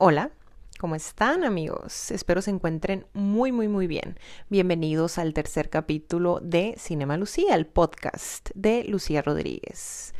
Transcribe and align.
Hola, 0.00 0.30
¿cómo 0.78 0.94
están 0.94 1.42
amigos? 1.42 2.12
Espero 2.12 2.40
se 2.40 2.52
encuentren 2.52 3.04
muy, 3.14 3.50
muy, 3.50 3.66
muy 3.66 3.88
bien. 3.88 4.16
Bienvenidos 4.48 5.18
al 5.18 5.34
tercer 5.34 5.70
capítulo 5.70 6.38
de 6.40 6.76
Cinema 6.78 7.16
Lucía, 7.16 7.56
el 7.56 7.66
podcast 7.66 8.50
de 8.54 8.84
Lucía 8.84 9.22
Rodríguez. 9.22 10.14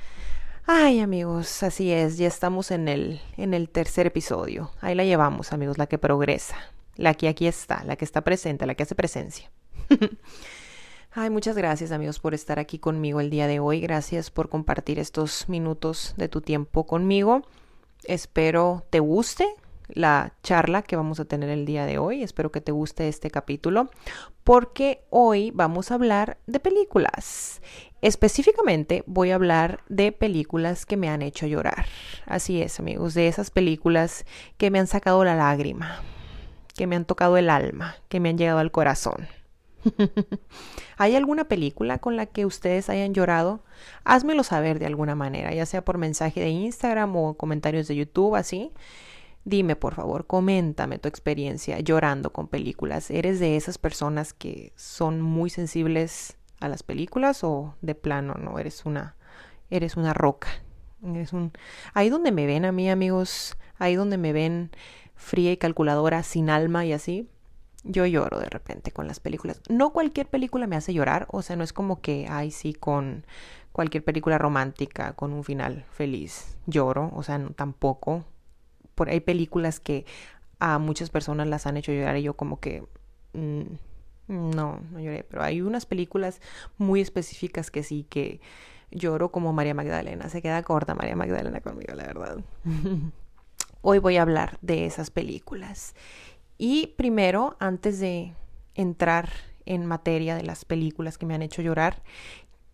Ay 0.66 0.98
amigos, 0.98 1.62
así 1.62 1.92
es, 1.92 2.18
ya 2.18 2.26
estamos 2.26 2.72
en 2.72 2.88
el, 2.88 3.20
en 3.36 3.54
el 3.54 3.68
tercer 3.68 4.08
episodio. 4.08 4.72
Ahí 4.80 4.96
la 4.96 5.04
llevamos 5.04 5.52
amigos, 5.52 5.78
la 5.78 5.86
que 5.86 5.96
progresa, 5.96 6.56
la 6.96 7.14
que 7.14 7.28
aquí 7.28 7.46
está, 7.46 7.84
la 7.84 7.94
que 7.94 8.04
está 8.04 8.22
presente, 8.22 8.66
la 8.66 8.74
que 8.74 8.82
hace 8.82 8.96
presencia. 8.96 9.48
Ay, 11.12 11.30
muchas 11.30 11.56
gracias 11.56 11.92
amigos 11.92 12.18
por 12.18 12.34
estar 12.34 12.58
aquí 12.58 12.80
conmigo 12.80 13.20
el 13.20 13.30
día 13.30 13.46
de 13.46 13.60
hoy. 13.60 13.80
Gracias 13.80 14.32
por 14.32 14.48
compartir 14.48 14.98
estos 14.98 15.48
minutos 15.48 16.14
de 16.16 16.28
tu 16.28 16.40
tiempo 16.40 16.84
conmigo. 16.84 17.42
Espero 18.02 18.84
te 18.90 18.98
guste 18.98 19.46
la 19.88 20.34
charla 20.42 20.82
que 20.82 20.96
vamos 20.96 21.20
a 21.20 21.24
tener 21.24 21.48
el 21.50 21.64
día 21.64 21.86
de 21.86 21.98
hoy. 21.98 22.22
Espero 22.22 22.52
que 22.52 22.60
te 22.60 22.72
guste 22.72 23.08
este 23.08 23.30
capítulo 23.30 23.90
porque 24.44 25.04
hoy 25.10 25.50
vamos 25.50 25.90
a 25.90 25.94
hablar 25.94 26.38
de 26.46 26.60
películas. 26.60 27.60
Específicamente 28.00 29.02
voy 29.06 29.30
a 29.30 29.34
hablar 29.34 29.80
de 29.88 30.12
películas 30.12 30.86
que 30.86 30.96
me 30.96 31.08
han 31.08 31.22
hecho 31.22 31.46
llorar. 31.46 31.86
Así 32.26 32.62
es, 32.62 32.78
amigos, 32.78 33.14
de 33.14 33.28
esas 33.28 33.50
películas 33.50 34.24
que 34.56 34.70
me 34.70 34.78
han 34.78 34.86
sacado 34.86 35.24
la 35.24 35.34
lágrima, 35.34 36.00
que 36.74 36.86
me 36.86 36.96
han 36.96 37.04
tocado 37.04 37.36
el 37.36 37.50
alma, 37.50 37.96
que 38.08 38.20
me 38.20 38.28
han 38.28 38.38
llegado 38.38 38.58
al 38.60 38.70
corazón. 38.70 39.28
¿Hay 40.96 41.16
alguna 41.16 41.44
película 41.44 41.98
con 41.98 42.16
la 42.16 42.26
que 42.26 42.46
ustedes 42.46 42.88
hayan 42.88 43.14
llorado? 43.14 43.64
Házmelo 44.04 44.42
saber 44.42 44.78
de 44.78 44.86
alguna 44.86 45.14
manera, 45.14 45.52
ya 45.52 45.66
sea 45.66 45.84
por 45.84 45.98
mensaje 45.98 46.40
de 46.40 46.50
Instagram 46.50 47.16
o 47.16 47.34
comentarios 47.34 47.88
de 47.88 47.96
YouTube, 47.96 48.34
así. 48.34 48.72
Dime, 49.48 49.76
por 49.76 49.94
favor, 49.94 50.26
coméntame 50.26 50.98
tu 50.98 51.08
experiencia 51.08 51.80
llorando 51.80 52.34
con 52.34 52.48
películas. 52.48 53.10
¿Eres 53.10 53.40
de 53.40 53.56
esas 53.56 53.78
personas 53.78 54.34
que 54.34 54.74
son 54.76 55.22
muy 55.22 55.48
sensibles 55.48 56.36
a 56.60 56.68
las 56.68 56.82
películas 56.82 57.42
o 57.44 57.74
de 57.80 57.94
plano 57.94 58.34
no? 58.34 58.58
Eres 58.58 58.84
una, 58.84 59.16
eres 59.70 59.96
una 59.96 60.12
roca. 60.12 60.48
Eres 61.02 61.32
un... 61.32 61.52
Ahí 61.94 62.10
donde 62.10 62.30
me 62.30 62.44
ven 62.44 62.66
a 62.66 62.72
mí, 62.72 62.90
amigos, 62.90 63.56
ahí 63.78 63.94
donde 63.94 64.18
me 64.18 64.34
ven 64.34 64.70
fría 65.14 65.50
y 65.50 65.56
calculadora, 65.56 66.22
sin 66.24 66.50
alma 66.50 66.84
y 66.84 66.92
así, 66.92 67.26
yo 67.84 68.04
lloro 68.04 68.40
de 68.40 68.50
repente 68.50 68.92
con 68.92 69.06
las 69.06 69.18
películas. 69.18 69.62
No 69.70 69.94
cualquier 69.94 70.26
película 70.26 70.66
me 70.66 70.76
hace 70.76 70.92
llorar, 70.92 71.26
o 71.30 71.40
sea, 71.40 71.56
no 71.56 71.64
es 71.64 71.72
como 71.72 72.02
que, 72.02 72.26
ay, 72.28 72.50
sí, 72.50 72.74
con 72.74 73.24
cualquier 73.72 74.04
película 74.04 74.36
romántica 74.36 75.14
con 75.14 75.32
un 75.32 75.42
final 75.42 75.86
feliz 75.90 76.58
lloro, 76.66 77.10
o 77.14 77.22
sea, 77.22 77.42
tampoco 77.56 78.26
por 78.98 79.10
hay 79.10 79.20
películas 79.20 79.78
que 79.78 80.06
a 80.58 80.80
muchas 80.80 81.08
personas 81.08 81.46
las 81.46 81.68
han 81.68 81.76
hecho 81.76 81.92
llorar 81.92 82.16
y 82.16 82.24
yo 82.24 82.34
como 82.34 82.58
que 82.58 82.82
mm, 83.32 83.62
no, 84.26 84.80
no 84.90 84.98
lloré, 84.98 85.22
pero 85.22 85.44
hay 85.44 85.60
unas 85.60 85.86
películas 85.86 86.40
muy 86.78 87.00
específicas 87.00 87.70
que 87.70 87.84
sí 87.84 88.04
que 88.10 88.40
lloro 88.90 89.30
como 89.30 89.52
María 89.52 89.72
Magdalena, 89.72 90.28
se 90.28 90.42
queda 90.42 90.64
corta 90.64 90.96
María 90.96 91.14
Magdalena 91.14 91.60
conmigo, 91.60 91.94
la 91.94 92.06
verdad. 92.06 92.38
Hoy 93.82 94.00
voy 94.00 94.16
a 94.16 94.22
hablar 94.22 94.58
de 94.62 94.84
esas 94.86 95.12
películas. 95.12 95.94
Y 96.58 96.88
primero, 96.96 97.56
antes 97.60 98.00
de 98.00 98.34
entrar 98.74 99.30
en 99.64 99.86
materia 99.86 100.34
de 100.34 100.42
las 100.42 100.64
películas 100.64 101.18
que 101.18 101.26
me 101.26 101.36
han 101.36 101.42
hecho 101.42 101.62
llorar, 101.62 102.02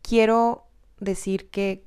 quiero 0.00 0.64
decir 1.00 1.50
que 1.50 1.84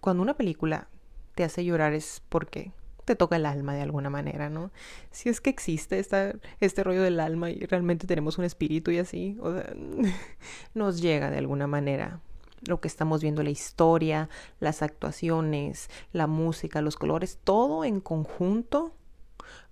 cuando 0.00 0.24
una 0.24 0.34
película 0.34 0.88
te 1.36 1.44
hace 1.44 1.64
llorar 1.64 1.92
es 1.92 2.20
porque 2.28 2.72
te 3.06 3.16
toca 3.16 3.36
el 3.36 3.46
alma 3.46 3.72
de 3.72 3.82
alguna 3.82 4.10
manera, 4.10 4.50
¿no? 4.50 4.70
Si 5.12 5.28
es 5.28 5.40
que 5.40 5.48
existe 5.48 5.98
esta, 5.98 6.34
este 6.60 6.82
rollo 6.84 7.02
del 7.02 7.20
alma 7.20 7.50
y 7.50 7.60
realmente 7.60 8.06
tenemos 8.06 8.36
un 8.36 8.44
espíritu 8.44 8.90
y 8.90 8.98
así, 8.98 9.38
o 9.40 9.54
sea, 9.54 9.72
nos 10.74 11.00
llega 11.00 11.30
de 11.30 11.38
alguna 11.38 11.68
manera 11.68 12.20
lo 12.66 12.80
que 12.80 12.88
estamos 12.88 13.22
viendo, 13.22 13.44
la 13.44 13.50
historia, 13.50 14.28
las 14.58 14.82
actuaciones, 14.82 15.88
la 16.12 16.26
música, 16.26 16.82
los 16.82 16.96
colores, 16.96 17.38
todo 17.44 17.84
en 17.84 18.00
conjunto 18.00 18.92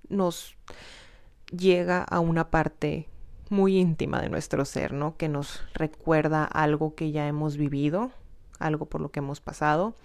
nos 0.09 0.57
llega 1.51 2.05
a 2.05 2.21
una 2.21 2.51
parte 2.51 3.09
muy 3.51 3.79
íntima 3.79 4.23
de 4.23 4.29
nuestro 4.29 4.65
ser, 4.65 4.93
¿no? 4.93 5.17
Que 5.17 5.29
nos 5.29 5.65
recuerda 5.75 6.45
algo 6.45 6.95
que 6.95 7.11
ya 7.11 7.27
hemos 7.27 7.57
vivido, 7.57 8.13
algo 8.61 8.87
por 8.87 9.01
lo 9.01 9.11
que 9.11 9.19
hemos 9.19 9.41
pasado 9.41 9.97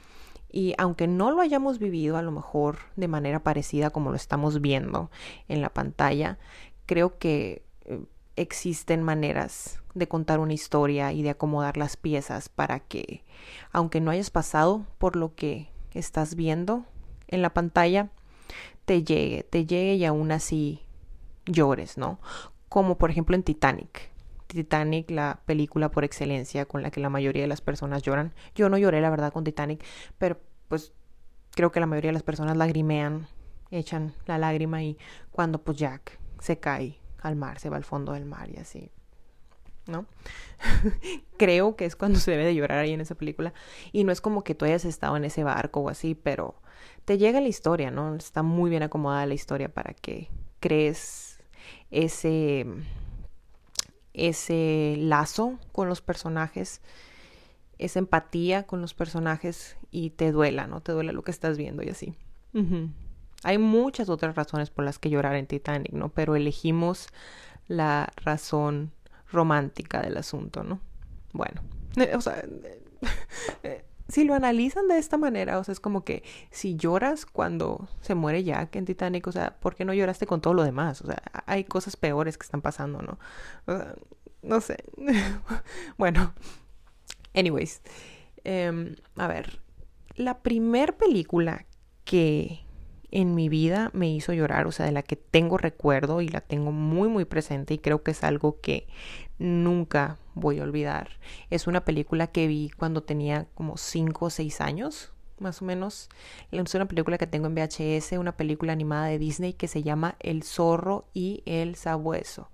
y 0.52 0.74
aunque 0.78 1.08
no 1.08 1.32
lo 1.32 1.42
hayamos 1.42 1.80
vivido 1.80 2.18
a 2.18 2.22
lo 2.22 2.32
mejor 2.32 2.80
de 2.96 3.08
manera 3.08 3.44
parecida 3.44 3.92
como 3.92 4.10
lo 4.10 4.16
estamos 4.16 4.62
viendo 4.62 5.12
en 5.48 5.62
la 5.62 5.70
pantalla, 5.70 6.40
creo 6.86 7.18
que 7.20 7.64
eh, 7.86 8.04
existen 8.36 9.04
maneras 9.04 9.82
de 9.94 10.08
contar 10.08 10.40
una 10.40 10.54
historia 10.54 11.12
y 11.14 11.22
de 11.22 11.32
acomodar 11.32 11.78
las 11.78 11.98
piezas 11.98 12.50
para 12.50 12.80
que, 12.80 13.24
aunque 13.72 14.02
no 14.02 14.12
hayas 14.12 14.30
pasado 14.32 14.86
por 14.98 15.16
lo 15.16 15.36
que 15.36 15.70
estás 15.94 16.36
viendo 16.36 16.86
en 17.28 17.42
la 17.42 17.54
pantalla, 17.54 18.10
te 18.86 19.04
llegue, 19.04 19.44
te 19.44 19.66
llegue 19.66 19.96
y 19.96 20.06
aún 20.06 20.32
así 20.32 20.82
llores, 21.46 21.98
¿no? 21.98 22.20
Como 22.70 22.98
por 22.98 23.12
ejemplo 23.12 23.36
en 23.36 23.44
Titanic. 23.44 24.10
Titanic, 24.54 25.12
la 25.12 25.42
película 25.46 25.92
por 25.92 26.04
excelencia 26.04 26.66
con 26.66 26.82
la 26.82 26.90
que 26.92 27.00
la 27.00 27.10
mayoría 27.10 27.44
de 27.44 27.48
las 27.48 27.62
personas 27.62 28.02
lloran. 28.02 28.34
Yo 28.56 28.70
no 28.70 28.78
lloré, 28.78 29.00
la 29.00 29.10
verdad, 29.10 29.32
con 29.32 29.44
Titanic, 29.44 29.84
pero 30.18 30.40
pues 30.68 30.92
creo 31.52 31.72
que 31.72 31.80
la 31.80 31.86
mayoría 31.86 32.10
de 32.10 32.14
las 32.14 32.24
personas 32.24 32.58
lagrimean, 32.58 33.28
echan 33.70 34.14
la 34.26 34.38
lágrima 34.38 34.82
y 34.84 34.98
cuando 35.32 35.62
pues 35.62 35.78
Jack 35.78 36.20
se 36.40 36.60
cae 36.60 36.98
al 37.22 37.36
mar, 37.36 37.60
se 37.60 37.70
va 37.70 37.78
al 37.78 37.84
fondo 37.84 38.14
del 38.14 38.26
mar 38.26 38.50
y 38.50 38.58
así. 38.58 38.92
¿No? 39.86 40.06
creo 41.38 41.76
que 41.76 41.86
es 41.86 41.96
cuando 41.96 42.20
se 42.20 42.32
debe 42.32 42.46
de 42.46 42.56
llorar 42.56 42.80
ahí 42.80 42.92
en 42.92 43.02
esa 43.02 43.16
película. 43.16 43.54
Y 43.92 44.04
no 44.04 44.12
es 44.12 44.20
como 44.20 44.44
que 44.44 44.56
tú 44.56 44.66
hayas 44.66 44.86
estado 44.86 45.16
en 45.16 45.26
ese 45.26 45.44
barco 45.44 45.82
o 45.82 45.90
así, 45.90 46.16
pero 46.16 46.56
te 47.06 47.18
llega 47.18 47.40
la 47.40 47.48
historia, 47.48 47.92
¿no? 47.92 48.16
Está 48.16 48.44
muy 48.44 48.70
bien 48.70 48.84
acomodada 48.84 49.26
la 49.26 49.34
historia 49.36 49.70
para 49.70 49.94
que 49.94 50.30
crees 50.60 51.40
ese 51.92 52.66
ese 54.14 54.96
lazo 54.98 55.60
con 55.72 55.88
los 55.88 56.02
personajes, 56.02 56.82
esa 57.78 58.00
empatía 58.00 58.64
con 58.64 58.82
los 58.82 58.94
personajes 58.94 59.78
y 59.92 60.12
te 60.12 60.32
duela, 60.32 60.68
¿no? 60.68 60.82
Te 60.82 60.92
duela 60.92 61.12
lo 61.12 61.24
que 61.24 61.32
estás 61.32 61.58
viendo 61.58 61.84
y 61.84 61.90
así. 61.90 62.16
Hay 63.44 63.58
muchas 63.58 64.10
otras 64.10 64.36
razones 64.36 64.70
por 64.70 64.84
las 64.84 65.00
que 65.00 65.10
llorar 65.10 65.36
en 65.36 65.48
Titanic, 65.48 65.94
¿no? 65.94 66.10
Pero 66.10 66.36
elegimos 66.36 67.08
la 67.68 68.12
razón 68.18 68.92
romántica 69.32 70.02
del 70.02 70.18
asunto, 70.18 70.64
¿no? 70.64 70.80
Bueno, 71.32 71.62
eh, 71.96 72.14
o 72.16 72.22
sea, 72.22 72.44
eh, 73.64 73.86
si 74.10 74.24
lo 74.24 74.34
analizan 74.34 74.88
de 74.88 74.98
esta 74.98 75.18
manera, 75.18 75.60
o 75.60 75.64
sea, 75.64 75.72
es 75.72 75.80
como 75.80 76.04
que 76.04 76.24
si 76.50 76.76
lloras 76.76 77.26
cuando 77.26 77.88
se 78.02 78.16
muere 78.16 78.44
Jack 78.44 78.76
en 78.76 78.86
Titanic, 78.86 79.28
o 79.28 79.32
sea, 79.32 79.60
¿por 79.60 79.76
qué 79.76 79.86
no 79.86 79.94
lloraste 79.94 80.26
con 80.26 80.42
todo 80.42 80.54
lo 80.54 80.64
demás? 80.64 81.02
O 81.02 81.06
sea, 81.06 81.22
hay 81.46 81.64
cosas 81.64 81.96
peores 81.96 82.38
que 82.38 82.44
están 82.44 82.62
pasando, 82.62 83.02
¿no? 83.02 83.20
O 83.68 83.78
sea, 83.78 83.96
no 84.42 84.62
sé. 84.62 84.84
bueno, 85.98 86.34
anyways, 87.36 87.82
em, 88.44 88.96
a 89.16 89.28
ver, 89.28 89.62
la 90.16 90.40
primer 90.40 90.98
película 90.98 91.66
que 92.04 92.66
en 93.12 93.36
mi 93.36 93.50
vida 93.50 93.92
me 93.94 94.10
hizo 94.10 94.34
llorar, 94.34 94.68
o 94.68 94.72
sea, 94.72 94.86
de 94.86 94.92
la 94.92 95.04
que 95.04 95.16
tengo 95.16 95.58
recuerdo 95.58 96.22
y 96.22 96.28
la 96.30 96.42
tengo 96.42 96.72
muy 96.72 97.10
muy 97.10 97.26
presente 97.26 97.76
y 97.76 97.80
creo 97.80 98.04
que 98.04 98.12
es 98.12 98.24
algo 98.24 98.60
que 98.60 98.88
nunca 99.40 100.18
voy 100.36 100.60
a 100.60 100.64
olvidar. 100.64 101.10
Es 101.50 101.68
una 101.68 101.84
película 101.86 102.28
que 102.28 102.48
vi 102.48 102.70
cuando 102.70 103.02
tenía 103.04 103.48
como 103.56 103.78
5 103.78 104.26
o 104.26 104.30
6 104.30 104.62
años, 104.62 105.12
más 105.40 105.62
o 105.62 105.66
menos. 105.66 106.10
Es 106.52 106.76
una 106.76 106.88
película 106.88 107.18
que 107.18 107.28
tengo 107.28 107.48
en 107.48 107.56
VHS, 107.56 108.14
una 108.14 108.38
película 108.38 108.74
animada 108.74 109.08
de 109.08 109.18
Disney 109.18 109.54
que 109.54 109.68
se 109.68 109.84
llama 109.84 110.16
El 110.20 110.44
zorro 110.44 111.06
y 111.14 111.42
el 111.46 111.76
sabueso. 111.76 112.50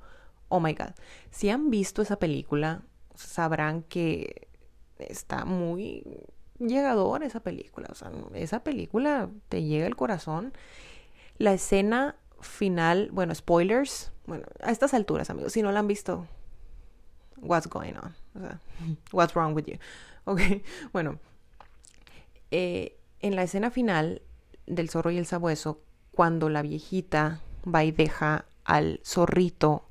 Oh 0.48 0.60
my 0.60 0.74
god. 0.74 0.94
Si 1.32 1.50
han 1.50 1.70
visto 1.70 2.02
esa 2.02 2.18
película, 2.18 2.84
sabrán 3.16 3.84
que 3.84 4.48
está 4.98 5.46
muy 5.46 6.04
llegadora 6.60 7.26
esa 7.26 7.42
película. 7.42 7.88
O 7.92 7.96
sea, 7.96 8.12
esa 8.34 8.64
película 8.64 9.30
te 9.50 9.64
llega 9.64 9.88
al 9.88 9.96
corazón. 9.96 10.54
La 11.38 11.54
escena 11.54 12.16
final, 12.40 13.10
bueno, 13.12 13.34
spoilers. 13.34 14.12
Bueno, 14.26 14.46
a 14.62 14.72
estas 14.72 14.94
alturas, 14.94 15.30
amigos, 15.30 15.54
si 15.54 15.62
no 15.62 15.72
la 15.72 15.80
han 15.80 15.88
visto, 15.88 16.28
what's 17.42 17.68
going 17.68 17.94
on? 17.94 18.16
O 18.36 18.40
sea, 18.40 18.60
what's 19.12 19.36
wrong 19.36 19.54
with 19.54 19.66
you? 19.66 19.78
Ok, 20.28 20.42
bueno, 20.92 21.20
eh, 22.50 22.98
en 23.20 23.36
la 23.36 23.44
escena 23.44 23.70
final 23.70 24.24
del 24.66 24.90
zorro 24.90 25.12
y 25.12 25.20
el 25.20 25.28
sabueso, 25.28 25.82
cuando 26.12 26.50
la 26.50 26.64
viejita 26.64 27.42
va 27.64 27.84
y 27.84 27.92
deja 27.92 28.46
al 28.64 29.02
zorrito 29.04 29.86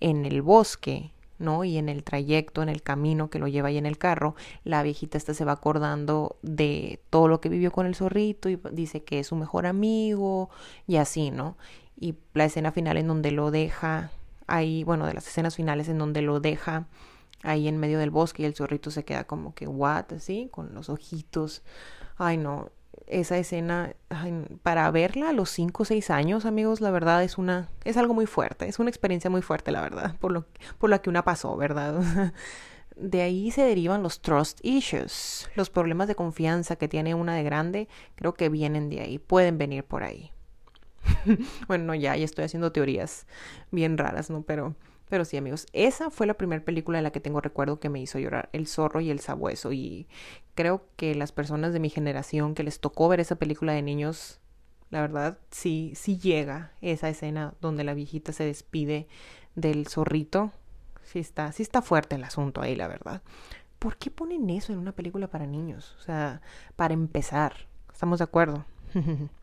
en 0.00 0.26
el 0.26 0.42
bosque, 0.42 1.12
¿no? 1.38 1.64
Y 1.64 1.78
en 1.78 1.88
el 1.88 2.02
trayecto, 2.02 2.62
en 2.62 2.68
el 2.68 2.82
camino 2.82 3.30
que 3.30 3.38
lo 3.38 3.46
lleva 3.46 3.68
ahí 3.68 3.78
en 3.78 3.86
el 3.86 3.98
carro, 3.98 4.34
la 4.64 4.82
viejita 4.82 5.16
esta 5.16 5.34
se 5.34 5.44
va 5.44 5.52
acordando 5.52 6.36
de 6.42 7.00
todo 7.10 7.28
lo 7.28 7.40
que 7.40 7.48
vivió 7.48 7.70
con 7.70 7.86
el 7.86 7.94
zorrito 7.94 8.48
y 8.48 8.60
dice 8.72 9.04
que 9.04 9.20
es 9.20 9.28
su 9.28 9.36
mejor 9.36 9.66
amigo 9.66 10.50
y 10.86 10.96
así, 10.96 11.30
¿no? 11.30 11.56
Y 11.96 12.16
la 12.34 12.44
escena 12.44 12.72
final 12.72 12.96
en 12.96 13.06
donde 13.06 13.30
lo 13.30 13.50
deja 13.50 14.10
ahí, 14.48 14.82
bueno, 14.82 15.06
de 15.06 15.14
las 15.14 15.26
escenas 15.28 15.54
finales 15.54 15.88
en 15.88 15.98
donde 15.98 16.22
lo 16.22 16.40
deja 16.40 16.86
ahí 17.42 17.68
en 17.68 17.78
medio 17.78 17.98
del 17.98 18.10
bosque 18.10 18.42
y 18.42 18.46
el 18.46 18.54
zorrito 18.54 18.90
se 18.90 19.04
queda 19.04 19.24
como 19.24 19.54
que, 19.54 19.68
what, 19.68 20.12
así, 20.12 20.48
con 20.50 20.74
los 20.74 20.88
ojitos. 20.88 21.62
Ay, 22.16 22.36
no, 22.36 22.70
esa 23.06 23.38
escena, 23.38 23.94
para 24.62 24.90
verla 24.90 25.30
a 25.30 25.32
los 25.32 25.50
5 25.50 25.82
o 25.82 25.86
6 25.86 26.10
años, 26.10 26.44
amigos, 26.44 26.80
la 26.80 26.90
verdad 26.90 27.22
es 27.22 27.38
una, 27.38 27.68
es 27.84 27.96
algo 27.96 28.14
muy 28.14 28.26
fuerte, 28.26 28.66
es 28.66 28.78
una 28.78 28.90
experiencia 28.90 29.30
muy 29.30 29.42
fuerte, 29.42 29.70
la 29.70 29.80
verdad, 29.80 30.16
por 30.18 30.32
lo, 30.32 30.46
por 30.78 30.90
la 30.90 31.00
que 31.00 31.10
una 31.10 31.24
pasó, 31.24 31.56
¿verdad? 31.56 32.32
De 32.96 33.22
ahí 33.22 33.52
se 33.52 33.62
derivan 33.62 34.02
los 34.02 34.20
trust 34.20 34.58
issues, 34.64 35.48
los 35.54 35.70
problemas 35.70 36.08
de 36.08 36.16
confianza 36.16 36.74
que 36.74 36.88
tiene 36.88 37.14
una 37.14 37.36
de 37.36 37.44
grande, 37.44 37.88
creo 38.16 38.34
que 38.34 38.48
vienen 38.48 38.88
de 38.88 39.00
ahí, 39.00 39.18
pueden 39.20 39.56
venir 39.56 39.84
por 39.84 40.02
ahí. 40.02 40.32
bueno, 41.68 41.94
ya, 41.94 42.16
ya 42.16 42.24
estoy 42.24 42.44
haciendo 42.44 42.72
teorías 42.72 43.26
bien 43.70 43.98
raras, 43.98 44.30
¿no? 44.30 44.42
Pero 44.42 44.74
pero 45.08 45.24
sí, 45.24 45.36
amigos, 45.36 45.66
esa 45.72 46.10
fue 46.10 46.26
la 46.26 46.34
primera 46.34 46.64
película 46.64 46.98
de 46.98 47.02
la 47.02 47.10
que 47.10 47.20
tengo 47.20 47.40
recuerdo 47.40 47.80
que 47.80 47.88
me 47.88 48.00
hizo 48.00 48.18
llorar, 48.18 48.50
El 48.52 48.66
zorro 48.66 49.00
y 49.00 49.10
el 49.10 49.20
sabueso. 49.20 49.72
Y 49.72 50.06
creo 50.54 50.84
que 50.96 51.14
las 51.14 51.32
personas 51.32 51.72
de 51.72 51.80
mi 51.80 51.88
generación 51.88 52.54
que 52.54 52.62
les 52.62 52.80
tocó 52.80 53.08
ver 53.08 53.20
esa 53.20 53.36
película 53.36 53.72
de 53.72 53.82
niños, 53.82 54.40
la 54.90 55.00
verdad, 55.00 55.38
sí, 55.50 55.92
sí 55.94 56.18
llega 56.18 56.72
esa 56.82 57.08
escena 57.08 57.54
donde 57.60 57.84
la 57.84 57.94
viejita 57.94 58.32
se 58.32 58.44
despide 58.44 59.08
del 59.54 59.86
zorrito. 59.88 60.52
Sí 61.04 61.20
está, 61.20 61.52
sí 61.52 61.62
está 61.62 61.80
fuerte 61.80 62.16
el 62.16 62.24
asunto 62.24 62.60
ahí, 62.60 62.76
la 62.76 62.88
verdad. 62.88 63.22
¿Por 63.78 63.96
qué 63.96 64.10
ponen 64.10 64.50
eso 64.50 64.72
en 64.72 64.78
una 64.78 64.92
película 64.92 65.28
para 65.28 65.46
niños? 65.46 65.96
O 65.98 66.02
sea, 66.02 66.42
para 66.76 66.92
empezar, 66.92 67.66
¿estamos 67.90 68.18
de 68.18 68.24
acuerdo? 68.24 68.66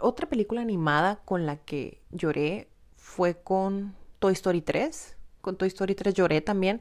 Otra 0.00 0.28
película 0.28 0.60
animada 0.60 1.20
con 1.24 1.46
la 1.46 1.56
que 1.56 2.02
lloré 2.10 2.68
fue 2.96 3.40
con 3.42 3.94
Toy 4.18 4.32
Story 4.32 4.62
3. 4.62 5.16
Con 5.40 5.56
Toy 5.56 5.68
Story 5.68 5.94
3 5.94 6.14
lloré 6.14 6.40
también, 6.40 6.80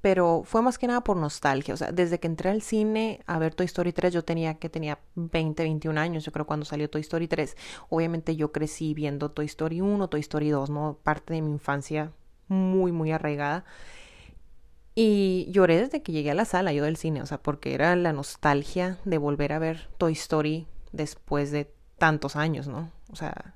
pero 0.00 0.42
fue 0.44 0.62
más 0.62 0.78
que 0.78 0.86
nada 0.86 1.02
por 1.02 1.16
nostalgia. 1.16 1.74
O 1.74 1.76
sea, 1.76 1.92
desde 1.92 2.18
que 2.18 2.26
entré 2.26 2.50
al 2.50 2.62
cine 2.62 3.20
a 3.26 3.38
ver 3.38 3.54
Toy 3.54 3.66
Story 3.66 3.92
3, 3.92 4.12
yo 4.12 4.24
tenía 4.24 4.54
que 4.54 4.68
tenía 4.68 5.00
20, 5.16 5.62
21 5.62 6.00
años, 6.00 6.24
yo 6.24 6.32
creo, 6.32 6.46
cuando 6.46 6.64
salió 6.64 6.88
Toy 6.88 7.02
Story 7.02 7.28
3. 7.28 7.56
Obviamente 7.88 8.36
yo 8.36 8.52
crecí 8.52 8.94
viendo 8.94 9.30
Toy 9.30 9.46
Story 9.46 9.80
1, 9.80 10.08
Toy 10.08 10.20
Story 10.20 10.50
2, 10.50 10.70
¿no? 10.70 10.98
Parte 11.02 11.34
de 11.34 11.42
mi 11.42 11.50
infancia 11.50 12.12
muy, 12.48 12.92
muy 12.92 13.12
arraigada. 13.12 13.64
Y 14.94 15.48
lloré 15.50 15.78
desde 15.78 16.02
que 16.02 16.12
llegué 16.12 16.30
a 16.30 16.34
la 16.34 16.46
sala, 16.46 16.72
yo 16.72 16.84
del 16.84 16.96
cine, 16.96 17.20
o 17.20 17.26
sea, 17.26 17.42
porque 17.42 17.74
era 17.74 17.94
la 17.96 18.14
nostalgia 18.14 18.98
de 19.04 19.18
volver 19.18 19.52
a 19.52 19.58
ver 19.58 19.90
Toy 19.98 20.14
Story 20.14 20.66
después 20.92 21.50
de 21.50 21.75
tantos 21.98 22.36
años, 22.36 22.68
¿no? 22.68 22.90
O 23.10 23.16
sea, 23.16 23.54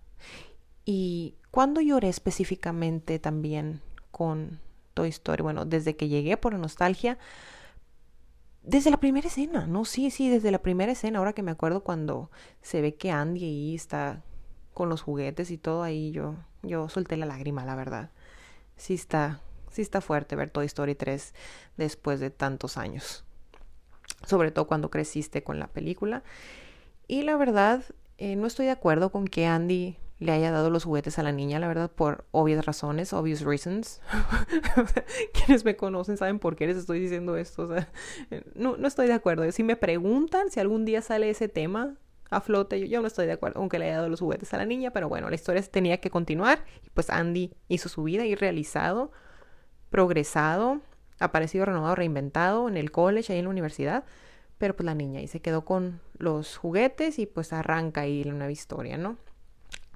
y 0.85 1.37
cuando 1.51 1.81
lloré 1.81 2.09
específicamente 2.09 3.19
también 3.19 3.81
con 4.11 4.61
Toy 4.95 5.09
Story, 5.09 5.43
bueno, 5.43 5.65
desde 5.65 5.97
que 5.97 6.09
llegué 6.09 6.37
por 6.37 6.55
nostalgia, 6.55 7.19
desde 8.63 8.91
la 8.91 8.99
primera 8.99 9.29
escena, 9.29 9.67
¿no? 9.67 9.85
Sí, 9.85 10.11
sí, 10.11 10.29
desde 10.29 10.51
la 10.51 10.63
primera 10.63 10.93
escena, 10.93 11.19
ahora 11.19 11.33
que 11.33 11.43
me 11.43 11.51
acuerdo 11.51 11.83
cuando 11.83 12.31
se 12.63 12.81
ve 12.81 12.95
que 12.95 13.11
Andy 13.11 13.45
ahí 13.45 13.75
está 13.75 14.23
con 14.75 14.89
los 14.89 15.03
juguetes 15.03 15.51
y 15.51 15.59
todo 15.59 15.83
ahí, 15.83 16.11
yo, 16.11 16.37
yo 16.63 16.89
solté 16.89 17.17
la 17.17 17.27
lágrima, 17.27 17.65
la 17.65 17.75
verdad. 17.75 18.11
Sí 18.77 18.95
está, 18.95 19.41
sí 19.71 19.83
está 19.83 20.01
fuerte 20.01 20.37
ver 20.37 20.51
Toy 20.51 20.67
Story 20.67 20.95
3 20.95 21.35
después 21.77 22.21
de 22.21 22.31
tantos 22.31 22.77
años. 22.77 23.25
Sobre 24.27 24.51
todo 24.51 24.67
cuando 24.67 24.91
creciste 24.91 25.43
con 25.43 25.59
la 25.59 25.67
película. 25.67 26.23
Y 27.09 27.23
la 27.23 27.37
verdad, 27.37 27.83
eh, 28.21 28.37
no 28.37 28.47
estoy 28.47 28.67
de 28.67 28.73
acuerdo 28.73 29.11
con 29.11 29.27
que 29.27 29.47
Andy 29.47 29.97
le 30.19 30.33
haya 30.33 30.51
dado 30.51 30.69
los 30.69 30.85
juguetes 30.85 31.19
a 31.19 31.23
la 31.23 31.33
niña, 31.33 31.59
la 31.59 31.67
verdad, 31.67 31.91
por 31.91 32.27
obvias 32.31 32.67
razones, 32.67 33.15
obvious 33.15 33.41
reasons. 33.41 34.03
Quienes 35.33 35.65
me 35.65 35.77
conocen 35.77 36.19
saben 36.19 36.39
por 36.39 36.55
qué 36.55 36.67
les 36.67 36.77
estoy 36.77 37.01
diciendo 37.01 37.39
esto. 37.39 37.67
Sea, 37.67 37.89
no, 38.55 38.77
no 38.77 38.87
estoy 38.87 39.07
de 39.07 39.15
acuerdo. 39.15 39.51
Si 39.51 39.63
me 39.63 39.77
preguntan 39.77 40.51
si 40.51 40.61
algún 40.61 40.85
día 40.85 41.01
sale 41.01 41.31
ese 41.31 41.49
tema 41.49 41.97
a 42.29 42.43
flote, 42.43 42.79
yo, 42.79 42.87
yo 42.87 43.01
no 43.01 43.07
estoy 43.07 43.25
de 43.25 43.33
acuerdo, 43.33 43.61
aunque 43.61 43.79
le 43.79 43.87
haya 43.87 43.97
dado 43.97 44.11
los 44.11 44.21
juguetes 44.21 44.53
a 44.53 44.59
la 44.59 44.67
niña, 44.67 44.91
pero 44.91 45.09
bueno, 45.09 45.31
la 45.31 45.35
historia 45.35 45.63
tenía 45.63 45.99
que 45.99 46.11
continuar. 46.11 46.67
Y 46.85 46.91
pues 46.91 47.09
Andy 47.09 47.55
hizo 47.69 47.89
su 47.89 48.03
vida 48.03 48.27
y 48.27 48.35
realizado, 48.35 49.13
progresado, 49.89 50.83
aparecido, 51.19 51.65
renovado, 51.65 51.95
reinventado 51.95 52.69
en 52.69 52.77
el 52.77 52.91
college, 52.91 53.33
ahí 53.33 53.39
en 53.39 53.47
la 53.47 53.51
universidad. 53.51 54.05
Pero 54.61 54.77
pues 54.77 54.85
la 54.85 54.95
niña 54.95 55.21
ahí 55.21 55.27
se 55.27 55.41
quedó 55.41 55.65
con 55.65 56.03
los 56.19 56.59
juguetes 56.59 57.19
y 57.19 57.25
pues 57.25 57.55
arranca 57.55 58.03
ahí 58.03 58.23
la 58.23 58.35
nueva 58.35 58.53
historia, 58.53 58.99
¿no? 58.99 59.17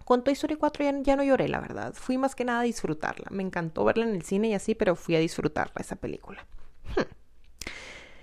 Con 0.06 0.24
Toy 0.24 0.32
Story 0.32 0.56
4 0.56 1.02
ya, 1.02 1.16
no 1.16 1.22
lloré, 1.22 1.48
la 1.48 1.60
verdad. 1.60 1.92
Fui 1.92 2.16
más 2.16 2.34
que 2.34 2.46
nada 2.46 2.60
a 2.60 2.62
disfrutarla. 2.62 3.26
Me 3.30 3.42
encantó 3.42 3.84
verla 3.84 4.06
en 4.06 4.14
el 4.14 4.22
cine 4.22 4.48
y 4.48 4.54
así, 4.54 4.74
pero 4.74 4.96
fui 4.96 5.16
a 5.16 5.18
disfrutarla, 5.18 5.74
esa 5.80 5.96
película. 5.96 6.46
Hmm. 6.96 7.02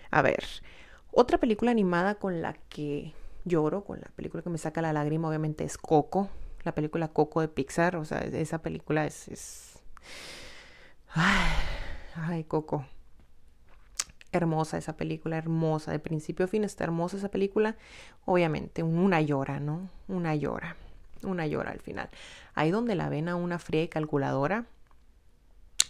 A 0.10 0.24
ver, 0.24 0.44
otra 1.12 1.38
película 1.38 1.70
animada 1.70 2.16
con 2.16 2.42
la 2.42 2.54
que 2.54 3.14
lloro, 3.46 3.84
con 3.84 4.00
la 4.00 4.10
película 4.16 4.42
que 4.42 4.50
me 4.50 4.58
saca 4.58 4.82
la 4.82 4.94
lágrima, 4.94 5.30
obviamente 5.30 5.64
es 5.64 5.78
Coco. 5.78 6.28
La 6.64 6.74
película 6.74 7.10
Coco 7.10 7.42
de 7.42 7.50
Pixar. 7.50 7.98
O 7.98 8.06
sea, 8.06 8.18
esa 8.22 8.64
película 8.64 9.06
es... 9.06 9.28
es... 9.28 9.80
Ay, 12.16 12.46
Coco. 12.46 12.88
Hermosa 14.32 14.78
esa 14.78 14.96
película, 14.96 15.38
hermosa. 15.38 15.92
De 15.92 16.00
principio 16.00 16.46
a 16.46 16.48
fin 16.48 16.64
está 16.64 16.84
hermosa 16.84 17.18
esa 17.18 17.30
película. 17.30 17.76
Obviamente, 18.26 18.84
una 18.84 19.22
llora, 19.22 19.60
¿no? 19.60 19.90
Una 20.08 20.36
llora 20.36 20.76
una 21.24 21.48
llora 21.48 21.72
al 21.72 21.80
final. 21.80 22.10
Ahí 22.54 22.72
donde 22.72 22.96
la 22.96 23.10
ven 23.10 23.30
a 23.30 23.36
una 23.36 23.60
fría 23.60 23.84
y 23.84 23.88
calculadora, 23.88 24.66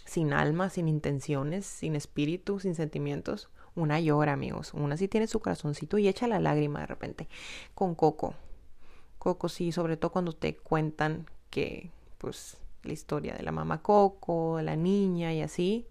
sin 0.04 0.32
alma, 0.32 0.68
sin 0.70 0.88
intenciones, 0.88 1.64
sin 1.66 1.96
espíritu, 1.96 2.60
sin 2.60 2.74
sentimientos, 2.74 3.48
una 3.74 4.00
llora, 4.00 4.32
amigos. 4.32 4.74
Una 4.74 4.96
sí 4.96 5.08
tiene 5.08 5.26
su 5.26 5.40
corazoncito 5.40 5.98
y 5.98 6.08
echa 6.08 6.26
la 6.26 6.40
lágrima 6.40 6.80
de 6.80 6.86
repente. 6.86 7.28
Con 7.74 7.94
Coco. 7.94 8.34
Coco 9.18 9.48
sí, 9.48 9.72
sobre 9.72 9.96
todo 9.96 10.12
cuando 10.12 10.32
te 10.32 10.56
cuentan 10.56 11.26
que, 11.48 11.90
pues, 12.18 12.58
la 12.82 12.92
historia 12.92 13.34
de 13.34 13.42
la 13.42 13.52
mamá 13.52 13.80
Coco, 13.82 14.60
la 14.60 14.76
niña 14.76 15.32
y 15.32 15.40
así. 15.40 15.86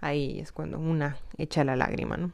Ahí 0.00 0.40
es 0.40 0.52
cuando 0.52 0.78
una 0.78 1.16
echa 1.36 1.64
la 1.64 1.76
lágrima, 1.76 2.16
¿no? 2.16 2.32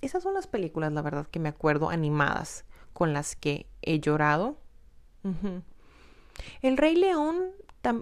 Esas 0.00 0.22
son 0.22 0.34
las 0.34 0.46
películas, 0.46 0.92
la 0.92 1.02
verdad, 1.02 1.26
que 1.26 1.40
me 1.40 1.48
acuerdo 1.48 1.90
animadas 1.90 2.64
con 2.92 3.12
las 3.12 3.36
que 3.36 3.66
he 3.82 4.00
llorado 4.00 4.58
el 6.62 6.76
Rey 6.76 6.96
León, 6.96 7.52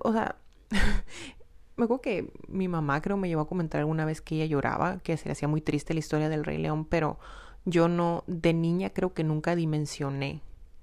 o 0.03 0.13
sea, 0.13 0.37
me 1.77 1.85
acuerdo 1.85 2.01
que 2.01 2.33
mi 2.49 2.69
mamá 2.69 3.01
creo 3.01 3.17
me 3.17 3.29
llevó 3.29 3.43
a 3.43 3.49
comentar 3.49 3.81
alguna 3.81 4.05
vez 4.05 4.21
que 4.21 4.37
ella 4.37 4.47
lloraba, 4.47 4.99
que 4.99 5.17
se 5.17 5.27
le 5.27 5.33
hacía 5.33 5.49
muy 5.49 5.61
triste 5.61 5.95
la 5.95 6.01
historia 6.01 6.29
del 6.29 6.45
Rey 6.45 6.59
León, 6.59 6.85
pero 6.85 7.19
yo 7.65 7.89
no, 7.89 8.25
de 8.27 8.53
niña 8.53 8.91
creo 8.91 9.15
que 9.15 9.25
nunca 9.25 9.57
dimensioné 9.57 10.43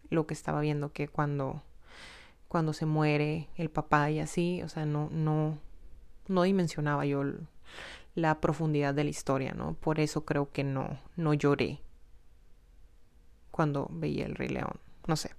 lo 0.10 0.27
que 0.27 0.34
estaba 0.34 0.62
viendo, 0.62 0.91
que 0.91 1.08
cuando, 1.08 1.63
cuando 2.48 2.74
se 2.74 2.86
muere 2.86 3.50
el 3.55 3.70
papá 3.70 4.12
y 4.12 4.20
así, 4.20 4.62
o 4.63 4.70
sea, 4.70 4.86
no, 4.86 5.10
no, 5.12 5.58
no 6.31 6.43
dimensionaba 6.43 7.05
yo 7.05 7.23
la 8.15 8.41
profundidad 8.41 8.93
de 8.93 9.03
la 9.03 9.09
historia, 9.09 9.53
¿no? 9.53 9.73
Por 9.75 10.00
eso 10.00 10.25
creo 10.25 10.51
que 10.51 10.63
no, 10.63 11.00
no 11.15 11.33
lloré 11.33 11.81
cuando 13.51 13.88
veía 13.91 14.25
el 14.25 14.35
Rey 14.35 14.50
León, 14.50 14.79
no 15.07 15.15
sé. 15.15 15.31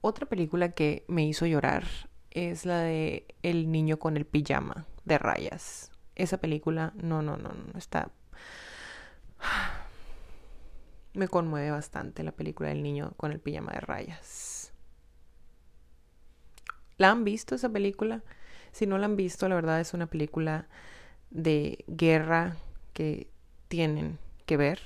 Otra 0.00 0.26
película 0.26 0.70
que 0.70 1.04
me 1.08 1.26
hizo 1.26 1.46
llorar 1.46 1.84
es 2.30 2.66
la 2.66 2.80
de 2.80 3.26
El 3.42 3.72
niño 3.72 3.98
con 3.98 4.16
el 4.16 4.26
pijama 4.26 4.86
de 5.04 5.18
rayas. 5.18 5.90
Esa 6.14 6.38
película, 6.38 6.92
no, 6.96 7.22
no, 7.22 7.36
no, 7.36 7.50
no, 7.50 7.78
está... 7.78 8.10
Me 11.14 11.28
conmueve 11.28 11.70
bastante 11.70 12.22
la 12.22 12.32
película 12.32 12.68
del 12.68 12.82
niño 12.82 13.14
con 13.16 13.32
el 13.32 13.40
pijama 13.40 13.72
de 13.72 13.80
rayas. 13.80 14.74
¿La 16.98 17.10
han 17.10 17.24
visto 17.24 17.54
esa 17.54 17.70
película? 17.70 18.22
Si 18.76 18.86
no 18.86 18.98
la 18.98 19.06
han 19.06 19.16
visto, 19.16 19.48
la 19.48 19.54
verdad 19.54 19.80
es 19.80 19.94
una 19.94 20.04
película 20.04 20.66
de 21.30 21.82
guerra 21.88 22.58
que 22.92 23.26
tienen 23.68 24.18
que 24.44 24.58
ver 24.58 24.80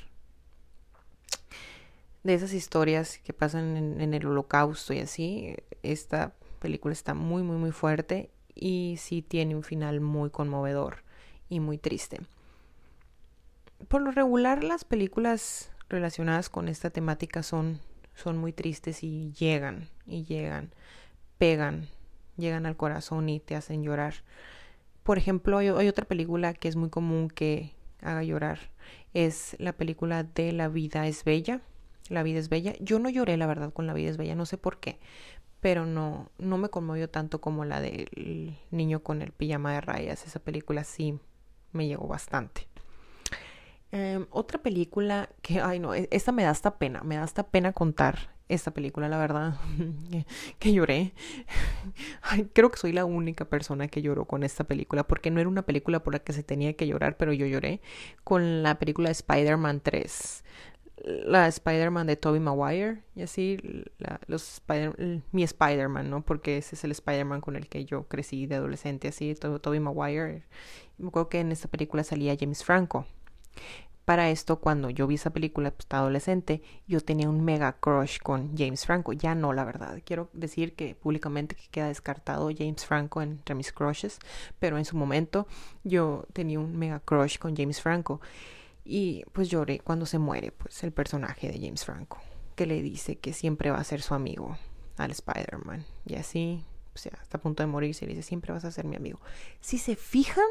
de 2.23 2.35
esas 2.35 2.53
historias 2.53 3.19
que 3.19 3.33
pasan 3.33 3.77
en, 3.77 4.15
el 4.15 4.27
holocausto 4.27 4.95
y 4.95 5.01
así, 5.01 5.57
esta 5.83 6.35
película 6.61 6.93
está 6.93 7.15
muy, 7.15 7.43
muy, 7.43 7.57
muy 7.57 7.73
fuerte 7.73 8.31
y 8.55 8.95
sí 9.01 9.23
tiene 9.23 9.57
un 9.57 9.65
final 9.65 10.01
muy 10.01 10.31
conmovedor 10.31 11.03
y 11.49 11.59
muy 11.59 11.77
triste. 11.77 12.21
Por 13.89 14.03
lo 14.03 14.13
regular, 14.13 14.63
las 14.63 14.85
películas 14.85 15.73
relacionadas 15.89 16.49
con 16.49 16.69
esta 16.69 16.91
temática 16.91 17.43
son, 17.43 17.81
son 18.15 18.39
muy 18.39 18.53
tristes 18.53 19.03
y 19.03 19.33
llegan, 19.33 19.89
y 20.07 20.23
llegan, 20.23 20.71
pegan, 21.39 21.89
llegan 22.41 22.67
al 22.67 22.77
corazón 22.77 23.29
y 23.29 23.41
te 23.41 23.55
hacen 23.55 23.83
llorar 23.83 24.15
por 25.03 25.19
ejemplo, 25.19 25.59
hay, 25.59 25.89
otra 25.89 26.05
película 26.05 26.55
que 26.55 26.69
es 26.69 26.77
muy 26.77 26.91
común 26.91 27.31
que 27.31 27.75
haga 28.01 28.23
llorar. 28.23 28.59
Es 29.15 29.57
la 29.59 29.73
película 29.73 30.23
de 30.23 30.53
La 30.53 30.69
vida 30.69 31.07
es 31.07 31.25
bella. 31.25 31.63
La 32.09 32.23
vida 32.23 32.39
es 32.39 32.49
bella. 32.49 32.75
Yo 32.81 32.99
no 32.99 33.09
lloré, 33.09 33.37
la 33.37 33.47
verdad, 33.47 33.73
con 33.73 33.87
La 33.87 33.93
vida 33.93 34.11
es 34.11 34.17
bella. 34.17 34.35
No 34.35 34.47
sé 34.47 34.59
por 34.59 34.79
qué. 34.79 35.01
Pero 35.61 35.87
no, 35.87 36.31
no 36.39 36.59
me 36.59 36.69
conmovió 36.69 37.09
tanto 37.11 37.41
como 37.41 37.65
la 37.65 37.81
del 37.81 38.57
niño 38.71 39.03
con 39.03 39.23
el 39.23 39.33
pijama 39.33 39.73
de 39.73 39.81
rayas. 39.81 40.27
Esa 40.27 40.39
película 40.39 40.85
sí 40.85 41.19
me 41.73 41.87
llegó 41.87 42.07
bastante. 42.07 42.69
Em, 43.93 44.27
otra 44.31 44.63
película 44.63 45.29
que, 45.43 45.61
ay 45.61 45.81
no, 45.81 45.95
e, 45.95 46.09
esta 46.13 46.31
me 46.31 46.45
da 46.45 46.51
hasta 46.51 46.79
pena, 46.79 47.03
me 47.03 47.17
da 47.17 47.25
hasta 47.25 47.49
pena 47.49 47.73
contar 47.73 48.31
esta 48.50 48.73
película, 48.73 49.09
la 49.09 49.19
verdad, 49.19 49.54
que, 50.59 50.73
lloré. 50.73 51.12
Creo 52.52 52.71
que 52.71 52.78
soy 52.78 52.92
la 52.92 53.04
única 53.04 53.45
persona 53.45 53.88
que 53.88 54.02
lloró 54.02 54.25
con 54.25 54.42
esta 54.42 54.64
película, 54.64 55.07
porque 55.07 55.30
no 55.30 55.40
era 55.40 55.49
una 55.49 55.62
película 55.62 56.02
por 56.02 56.14
la 56.14 56.19
que 56.19 56.33
se 56.33 56.42
tenía 56.42 56.75
que 56.75 56.87
llorar, 56.87 57.16
pero 57.16 57.33
yo 57.33 57.47
lloré 57.47 57.80
con 58.25 58.62
la 58.62 58.78
película 58.78 59.11
Spider-Man 59.11 59.80
3. 59.80 60.45
La 61.04 61.47
Spider-Man 61.49 62.07
de 62.07 62.16
Tobey 62.16 62.40
Maguire, 62.40 63.02
y 63.14 63.23
así, 63.23 63.57
los 64.26 64.54
Spider 64.54 65.23
mi 65.33 65.42
Spider-Man, 65.45 66.11
¿no? 66.11 66.23
Porque 66.23 66.59
ese 66.59 66.75
es 66.75 66.85
el 66.85 66.90
Spider-Man 66.90 67.40
con 67.40 67.57
el 67.57 67.69
que 67.69 67.87
yo 67.87 68.07
crecí 68.07 68.47
de 68.47 68.57
adolescente, 68.57 69.09
así, 69.09 69.35
Tobey 69.35 69.80
Maguire. 69.80 70.42
Me 70.99 71.09
acuerdo 71.09 71.30
que 71.30 71.40
en 71.40 71.52
esta 71.52 71.69
película 71.69 72.04
salía 72.04 72.37
James 72.38 72.62
Franco. 72.64 73.07
Para 74.11 74.29
esto, 74.29 74.59
cuando 74.59 74.90
yo 74.90 75.07
vi 75.07 75.14
esa 75.14 75.31
película, 75.31 75.71
pues, 75.71 75.87
adolescente, 75.90 76.62
yo 76.88 77.00
tenía 77.00 77.29
un 77.29 77.45
mega 77.45 77.75
crush 77.79 78.19
con 78.19 78.59
James 78.59 78.85
Franco. 78.85 79.12
Ya 79.12 79.37
no, 79.37 79.52
la 79.52 79.64
verdad. 79.64 80.02
Quiero 80.05 80.31
decir 80.33 80.75
que 80.75 80.97
públicamente 80.97 81.55
que 81.55 81.69
queda 81.69 81.87
descartado 81.87 82.50
James 82.52 82.85
Franco 82.85 83.23
entre 83.23 83.55
mis 83.55 83.73
crushes, 83.73 84.19
pero 84.59 84.79
en 84.79 84.85
su 84.85 84.97
momento 84.97 85.47
yo 85.85 86.26
tenía 86.33 86.59
un 86.59 86.76
mega 86.76 86.99
crush 86.99 87.38
con 87.38 87.55
James 87.55 87.81
Franco. 87.81 88.21
Y 88.85 89.23
pues 89.33 89.49
lloré 89.49 89.79
cuando 89.79 90.07
se 90.07 90.19
muere, 90.19 90.50
pues, 90.50 90.83
el 90.83 90.90
personaje 90.90 91.47
de 91.47 91.61
James 91.64 91.85
Franco, 91.85 92.19
que 92.57 92.67
le 92.67 92.83
dice 92.83 93.14
que 93.21 93.33
siempre 93.33 93.71
va 93.71 93.79
a 93.79 93.85
ser 93.85 94.02
su 94.02 94.14
amigo 94.14 94.59
al 94.97 95.12
Spider-Man. 95.12 95.85
Y 96.05 96.17
así, 96.17 96.64
o 96.97 96.99
sea, 96.99 97.17
está 97.23 97.38
a 97.38 97.40
punto 97.40 97.62
de 97.62 97.69
morirse, 97.69 98.07
le 98.07 98.14
dice, 98.14 98.26
siempre 98.26 98.52
vas 98.52 98.64
a 98.64 98.73
ser 98.73 98.87
mi 98.87 98.97
amigo. 98.97 99.21
Si 99.61 99.79
se 99.79 99.95
fijan, 99.95 100.50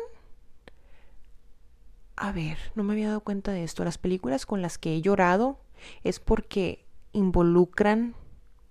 a 2.20 2.34
ver, 2.34 2.58
no 2.76 2.84
me 2.84 2.94
había 2.94 3.08
dado 3.08 3.22
cuenta 3.22 3.54
de 3.54 3.64
esto. 3.64 3.86
Las 3.86 3.98
películas 3.98 4.46
con 4.46 4.62
las 4.62 4.78
que 4.78 4.94
he 4.94 5.02
llorado 5.02 5.58
es 6.04 6.20
porque 6.20 6.86
involucran 7.14 8.14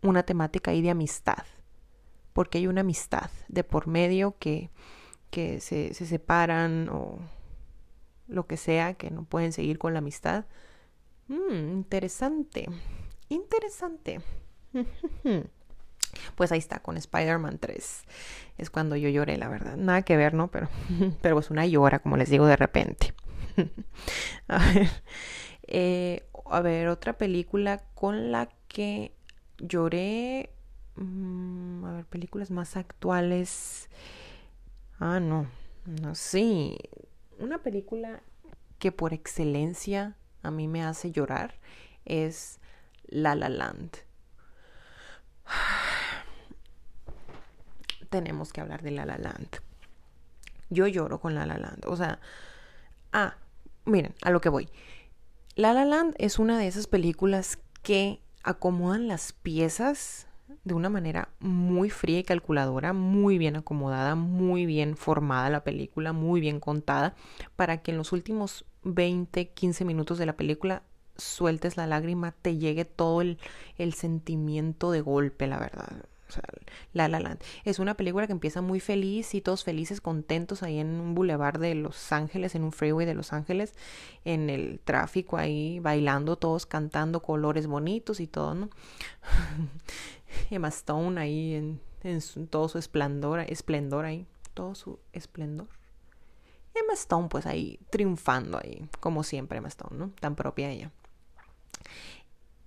una 0.02 0.22
temática 0.22 0.70
ahí 0.70 0.82
de 0.82 0.90
amistad. 0.90 1.44
Porque 2.34 2.58
hay 2.58 2.66
una 2.66 2.82
amistad 2.82 3.30
de 3.48 3.64
por 3.64 3.86
medio 3.86 4.36
que, 4.38 4.70
que 5.30 5.60
se, 5.60 5.94
se 5.94 6.04
separan 6.04 6.90
o 6.90 7.18
lo 8.26 8.46
que 8.46 8.58
sea, 8.58 8.92
que 8.94 9.10
no 9.10 9.24
pueden 9.24 9.52
seguir 9.52 9.78
con 9.78 9.94
la 9.94 10.00
amistad. 10.00 10.44
Mm, 11.28 11.72
interesante. 11.72 12.68
Interesante. 13.28 14.20
Pues 16.36 16.52
ahí 16.52 16.58
está, 16.58 16.80
con 16.80 16.96
Spider-Man 16.96 17.58
3. 17.58 18.04
Es 18.56 18.70
cuando 18.70 18.96
yo 18.96 19.10
lloré, 19.10 19.36
la 19.36 19.48
verdad. 19.48 19.76
Nada 19.76 20.02
que 20.02 20.16
ver, 20.16 20.32
¿no? 20.32 20.48
Pero, 20.48 20.68
pero 21.20 21.38
es 21.38 21.50
una 21.50 21.66
llora, 21.66 21.98
como 21.98 22.16
les 22.16 22.30
digo, 22.30 22.46
de 22.46 22.56
repente. 22.56 23.12
a 24.48 24.72
ver. 24.72 24.88
Eh, 25.70 26.26
a 26.50 26.62
ver, 26.62 26.88
otra 26.88 27.18
película 27.18 27.84
con 27.94 28.32
la 28.32 28.48
que 28.68 29.12
lloré. 29.58 30.50
Mm, 30.96 31.84
a 31.84 31.92
ver, 31.92 32.06
películas 32.06 32.50
más 32.50 32.76
actuales. 32.76 33.88
Ah, 34.98 35.20
no. 35.20 35.46
No, 35.84 36.14
sí. 36.14 36.78
Una 37.38 37.58
película 37.58 38.22
que 38.78 38.92
por 38.92 39.12
excelencia 39.12 40.16
a 40.42 40.50
mí 40.50 40.68
me 40.68 40.82
hace 40.82 41.12
llorar 41.12 41.54
es 42.04 42.60
La 43.06 43.34
La 43.34 43.48
Land. 43.48 43.90
Tenemos 48.10 48.52
que 48.52 48.60
hablar 48.60 48.82
de 48.82 48.90
La 48.90 49.04
La 49.04 49.18
Land. 49.18 49.48
Yo 50.70 50.86
lloro 50.86 51.20
con 51.20 51.34
La 51.34 51.46
La 51.46 51.58
Land. 51.58 51.84
O 51.86 51.96
sea, 51.96 52.20
ah, 53.12 53.36
miren, 53.88 54.14
a 54.22 54.30
lo 54.30 54.40
que 54.40 54.48
voy. 54.48 54.68
La 55.54 55.72
La 55.72 55.84
Land 55.84 56.14
es 56.18 56.38
una 56.38 56.58
de 56.58 56.68
esas 56.68 56.86
películas 56.86 57.58
que 57.82 58.20
acomodan 58.44 59.08
las 59.08 59.32
piezas 59.32 60.26
de 60.64 60.74
una 60.74 60.90
manera 60.90 61.30
muy 61.40 61.90
fría 61.90 62.20
y 62.20 62.24
calculadora, 62.24 62.92
muy 62.92 63.38
bien 63.38 63.56
acomodada, 63.56 64.14
muy 64.14 64.66
bien 64.66 64.96
formada 64.96 65.50
la 65.50 65.64
película, 65.64 66.12
muy 66.12 66.40
bien 66.40 66.60
contada, 66.60 67.14
para 67.56 67.78
que 67.78 67.90
en 67.90 67.96
los 67.96 68.12
últimos 68.12 68.64
20, 68.84 69.48
15 69.48 69.84
minutos 69.84 70.18
de 70.18 70.26
la 70.26 70.36
película 70.36 70.82
sueltes 71.16 71.76
la 71.76 71.86
lágrima, 71.86 72.32
te 72.32 72.56
llegue 72.58 72.84
todo 72.84 73.22
el, 73.22 73.38
el 73.76 73.94
sentimiento 73.94 74.90
de 74.90 75.00
golpe, 75.00 75.46
la 75.46 75.58
verdad. 75.58 76.04
O 76.28 76.32
sea, 76.32 76.42
La 76.92 77.08
La 77.08 77.20
Land. 77.20 77.40
Es 77.64 77.78
una 77.78 77.96
película 77.96 78.26
que 78.26 78.32
empieza 78.32 78.60
muy 78.60 78.80
feliz 78.80 79.34
y 79.34 79.40
todos 79.40 79.64
felices, 79.64 80.00
contentos 80.00 80.62
ahí 80.62 80.78
en 80.78 81.00
un 81.00 81.14
boulevard 81.14 81.58
de 81.58 81.74
Los 81.74 82.12
Ángeles, 82.12 82.54
en 82.54 82.64
un 82.64 82.72
freeway 82.72 83.06
de 83.06 83.14
Los 83.14 83.32
Ángeles, 83.32 83.74
en 84.24 84.50
el 84.50 84.80
tráfico 84.80 85.36
ahí, 85.36 85.80
bailando, 85.80 86.36
todos 86.36 86.66
cantando 86.66 87.22
colores 87.22 87.66
bonitos 87.66 88.20
y 88.20 88.26
todo, 88.26 88.54
¿no? 88.54 88.70
Emma 90.50 90.68
Stone 90.68 91.20
ahí 91.20 91.54
en, 91.54 91.80
en 92.02 92.46
todo 92.48 92.68
su 92.68 92.78
esplendor, 92.78 93.40
esplendor 93.40 94.04
ahí, 94.04 94.26
todo 94.54 94.74
su 94.74 94.98
esplendor. 95.12 95.68
Emma 96.74 96.94
Stone 96.94 97.28
pues 97.28 97.46
ahí 97.46 97.78
triunfando 97.90 98.58
ahí, 98.58 98.88
como 99.00 99.22
siempre 99.22 99.58
Emma 99.58 99.68
Stone, 99.68 99.96
¿no? 99.98 100.10
Tan 100.20 100.36
propia 100.36 100.70
ella. 100.70 100.92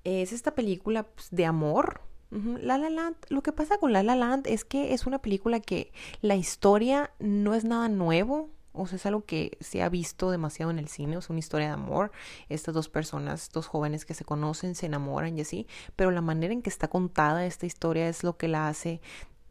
Es 0.03 0.33
esta 0.33 0.55
película 0.55 1.03
pues, 1.03 1.29
de 1.31 1.45
amor, 1.45 2.01
la 2.31 2.77
La 2.77 2.89
Land, 2.89 3.17
lo 3.29 3.43
que 3.43 3.51
pasa 3.51 3.77
con 3.77 3.91
La 3.91 4.03
La 4.03 4.15
Land 4.15 4.47
es 4.47 4.63
que 4.63 4.93
es 4.93 5.05
una 5.05 5.19
película 5.19 5.59
que 5.59 5.91
la 6.21 6.35
historia 6.35 7.11
no 7.19 7.53
es 7.53 7.65
nada 7.65 7.89
nuevo, 7.89 8.49
o 8.73 8.87
sea, 8.87 8.95
es 8.95 9.05
algo 9.05 9.25
que 9.25 9.57
se 9.59 9.83
ha 9.83 9.89
visto 9.89 10.31
demasiado 10.31 10.71
en 10.71 10.79
el 10.79 10.87
cine, 10.87 11.17
es 11.17 11.29
una 11.29 11.39
historia 11.39 11.67
de 11.67 11.73
amor, 11.73 12.11
estas 12.47 12.73
dos 12.73 12.87
personas, 12.87 13.49
dos 13.51 13.67
jóvenes 13.67 14.05
que 14.05 14.13
se 14.13 14.23
conocen, 14.23 14.75
se 14.75 14.85
enamoran 14.85 15.37
y 15.37 15.41
así, 15.41 15.67
pero 15.95 16.11
la 16.11 16.21
manera 16.21 16.53
en 16.53 16.61
que 16.61 16.69
está 16.69 16.87
contada 16.87 17.45
esta 17.45 17.65
historia 17.65 18.07
es 18.07 18.23
lo 18.23 18.37
que 18.37 18.47
la 18.47 18.69
hace 18.69 19.01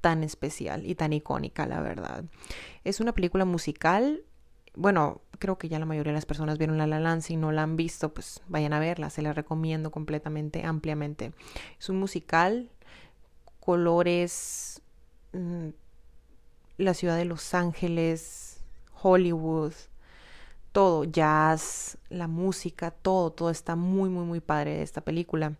tan 0.01 0.25
especial 0.25 0.87
y 0.87 0.95
tan 0.95 1.13
icónica, 1.13 1.67
la 1.67 1.83
verdad. 1.83 2.25
Es 2.85 3.01
una 3.01 3.13
película 3.13 3.45
musical, 3.45 4.25
bueno, 4.75 5.21
creo 5.41 5.59
que 5.59 5.69
ya 5.69 5.81
la 5.81 5.87
mayoría 5.87 6.13
de 6.13 6.19
las 6.19 6.27
personas 6.27 6.59
vieron 6.59 6.79
La 6.79 6.87
La 6.87 7.01
Land, 7.01 7.23
si 7.23 7.37
no 7.37 7.51
la 7.51 7.65
han 7.65 7.75
visto, 7.75 8.15
pues 8.15 8.43
vayan 8.47 8.73
a 8.73 8.79
verla, 8.79 9.11
se 9.11 9.23
la 9.23 9.33
recomiendo 9.33 9.91
completamente, 9.91 10.65
ampliamente. 10.65 11.33
Es 11.81 11.89
un 11.89 11.99
musical, 11.99 12.71
colores, 13.59 14.83
mm, 15.33 15.71
la 16.77 16.95
ciudad 16.95 17.17
de 17.17 17.25
Los 17.25 17.55
Ángeles, 17.55 18.61
Hollywood, 19.03 19.73
todo, 20.73 21.05
jazz, 21.05 21.99
la 22.11 22.29
música, 22.29 22.91
todo, 22.91 23.33
todo 23.33 23.51
está 23.51 23.77
muy, 23.77 24.11
muy, 24.11 24.25
muy 24.25 24.41
padre 24.41 24.77
de 24.77 24.83
esta 24.83 25.01
película. 25.01 25.55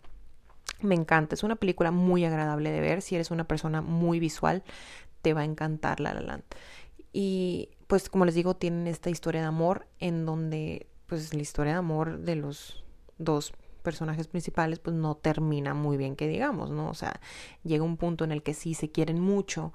Me 0.81 0.95
encanta, 0.95 1.35
es 1.35 1.43
una 1.43 1.55
película 1.55 1.91
muy 1.91 2.23
agradable 2.23 2.71
de 2.71 2.81
ver, 2.81 3.01
si 3.01 3.15
eres 3.15 3.31
una 3.31 3.43
persona 3.43 3.81
muy 3.81 4.19
visual, 4.19 4.63
te 5.21 5.33
va 5.33 5.41
a 5.41 5.45
encantar 5.45 5.99
La 5.99 6.13
La 6.13 6.21
Land. 6.21 6.43
Y 7.13 7.69
pues 7.87 8.09
como 8.09 8.25
les 8.25 8.35
digo, 8.35 8.55
tienen 8.55 8.87
esta 8.87 9.09
historia 9.09 9.41
de 9.41 9.47
amor 9.47 9.87
en 9.99 10.25
donde 10.25 10.87
pues 11.07 11.33
la 11.33 11.41
historia 11.41 11.73
de 11.73 11.79
amor 11.79 12.19
de 12.19 12.35
los 12.35 12.83
dos 13.17 13.53
personajes 13.83 14.27
principales 14.27 14.79
pues 14.79 14.95
no 14.95 15.15
termina 15.15 15.73
muy 15.73 15.97
bien 15.97 16.15
que 16.15 16.27
digamos, 16.27 16.71
¿no? 16.71 16.89
O 16.89 16.93
sea, 16.93 17.19
llega 17.63 17.83
un 17.83 17.97
punto 17.97 18.23
en 18.23 18.31
el 18.31 18.43
que 18.43 18.53
sí 18.53 18.73
se 18.73 18.89
quieren 18.91 19.19
mucho, 19.19 19.73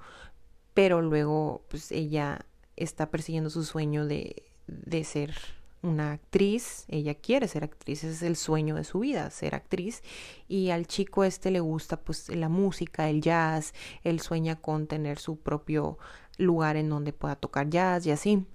pero 0.73 1.01
luego 1.01 1.65
pues 1.69 1.91
ella 1.91 2.45
está 2.75 3.09
persiguiendo 3.09 3.49
su 3.49 3.63
sueño 3.63 4.05
de, 4.05 4.43
de 4.67 5.03
ser 5.03 5.35
una 5.83 6.13
actriz, 6.13 6.85
ella 6.87 7.15
quiere 7.15 7.47
ser 7.47 7.63
actriz, 7.63 8.03
ese 8.03 8.13
es 8.13 8.21
el 8.23 8.35
sueño 8.35 8.75
de 8.75 8.83
su 8.83 8.99
vida, 8.99 9.29
ser 9.29 9.55
actriz, 9.55 10.01
y 10.47 10.71
al 10.71 10.87
chico 10.87 11.23
este 11.23 11.51
le 11.51 11.59
gusta 11.59 11.97
pues 11.97 12.29
la 12.29 12.49
música, 12.49 13.09
el 13.09 13.21
jazz, 13.21 13.73
él 14.03 14.19
sueña 14.19 14.55
con 14.55 14.87
tener 14.87 15.19
su 15.19 15.37
propio 15.39 15.97
lugar 16.37 16.75
en 16.77 16.89
donde 16.89 17.13
pueda 17.13 17.35
tocar 17.35 17.69
jazz 17.69 18.05
y 18.05 18.11
así. 18.11 18.45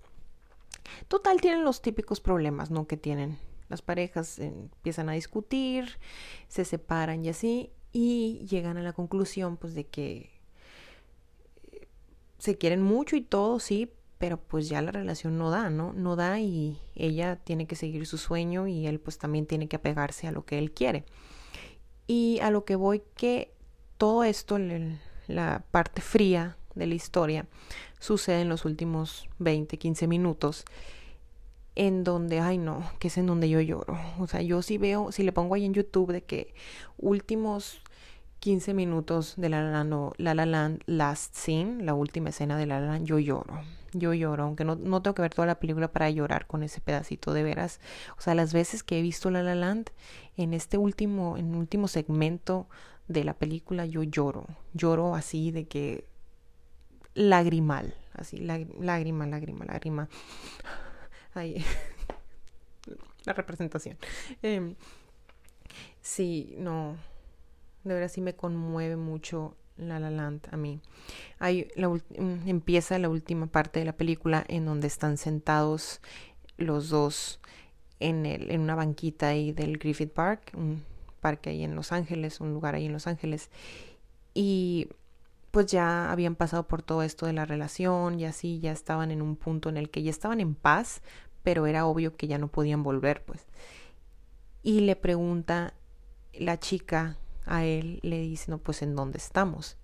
Total, 1.08 1.40
tienen 1.40 1.64
los 1.64 1.82
típicos 1.82 2.20
problemas, 2.20 2.70
¿no? 2.70 2.86
Que 2.86 2.96
tienen 2.96 3.38
las 3.68 3.82
parejas, 3.82 4.38
empiezan 4.38 5.08
a 5.08 5.12
discutir, 5.12 5.98
se 6.48 6.64
separan 6.64 7.24
y 7.24 7.30
así, 7.30 7.70
y 7.92 8.46
llegan 8.48 8.76
a 8.76 8.82
la 8.82 8.92
conclusión, 8.92 9.56
pues, 9.56 9.74
de 9.74 9.86
que 9.86 10.30
eh, 11.70 11.88
se 12.38 12.58
quieren 12.58 12.82
mucho 12.82 13.16
y 13.16 13.22
todo, 13.22 13.58
sí, 13.60 13.90
pero 14.22 14.36
pues 14.36 14.68
ya 14.68 14.80
la 14.82 14.92
relación 14.92 15.36
no 15.36 15.50
da, 15.50 15.68
¿no? 15.68 15.92
No 15.94 16.14
da 16.14 16.38
y 16.38 16.78
ella 16.94 17.34
tiene 17.34 17.66
que 17.66 17.74
seguir 17.74 18.06
su 18.06 18.18
sueño 18.18 18.68
y 18.68 18.86
él 18.86 19.00
pues 19.00 19.18
también 19.18 19.46
tiene 19.46 19.66
que 19.66 19.74
apegarse 19.74 20.28
a 20.28 20.30
lo 20.30 20.44
que 20.44 20.60
él 20.60 20.70
quiere. 20.70 21.04
Y 22.06 22.38
a 22.38 22.52
lo 22.52 22.64
que 22.64 22.76
voy 22.76 23.02
que 23.16 23.52
todo 23.98 24.22
esto, 24.22 24.58
la 25.26 25.64
parte 25.72 26.02
fría 26.02 26.56
de 26.74 26.86
la 26.86 26.94
historia 26.94 27.46
sucede 27.98 28.42
en 28.42 28.48
los 28.48 28.64
últimos 28.64 29.28
20, 29.38 29.78
15 29.78 30.06
minutos 30.06 30.64
en 31.74 32.04
donde, 32.04 32.40
ay 32.40 32.58
no, 32.58 32.90
que 32.98 33.08
es 33.08 33.18
en 33.18 33.26
donde 33.26 33.48
yo 33.48 33.60
lloro. 33.60 33.98
O 34.18 34.26
sea, 34.26 34.42
yo 34.42 34.62
sí 34.62 34.78
veo, 34.78 35.12
si 35.12 35.22
le 35.22 35.32
pongo 35.32 35.54
ahí 35.54 35.64
en 35.64 35.74
YouTube 35.74 36.12
de 36.12 36.22
que 36.22 36.54
últimos 36.98 37.80
15 38.40 38.74
minutos 38.74 39.34
de 39.36 39.48
La 39.48 39.62
La, 39.62 39.84
la, 39.84 40.34
la 40.34 40.46
Land 40.46 40.82
Last 40.86 41.34
Scene, 41.34 41.82
la 41.82 41.94
última 41.94 42.30
escena 42.30 42.56
de 42.58 42.66
La 42.66 42.80
La 42.80 42.88
Land, 42.88 43.06
yo 43.06 43.18
lloro. 43.18 43.60
Yo 43.94 44.14
lloro, 44.14 44.44
aunque 44.44 44.64
no, 44.64 44.74
no 44.74 45.02
tengo 45.02 45.14
que 45.14 45.22
ver 45.22 45.34
toda 45.34 45.46
la 45.46 45.60
película 45.60 45.92
para 45.92 46.08
llorar 46.10 46.46
con 46.46 46.62
ese 46.62 46.80
pedacito 46.80 47.34
de 47.34 47.42
veras. 47.42 47.78
O 48.18 48.20
sea, 48.20 48.34
las 48.34 48.52
veces 48.52 48.82
que 48.82 48.98
he 48.98 49.02
visto 49.02 49.30
La 49.30 49.42
La 49.42 49.54
Land, 49.54 49.90
en 50.36 50.54
este 50.54 50.78
último, 50.78 51.36
en 51.36 51.54
último 51.54 51.88
segmento 51.88 52.68
de 53.06 53.24
la 53.24 53.34
película, 53.34 53.86
yo 53.86 54.02
lloro. 54.02 54.46
Lloro 54.72 55.14
así 55.14 55.50
de 55.50 55.66
que 55.66 56.06
lagrimal, 57.14 57.95
así, 58.14 58.38
lágrima, 58.38 59.26
lágrima, 59.26 59.64
lágrima. 59.64 60.09
Ahí. 61.35 61.64
la 63.25 63.33
representación. 63.33 63.97
Eh, 64.42 64.75
sí, 66.00 66.54
no. 66.59 66.97
De 67.85 67.95
verdad 67.95 68.09
sí 68.09 68.21
me 68.21 68.35
conmueve 68.35 68.97
mucho 68.97 69.57
La 69.76 69.99
La 69.99 70.11
Land 70.11 70.49
a 70.50 70.57
mí. 70.57 70.81
Hay 71.38 71.69
mm, 71.76 72.49
empieza 72.49 72.99
la 72.99 73.09
última 73.09 73.47
parte 73.47 73.81
de 73.81 73.87
la 73.87 73.97
película 73.97 74.45
en 74.49 74.66
donde 74.66 74.87
están 74.87 75.16
sentados 75.16 76.00
los 76.57 76.90
dos 76.90 77.40
en, 77.99 78.26
el, 78.26 78.50
en 78.50 78.61
una 78.61 78.75
banquita 78.75 79.28
ahí 79.28 79.52
del 79.52 79.78
Griffith 79.78 80.12
Park, 80.12 80.52
un 80.54 80.85
parque 81.21 81.50
ahí 81.50 81.64
en 81.64 81.75
Los 81.75 81.92
Ángeles, 81.92 82.40
un 82.40 82.52
lugar 82.52 82.75
ahí 82.75 82.87
en 82.87 82.92
Los 82.92 83.07
Ángeles. 83.07 83.50
Y 84.35 84.88
pues 85.52 85.66
ya 85.66 86.11
habían 86.11 86.35
pasado 86.35 86.66
por 86.66 86.82
todo 86.82 87.02
esto 87.02 87.26
de 87.26 87.35
la 87.35 87.44
relación 87.44 88.18
y 88.18 88.25
así, 88.25 88.59
ya 88.59 88.73
estaban 88.73 89.11
en 89.11 89.23
un 89.23 89.37
punto 89.37 89.68
en 89.68 89.76
el 89.76 89.90
que 89.90 90.02
ya 90.02 90.11
estaban 90.11 90.40
en 90.40 90.54
paz, 90.54 91.02
pero 91.42 91.66
era 91.66 91.87
obvio 91.87 92.16
que 92.16 92.26
ya 92.26 92.38
no 92.38 92.49
podían 92.49 92.82
volver, 92.82 93.23
pues. 93.25 93.47
Y 94.62 94.80
le 94.80 94.97
pregunta 94.97 95.75
la 96.32 96.59
chica 96.59 97.18
a 97.44 97.64
él, 97.64 98.00
le 98.02 98.21
dice, 98.21 98.50
no, 98.50 98.59
pues 98.59 98.80
en 98.80 98.97
dónde 98.97 99.18
estamos, 99.18 99.76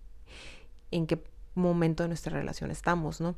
en 0.91 1.07
qué 1.07 1.23
momento 1.55 2.03
de 2.03 2.09
nuestra 2.09 2.33
relación 2.33 2.71
estamos, 2.71 3.21
¿no? 3.21 3.37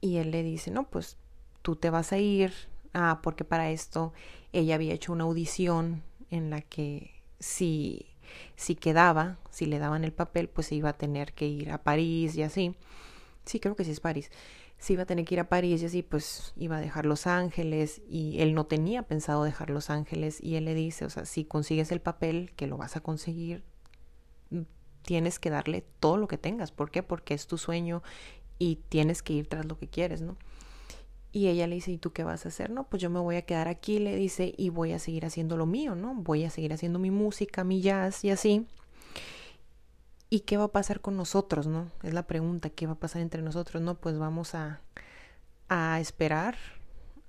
Y 0.00 0.16
él 0.16 0.30
le 0.30 0.42
dice, 0.42 0.70
no, 0.70 0.88
pues 0.88 1.18
tú 1.60 1.76
te 1.76 1.90
vas 1.90 2.12
a 2.12 2.18
ir, 2.18 2.52
ah, 2.94 3.20
porque 3.22 3.44
para 3.44 3.70
esto 3.70 4.14
ella 4.52 4.76
había 4.76 4.94
hecho 4.94 5.12
una 5.12 5.24
audición 5.24 6.02
en 6.30 6.48
la 6.48 6.62
que 6.62 7.22
si 7.40 8.13
si 8.56 8.74
quedaba, 8.74 9.38
si 9.50 9.66
le 9.66 9.78
daban 9.78 10.04
el 10.04 10.12
papel, 10.12 10.48
pues 10.48 10.68
se 10.68 10.74
iba 10.74 10.90
a 10.90 10.98
tener 10.98 11.32
que 11.32 11.46
ir 11.46 11.70
a 11.70 11.82
París 11.82 12.36
y 12.36 12.42
así. 12.42 12.74
Sí, 13.44 13.60
creo 13.60 13.76
que 13.76 13.84
sí 13.84 13.90
es 13.90 14.00
París. 14.00 14.30
Se 14.78 14.92
iba 14.94 15.02
a 15.02 15.06
tener 15.06 15.24
que 15.24 15.34
ir 15.34 15.40
a 15.40 15.48
París 15.48 15.82
y 15.82 15.86
así, 15.86 16.02
pues 16.02 16.52
iba 16.56 16.76
a 16.76 16.80
dejar 16.80 17.06
Los 17.06 17.26
Ángeles 17.26 18.02
y 18.08 18.40
él 18.40 18.54
no 18.54 18.66
tenía 18.66 19.02
pensado 19.02 19.44
dejar 19.44 19.70
Los 19.70 19.90
Ángeles 19.90 20.42
y 20.42 20.56
él 20.56 20.64
le 20.66 20.74
dice, 20.74 21.04
o 21.04 21.10
sea, 21.10 21.24
si 21.24 21.44
consigues 21.44 21.92
el 21.92 22.00
papel, 22.00 22.52
que 22.56 22.66
lo 22.66 22.76
vas 22.76 22.96
a 22.96 23.00
conseguir, 23.00 23.64
tienes 25.02 25.38
que 25.38 25.50
darle 25.50 25.84
todo 26.00 26.16
lo 26.16 26.28
que 26.28 26.38
tengas. 26.38 26.72
¿Por 26.72 26.90
qué? 26.90 27.02
Porque 27.02 27.34
es 27.34 27.46
tu 27.46 27.58
sueño 27.58 28.02
y 28.58 28.76
tienes 28.88 29.22
que 29.22 29.34
ir 29.34 29.46
tras 29.48 29.66
lo 29.66 29.78
que 29.78 29.88
quieres, 29.88 30.22
¿no? 30.22 30.36
Y 31.34 31.48
ella 31.48 31.66
le 31.66 31.74
dice, 31.74 31.90
¿y 31.90 31.98
tú 31.98 32.12
qué 32.12 32.22
vas 32.22 32.44
a 32.44 32.48
hacer? 32.48 32.70
No, 32.70 32.84
pues 32.84 33.02
yo 33.02 33.10
me 33.10 33.18
voy 33.18 33.34
a 33.34 33.42
quedar 33.42 33.66
aquí, 33.66 33.98
le 33.98 34.14
dice, 34.14 34.54
y 34.56 34.68
voy 34.68 34.92
a 34.92 35.00
seguir 35.00 35.26
haciendo 35.26 35.56
lo 35.56 35.66
mío, 35.66 35.96
¿no? 35.96 36.14
Voy 36.14 36.44
a 36.44 36.50
seguir 36.50 36.72
haciendo 36.72 37.00
mi 37.00 37.10
música, 37.10 37.64
mi 37.64 37.80
jazz 37.82 38.22
y 38.22 38.30
así. 38.30 38.68
¿Y 40.30 40.40
qué 40.40 40.58
va 40.58 40.64
a 40.64 40.72
pasar 40.72 41.00
con 41.00 41.16
nosotros, 41.16 41.66
no? 41.66 41.90
Es 42.04 42.14
la 42.14 42.28
pregunta, 42.28 42.70
¿qué 42.70 42.86
va 42.86 42.92
a 42.92 43.00
pasar 43.00 43.20
entre 43.20 43.42
nosotros? 43.42 43.82
No, 43.82 43.96
pues 43.96 44.16
vamos 44.16 44.54
a, 44.54 44.80
a 45.68 45.98
esperar 45.98 46.56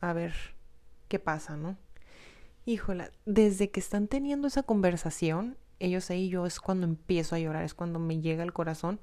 a 0.02 0.14
ver 0.14 0.36
qué 1.08 1.18
pasa, 1.18 1.58
¿no? 1.58 1.76
Híjola, 2.64 3.10
desde 3.26 3.72
que 3.72 3.80
están 3.80 4.08
teniendo 4.08 4.48
esa 4.48 4.62
conversación, 4.62 5.58
ellos 5.80 6.12
ahí 6.12 6.30
yo 6.30 6.46
es 6.46 6.60
cuando 6.60 6.86
empiezo 6.86 7.34
a 7.34 7.40
llorar, 7.40 7.64
es 7.64 7.74
cuando 7.74 7.98
me 7.98 8.22
llega 8.22 8.44
el 8.44 8.54
corazón 8.54 9.00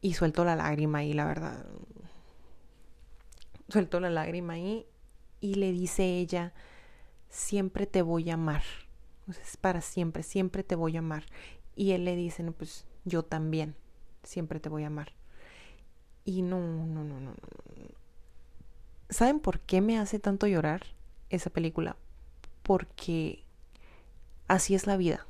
y 0.00 0.14
suelto 0.14 0.44
la 0.44 0.56
lágrima 0.56 1.04
y 1.04 1.12
la 1.12 1.24
verdad 1.24 1.64
suelto 3.68 4.00
la 4.00 4.10
lágrima 4.10 4.54
ahí 4.54 4.86
y 5.40 5.54
le 5.54 5.72
dice 5.72 6.04
ella, 6.18 6.52
siempre 7.28 7.86
te 7.86 8.02
voy 8.02 8.30
a 8.30 8.34
amar. 8.34 8.62
es 9.28 9.56
para 9.56 9.80
siempre, 9.80 10.22
siempre 10.22 10.62
te 10.62 10.74
voy 10.74 10.96
a 10.96 11.00
amar. 11.00 11.24
Y 11.76 11.92
él 11.92 12.04
le 12.04 12.16
dice, 12.16 12.42
no, 12.42 12.52
pues 12.52 12.86
yo 13.04 13.24
también, 13.24 13.76
siempre 14.22 14.60
te 14.60 14.68
voy 14.68 14.84
a 14.84 14.88
amar. 14.88 15.12
Y 16.24 16.42
no, 16.42 16.60
no, 16.60 17.04
no, 17.04 17.20
no. 17.20 17.34
¿Saben 19.10 19.40
por 19.40 19.60
qué 19.60 19.80
me 19.80 19.98
hace 19.98 20.18
tanto 20.18 20.46
llorar 20.46 20.82
esa 21.30 21.50
película? 21.50 21.96
Porque 22.62 23.44
así 24.48 24.74
es 24.74 24.86
la 24.86 24.96
vida. 24.96 25.26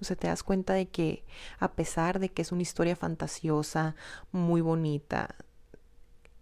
O 0.00 0.04
sea, 0.04 0.14
te 0.14 0.28
das 0.28 0.42
cuenta 0.42 0.74
de 0.74 0.88
que 0.88 1.24
a 1.58 1.72
pesar 1.72 2.20
de 2.20 2.28
que 2.28 2.42
es 2.42 2.52
una 2.52 2.62
historia 2.62 2.94
fantasiosa, 2.94 3.96
muy 4.30 4.60
bonita, 4.60 5.34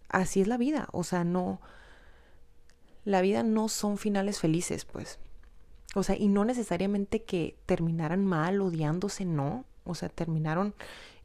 así 0.09 0.41
es 0.41 0.47
la 0.47 0.57
vida, 0.57 0.87
o 0.91 1.03
sea, 1.03 1.23
no, 1.23 1.59
la 3.05 3.21
vida 3.21 3.43
no 3.43 3.69
son 3.69 3.97
finales 3.97 4.39
felices, 4.39 4.85
pues. 4.85 5.19
O 5.93 6.03
sea, 6.03 6.17
y 6.17 6.27
no 6.27 6.43
necesariamente 6.43 7.23
que 7.23 7.57
terminaran 7.65 8.25
mal, 8.25 8.59
odiándose, 8.59 9.23
no. 9.23 9.63
O 9.85 9.95
sea, 9.95 10.09
terminaron 10.09 10.73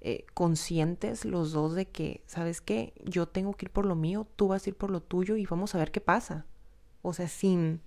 eh, 0.01 0.27
conscientes 0.35 1.25
los 1.25 1.53
dos 1.53 1.75
de 1.75 1.87
que, 1.87 2.23
¿sabes 2.27 2.61
qué? 2.61 2.93
Yo 3.05 3.27
tengo 3.27 3.55
que 3.55 3.66
ir 3.66 3.71
por 3.71 3.87
lo 3.87 3.97
mío, 3.97 4.27
tú 4.37 4.49
vas 4.49 4.64
a 4.64 4.71
ir 4.71 4.77
por 4.77 4.90
lo 4.90 5.01
tuyo 5.01 5.37
y 5.37 5.47
vamos 5.47 5.75
a 5.75 5.79
ver 5.79 5.90
qué 5.90 6.01
pasa. 6.01 6.47
O 7.03 7.14
sea, 7.14 7.29
sin, 7.29 7.81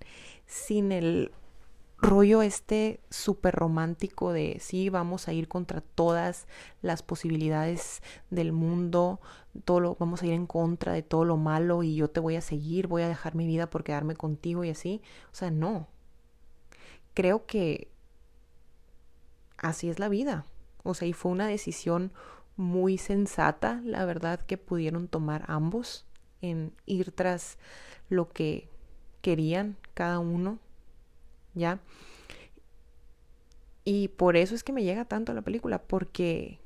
sin 0.46 0.92
el 0.92 1.32
rollo 1.98 2.42
este 2.42 3.00
súper 3.10 3.54
romántico 3.54 4.32
de 4.32 4.58
sí, 4.60 4.90
vamos 4.90 5.28
a 5.28 5.32
ir 5.32 5.48
contra 5.48 5.80
todas 5.80 6.46
las 6.82 7.02
posibilidades 7.02 8.02
del 8.30 8.52
mundo, 8.52 9.20
todo 9.64 9.80
lo, 9.80 9.96
vamos 9.96 10.22
a 10.22 10.26
ir 10.26 10.32
en 10.32 10.46
contra 10.46 10.92
de 10.92 11.02
todo 11.02 11.24
lo 11.24 11.36
malo 11.36 11.82
y 11.82 11.96
yo 11.96 12.08
te 12.08 12.20
voy 12.20 12.36
a 12.36 12.40
seguir, 12.40 12.86
voy 12.86 13.02
a 13.02 13.08
dejar 13.08 13.34
mi 13.34 13.46
vida 13.46 13.70
por 13.70 13.84
quedarme 13.84 14.16
contigo 14.16 14.64
y 14.64 14.70
así. 14.70 15.02
O 15.32 15.34
sea, 15.34 15.50
no. 15.50 15.88
Creo 17.14 17.46
que 17.46 17.88
así 19.58 19.88
es 19.88 19.98
la 19.98 20.08
vida. 20.08 20.44
O 20.82 20.94
sea, 20.94 21.08
y 21.08 21.12
fue 21.12 21.32
una 21.32 21.46
decisión 21.46 22.12
muy 22.56 22.98
sensata, 22.98 23.80
la 23.84 24.04
verdad, 24.04 24.40
que 24.40 24.58
pudieron 24.58 25.08
tomar 25.08 25.44
ambos 25.48 26.06
en 26.42 26.72
ir 26.86 27.12
tras 27.12 27.58
lo 28.08 28.30
que 28.30 28.68
querían 29.22 29.76
cada 29.94 30.18
uno 30.18 30.58
¿ya? 31.54 31.80
Y 33.84 34.08
por 34.08 34.36
eso 34.36 34.54
es 34.54 34.64
que 34.64 34.72
me 34.72 34.82
llega 34.82 35.04
tanto 35.04 35.32
la 35.32 35.42
película, 35.42 35.82
porque 35.82 36.58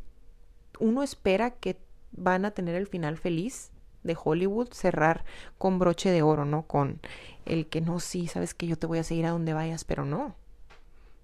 uno 0.78 1.02
espera 1.02 1.50
que 1.50 1.76
van 2.12 2.44
a 2.44 2.50
tener 2.50 2.74
el 2.74 2.86
final 2.86 3.16
feliz 3.16 3.70
de 4.02 4.16
Hollywood, 4.22 4.68
cerrar 4.72 5.24
con 5.58 5.78
broche 5.78 6.10
de 6.10 6.22
oro, 6.22 6.44
¿no? 6.44 6.62
Con 6.62 7.00
el 7.44 7.68
que 7.68 7.80
no, 7.80 8.00
sí, 8.00 8.26
sabes 8.26 8.54
que 8.54 8.66
yo 8.66 8.78
te 8.78 8.86
voy 8.86 8.98
a 8.98 9.04
seguir 9.04 9.26
a 9.26 9.30
donde 9.30 9.54
vayas, 9.54 9.84
pero 9.84 10.04
no. 10.04 10.36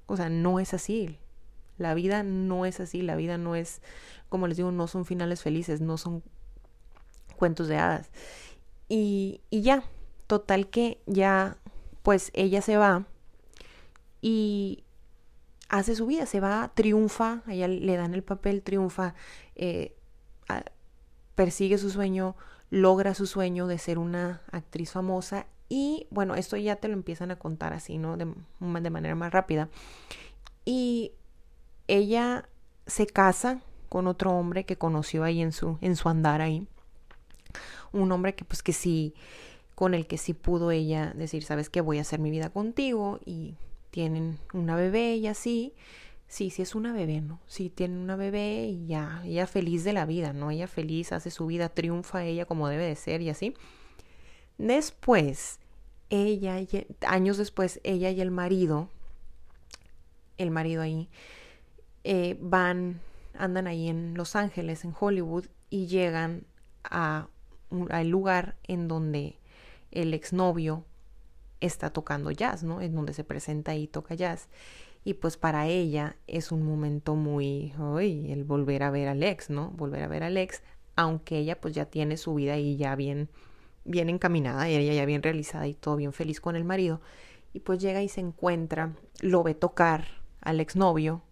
O 0.06 0.16
sea, 0.16 0.28
no 0.28 0.60
es 0.60 0.74
así. 0.74 1.18
La 1.78 1.94
vida 1.94 2.22
no 2.22 2.66
es 2.66 2.80
así, 2.80 3.02
la 3.02 3.16
vida 3.16 3.38
no 3.38 3.56
es, 3.56 3.80
como 4.28 4.46
les 4.46 4.56
digo, 4.56 4.70
no 4.70 4.86
son 4.86 5.04
finales 5.04 5.42
felices, 5.42 5.80
no 5.80 5.96
son 5.96 6.22
cuentos 7.36 7.68
de 7.68 7.76
hadas. 7.76 8.10
Y, 8.88 9.40
y 9.50 9.62
ya, 9.62 9.84
total 10.26 10.68
que 10.68 11.00
ya, 11.06 11.56
pues 12.02 12.30
ella 12.34 12.60
se 12.60 12.76
va 12.76 13.06
y 14.20 14.84
hace 15.68 15.96
su 15.96 16.06
vida, 16.06 16.26
se 16.26 16.40
va, 16.40 16.70
triunfa, 16.74 17.42
a 17.46 17.54
ella 17.54 17.68
le 17.68 17.96
dan 17.96 18.14
el 18.14 18.22
papel, 18.22 18.62
triunfa, 18.62 19.14
eh, 19.56 19.96
persigue 21.34 21.78
su 21.78 21.90
sueño, 21.90 22.36
logra 22.70 23.14
su 23.14 23.26
sueño 23.26 23.66
de 23.66 23.78
ser 23.78 23.98
una 23.98 24.42
actriz 24.50 24.92
famosa 24.92 25.46
y 25.68 26.06
bueno, 26.10 26.34
esto 26.34 26.56
ya 26.56 26.76
te 26.76 26.88
lo 26.88 26.94
empiezan 26.94 27.30
a 27.30 27.36
contar 27.36 27.72
así, 27.72 27.98
¿no? 27.98 28.16
De, 28.16 28.26
manera 28.90 29.14
más 29.14 29.32
rápida. 29.32 29.68
Y 30.64 31.12
ella 31.88 32.48
se 32.86 33.06
casa 33.06 33.60
con 33.88 34.06
otro 34.06 34.32
hombre 34.32 34.64
que 34.64 34.76
conoció 34.76 35.24
ahí 35.24 35.40
en 35.40 35.52
su, 35.52 35.78
en 35.80 35.96
su 35.96 36.08
andar 36.08 36.40
ahí. 36.40 36.68
Un 37.92 38.12
hombre 38.12 38.34
que 38.34 38.44
pues 38.44 38.62
que 38.62 38.72
sí, 38.72 39.14
con 39.74 39.94
el 39.94 40.06
que 40.06 40.18
sí 40.18 40.34
pudo 40.34 40.70
ella 40.70 41.12
decir, 41.14 41.44
sabes 41.44 41.70
que 41.70 41.80
voy 41.80 41.98
a 41.98 42.02
hacer 42.02 42.20
mi 42.20 42.30
vida 42.30 42.50
contigo 42.50 43.20
y 43.24 43.56
tienen 43.90 44.38
una 44.52 44.76
bebé 44.76 45.16
y 45.16 45.26
así. 45.26 45.74
Sí, 46.26 46.50
sí 46.50 46.62
es 46.62 46.74
una 46.74 46.92
bebé, 46.92 47.20
¿no? 47.20 47.40
Sí 47.46 47.70
tienen 47.70 47.98
una 47.98 48.16
bebé 48.16 48.66
y 48.66 48.86
ya, 48.86 49.22
ella 49.24 49.46
feliz 49.46 49.84
de 49.84 49.92
la 49.92 50.06
vida, 50.06 50.32
¿no? 50.32 50.50
Ella 50.50 50.66
feliz, 50.66 51.12
hace 51.12 51.30
su 51.30 51.46
vida, 51.46 51.68
triunfa 51.68 52.24
ella 52.24 52.44
como 52.44 52.68
debe 52.68 52.86
de 52.86 52.96
ser 52.96 53.22
y 53.22 53.30
así. 53.30 53.54
Después, 54.58 55.60
ella, 56.10 56.56
años 57.06 57.36
después, 57.36 57.80
ella 57.84 58.10
y 58.10 58.20
el 58.20 58.30
marido, 58.30 58.88
el 60.38 60.50
marido 60.50 60.82
ahí, 60.82 61.08
eh, 62.02 62.36
van, 62.40 63.00
andan 63.34 63.66
ahí 63.66 63.88
en 63.88 64.14
Los 64.14 64.36
Ángeles, 64.36 64.84
en 64.84 64.94
Hollywood, 64.98 65.46
y 65.70 65.86
llegan 65.86 66.44
a 66.84 67.28
al 67.90 68.08
lugar 68.08 68.56
en 68.64 68.88
donde 68.88 69.38
el 69.90 70.14
exnovio 70.14 70.84
está 71.60 71.90
tocando 71.90 72.30
jazz, 72.30 72.62
¿no? 72.62 72.80
En 72.80 72.94
donde 72.94 73.14
se 73.14 73.24
presenta 73.24 73.74
y 73.74 73.86
toca 73.86 74.14
jazz. 74.14 74.48
Y 75.04 75.14
pues 75.14 75.36
para 75.36 75.66
ella 75.66 76.16
es 76.26 76.50
un 76.50 76.66
momento 76.66 77.14
muy, 77.14 77.74
uy, 77.78 78.32
el 78.32 78.44
volver 78.44 78.82
a 78.82 78.90
ver 78.90 79.08
al 79.08 79.22
ex, 79.22 79.50
¿no? 79.50 79.70
Volver 79.70 80.02
a 80.02 80.08
ver 80.08 80.22
al 80.22 80.38
ex, 80.38 80.62
aunque 80.96 81.38
ella 81.38 81.60
pues 81.60 81.74
ya 81.74 81.84
tiene 81.84 82.16
su 82.16 82.34
vida 82.34 82.56
y 82.56 82.76
ya 82.76 82.96
bien, 82.96 83.28
bien 83.84 84.08
encaminada, 84.08 84.66
ella 84.66 84.94
ya 84.94 85.04
bien 85.04 85.22
realizada 85.22 85.66
y 85.66 85.74
todo 85.74 85.96
bien 85.96 86.14
feliz 86.14 86.40
con 86.40 86.56
el 86.56 86.64
marido. 86.64 87.02
Y 87.52 87.60
pues 87.60 87.80
llega 87.80 88.02
y 88.02 88.08
se 88.08 88.20
encuentra, 88.20 88.94
lo 89.20 89.42
ve 89.42 89.54
tocar 89.54 90.06
al 90.40 90.60
exnovio. 90.60 91.22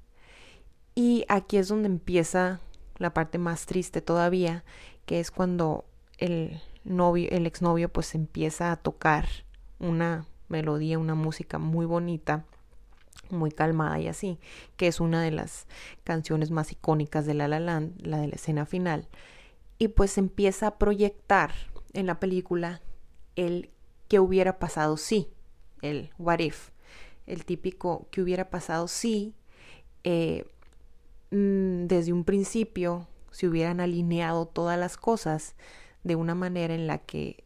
Y 0.95 1.25
aquí 1.29 1.57
es 1.57 1.69
donde 1.69 1.87
empieza 1.87 2.61
la 2.99 3.15
parte 3.15 3.39
más 3.39 3.65
triste 3.65 4.03
todavía, 4.03 4.65
que 5.07 5.19
es 5.19 5.31
cuando 5.31 5.87
el 6.19 6.61
novio, 6.85 7.29
el 7.31 7.47
exnovio, 7.47 7.89
pues 7.91 8.15
empieza 8.15 8.71
a 8.71 8.77
tocar 8.77 9.27
una 9.81 10.27
melodía, 10.49 10.99
una 10.99 11.15
música 11.15 11.59
muy 11.59 11.87
bonita, 11.87 12.45
muy 13.31 13.51
calmada 13.51 13.99
y 14.01 14.09
así, 14.09 14.39
que 14.77 14.87
es 14.87 15.01
una 15.01 15.23
de 15.23 15.31
las 15.31 15.67
canciones 16.05 16.51
más 16.51 16.73
icónicas 16.73 17.27
de 17.27 17.35
La 17.35 17.49
La 17.49 17.61
Land, 17.61 18.07
la 18.07 18.19
de 18.19 18.29
la 18.29 18.35
escena 18.35 18.67
final. 18.67 19.09
Y 19.79 19.89
pues 19.89 20.19
empieza 20.19 20.69
a 20.69 20.79
proyectar 20.79 21.53
en 21.93 22.07
la 22.07 22.21
película 22.21 22.83
el 23.37 23.71
que 24.09 24.21
hubiera 24.21 24.59
pasado 24.59 24.97
si, 24.97 25.29
el 25.81 26.11
what 26.19 26.41
if, 26.41 26.71
el 27.27 27.45
típico 27.45 28.07
que 28.11 28.23
hubiera 28.23 28.51
pasado 28.51 28.89
si 28.89 29.35
eh, 30.05 30.45
mm, 31.31 31.87
desde 31.87 32.13
un 32.13 32.25
principio 32.25 33.09
se 33.31 33.49
hubieran 33.49 33.81
alineado 33.81 34.47
todas 34.47 34.79
las 34.79 34.97
cosas 34.97 35.55
de 36.05 36.17
una 36.17 36.35
manera 36.35 36.75
en 36.75 36.87
la 36.87 36.99
que 36.99 37.45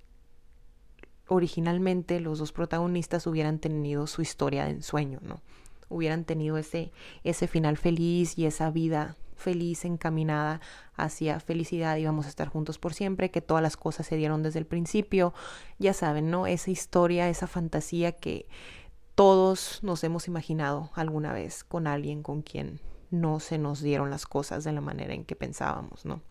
originalmente 1.28 2.20
los 2.20 2.38
dos 2.38 2.52
protagonistas 2.52 3.26
hubieran 3.26 3.58
tenido 3.58 4.06
su 4.06 4.22
historia 4.22 4.64
de 4.64 4.70
ensueño, 4.70 5.18
¿no? 5.22 5.40
Hubieran 5.88 6.24
tenido 6.24 6.58
ese, 6.58 6.92
ese 7.24 7.46
final 7.46 7.76
feliz 7.76 8.38
y 8.38 8.46
esa 8.46 8.70
vida 8.70 9.16
feliz 9.36 9.84
encaminada 9.84 10.60
hacia 10.96 11.40
felicidad 11.40 11.96
y 11.96 12.06
vamos 12.06 12.26
a 12.26 12.30
estar 12.30 12.48
juntos 12.48 12.78
por 12.78 12.94
siempre, 12.94 13.30
que 13.30 13.42
todas 13.42 13.62
las 13.62 13.76
cosas 13.76 14.06
se 14.06 14.16
dieron 14.16 14.42
desde 14.42 14.58
el 14.58 14.66
principio, 14.66 15.34
ya 15.78 15.92
saben, 15.92 16.30
¿no? 16.30 16.46
Esa 16.46 16.70
historia, 16.70 17.28
esa 17.28 17.46
fantasía 17.46 18.12
que 18.12 18.48
todos 19.14 19.80
nos 19.82 20.02
hemos 20.04 20.26
imaginado 20.26 20.90
alguna 20.94 21.32
vez 21.32 21.64
con 21.64 21.86
alguien 21.86 22.22
con 22.22 22.42
quien 22.42 22.80
no 23.10 23.40
se 23.40 23.58
nos 23.58 23.80
dieron 23.80 24.10
las 24.10 24.26
cosas 24.26 24.64
de 24.64 24.72
la 24.72 24.80
manera 24.80 25.14
en 25.14 25.24
que 25.24 25.36
pensábamos, 25.36 26.04
¿no? 26.04 26.22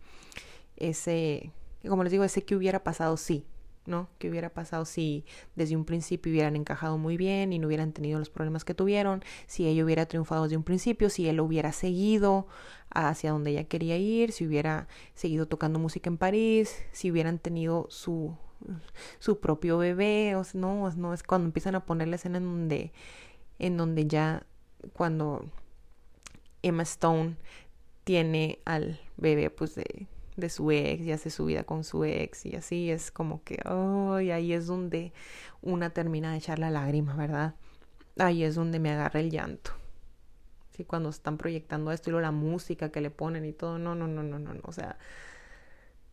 Ese 0.76 1.52
como 1.88 2.02
les 2.02 2.12
digo, 2.12 2.24
ese 2.24 2.44
que 2.44 2.56
hubiera 2.56 2.82
pasado 2.82 3.16
sí, 3.16 3.46
¿no? 3.86 4.08
Que 4.18 4.28
hubiera 4.30 4.50
pasado 4.50 4.84
si 4.84 5.24
desde 5.54 5.76
un 5.76 5.84
principio 5.84 6.30
hubieran 6.32 6.56
encajado 6.56 6.98
muy 6.98 7.16
bien 7.16 7.52
y 7.52 7.58
no 7.58 7.66
hubieran 7.66 7.92
tenido 7.92 8.18
los 8.18 8.30
problemas 8.30 8.64
que 8.64 8.74
tuvieron, 8.74 9.22
si 9.46 9.66
ella 9.66 9.84
hubiera 9.84 10.06
triunfado 10.06 10.44
desde 10.44 10.56
un 10.56 10.64
principio, 10.64 11.10
si 11.10 11.28
él 11.28 11.40
hubiera 11.40 11.72
seguido 11.72 12.46
hacia 12.90 13.32
donde 13.32 13.50
ella 13.52 13.64
quería 13.64 13.96
ir, 13.96 14.32
si 14.32 14.46
hubiera 14.46 14.88
seguido 15.14 15.46
tocando 15.46 15.78
música 15.78 16.08
en 16.10 16.18
París, 16.18 16.84
si 16.92 17.10
hubieran 17.10 17.38
tenido 17.38 17.86
su 17.90 18.36
su 19.18 19.38
propio 19.38 19.78
bebé, 19.78 20.34
o 20.34 20.42
no, 20.54 20.90
no 20.92 21.14
es 21.14 21.22
cuando 21.22 21.46
empiezan 21.46 21.74
a 21.74 21.84
poner 21.84 22.08
la 22.08 22.16
escena 22.16 22.38
en 22.38 22.44
donde 22.44 22.92
en 23.58 23.76
donde 23.76 24.06
ya 24.06 24.46
cuando 24.92 25.44
Emma 26.62 26.82
Stone 26.82 27.36
tiene 28.04 28.60
al 28.64 29.00
bebé 29.16 29.50
pues 29.50 29.74
de 29.74 30.06
de 30.36 30.50
su 30.50 30.70
ex 30.70 31.02
y 31.02 31.12
hace 31.12 31.30
su 31.30 31.46
vida 31.46 31.64
con 31.64 31.82
su 31.82 32.04
ex 32.04 32.46
y 32.46 32.56
así 32.56 32.90
es 32.90 33.10
como 33.10 33.42
que, 33.42 33.60
oh, 33.64 34.14
ahí 34.14 34.52
es 34.52 34.66
donde 34.66 35.12
una 35.62 35.90
termina 35.90 36.32
de 36.32 36.38
echar 36.38 36.58
la 36.58 36.70
lágrima, 36.70 37.16
¿verdad? 37.16 37.54
Ahí 38.18 38.44
es 38.44 38.54
donde 38.54 38.78
me 38.78 38.90
agarra 38.90 39.20
el 39.20 39.30
llanto. 39.30 39.72
Sí, 40.72 40.84
cuando 40.84 41.08
están 41.08 41.38
proyectando 41.38 41.90
esto 41.90 42.10
y 42.10 42.12
lo, 42.12 42.20
la 42.20 42.32
música 42.32 42.90
que 42.90 43.00
le 43.00 43.10
ponen 43.10 43.46
y 43.46 43.52
todo, 43.52 43.78
no, 43.78 43.94
no, 43.94 44.06
no, 44.06 44.22
no, 44.22 44.38
no, 44.38 44.52
no, 44.52 44.60
o 44.64 44.72
sea, 44.72 44.98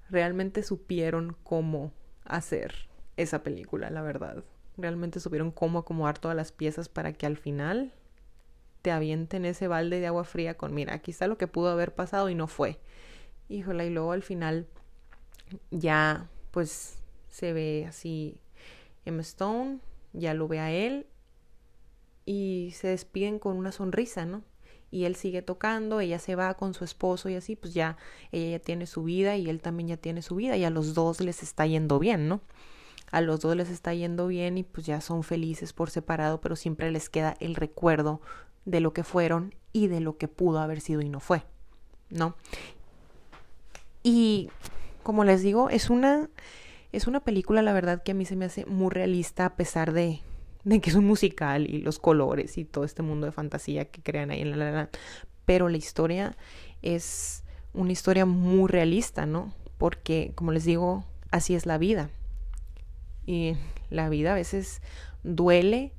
realmente 0.09 0.63
supieron 0.63 1.35
cómo 1.43 1.91
hacer 2.23 2.87
esa 3.17 3.43
película, 3.43 3.89
la 3.89 4.01
verdad. 4.01 4.43
Realmente 4.77 5.19
supieron 5.19 5.51
cómo 5.51 5.79
acomodar 5.79 6.17
todas 6.17 6.37
las 6.37 6.51
piezas 6.51 6.87
para 6.87 7.13
que 7.13 7.25
al 7.25 7.37
final 7.37 7.93
te 8.81 8.91
avienten 8.91 9.45
ese 9.45 9.67
balde 9.67 9.99
de 9.99 10.07
agua 10.07 10.23
fría 10.23 10.55
con, 10.55 10.73
mira, 10.73 10.93
aquí 10.93 11.11
está 11.11 11.27
lo 11.27 11.37
que 11.37 11.47
pudo 11.47 11.69
haber 11.69 11.93
pasado 11.93 12.29
y 12.29 12.35
no 12.35 12.47
fue 12.47 12.79
híjola, 13.53 13.85
y 13.85 13.89
luego 13.89 14.11
al 14.11 14.23
final 14.23 14.67
ya 15.71 16.29
pues 16.51 16.97
se 17.29 17.53
ve 17.53 17.85
así 17.87 18.37
Emma 19.05 19.21
Stone, 19.21 19.79
ya 20.13 20.33
lo 20.33 20.47
ve 20.47 20.59
a 20.59 20.71
él 20.71 21.07
y 22.25 22.71
se 22.75 22.89
despiden 22.89 23.39
con 23.39 23.57
una 23.57 23.71
sonrisa, 23.71 24.25
¿no? 24.25 24.43
Y 24.91 25.05
él 25.05 25.15
sigue 25.15 25.41
tocando, 25.41 25.99
ella 25.99 26.19
se 26.19 26.35
va 26.35 26.53
con 26.53 26.75
su 26.75 26.83
esposo 26.83 27.27
y 27.27 27.35
así, 27.35 27.55
pues 27.55 27.73
ya 27.73 27.97
ella 28.31 28.57
ya 28.57 28.59
tiene 28.59 28.85
su 28.85 29.03
vida 29.03 29.35
y 29.37 29.49
él 29.49 29.59
también 29.59 29.89
ya 29.89 29.97
tiene 29.97 30.21
su 30.21 30.35
vida 30.35 30.55
y 30.55 30.63
a 30.63 30.69
los 30.69 30.93
dos 30.93 31.19
les 31.19 31.41
está 31.41 31.65
yendo 31.65 31.97
bien, 31.97 32.27
¿no? 32.27 32.41
A 33.11 33.21
los 33.21 33.41
dos 33.41 33.55
les 33.55 33.69
está 33.69 33.93
yendo 33.93 34.27
bien 34.27 34.57
y 34.57 34.63
pues 34.63 34.85
ya 34.85 35.01
son 35.01 35.23
felices 35.23 35.73
por 35.73 35.89
separado, 35.89 36.41
pero 36.41 36.55
siempre 36.55 36.91
les 36.91 37.09
queda 37.09 37.35
el 37.39 37.55
recuerdo 37.55 38.21
de 38.65 38.79
lo 38.79 38.93
que 38.93 39.03
fueron 39.03 39.55
y 39.71 39.87
de 39.87 39.99
lo 39.99 40.17
que 40.17 40.27
pudo 40.27 40.59
haber 40.59 40.79
sido 40.79 41.01
y 41.01 41.09
no 41.09 41.19
fue, 41.19 41.43
¿no? 42.09 42.35
Y 44.03 44.49
como 45.01 45.23
les 45.23 45.41
digo, 45.41 45.69
es 45.69 45.89
una, 45.89 46.29
es 46.91 47.07
una 47.07 47.21
película, 47.21 47.61
la 47.61 47.73
verdad, 47.73 48.03
que 48.03 48.11
a 48.11 48.15
mí 48.15 48.25
se 48.25 48.35
me 48.35 48.45
hace 48.45 48.65
muy 48.65 48.89
realista 48.91 49.45
a 49.45 49.55
pesar 49.55 49.93
de, 49.93 50.21
de 50.63 50.81
que 50.81 50.89
es 50.89 50.95
un 50.95 51.05
musical 51.05 51.69
y 51.69 51.79
los 51.79 51.99
colores 51.99 52.57
y 52.57 52.65
todo 52.65 52.83
este 52.83 53.01
mundo 53.01 53.25
de 53.25 53.31
fantasía 53.31 53.85
que 53.85 54.01
crean 54.01 54.31
ahí 54.31 54.41
en 54.41 54.57
la, 54.57 54.71
la, 54.71 54.89
Pero 55.45 55.69
la 55.69 55.77
historia 55.77 56.37
es 56.81 57.43
una 57.73 57.91
historia 57.91 58.25
muy 58.25 58.69
realista, 58.69 59.25
¿no? 59.25 59.53
Porque, 59.77 60.31
como 60.35 60.51
les 60.51 60.65
digo, 60.65 61.05
así 61.31 61.55
es 61.55 61.65
la 61.65 61.77
vida. 61.77 62.09
Y 63.25 63.55
la 63.89 64.09
vida 64.09 64.33
a 64.33 64.35
veces 64.35 64.81
duele 65.23 65.93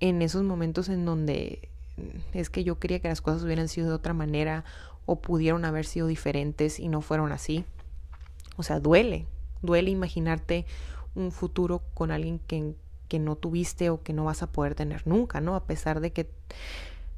en 0.00 0.22
esos 0.22 0.42
momentos 0.42 0.88
en 0.88 1.04
donde 1.04 1.68
es 2.32 2.50
que 2.50 2.64
yo 2.64 2.78
quería 2.78 3.00
que 3.00 3.08
las 3.08 3.20
cosas 3.20 3.44
hubieran 3.44 3.68
sido 3.68 3.88
de 3.88 3.94
otra 3.94 4.14
manera 4.14 4.64
o 5.06 5.20
pudieron 5.20 5.64
haber 5.64 5.84
sido 5.84 6.06
diferentes 6.06 6.78
y 6.78 6.88
no 6.88 7.00
fueron 7.00 7.32
así. 7.32 7.64
O 8.56 8.62
sea, 8.62 8.80
duele, 8.80 9.26
duele 9.62 9.90
imaginarte 9.90 10.66
un 11.14 11.32
futuro 11.32 11.82
con 11.94 12.10
alguien 12.10 12.38
que, 12.38 12.74
que 13.08 13.18
no 13.18 13.36
tuviste 13.36 13.90
o 13.90 14.02
que 14.02 14.12
no 14.12 14.24
vas 14.24 14.42
a 14.42 14.50
poder 14.50 14.74
tener 14.74 15.06
nunca, 15.06 15.40
¿no? 15.40 15.54
A 15.54 15.64
pesar 15.64 16.00
de 16.00 16.12
que 16.12 16.28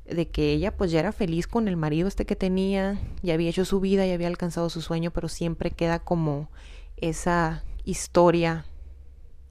de 0.04 0.28
que 0.28 0.52
ella 0.52 0.76
pues 0.76 0.90
ya 0.90 1.00
era 1.00 1.12
feliz 1.12 1.46
con 1.46 1.66
el 1.66 1.76
marido 1.76 2.08
este 2.08 2.26
que 2.26 2.36
tenía, 2.36 3.00
ya 3.22 3.34
había 3.34 3.48
hecho 3.48 3.64
su 3.64 3.80
vida, 3.80 4.06
ya 4.06 4.14
había 4.14 4.26
alcanzado 4.26 4.68
su 4.68 4.82
sueño, 4.82 5.10
pero 5.10 5.28
siempre 5.28 5.70
queda 5.70 5.98
como 5.98 6.50
esa 6.98 7.64
historia 7.84 8.66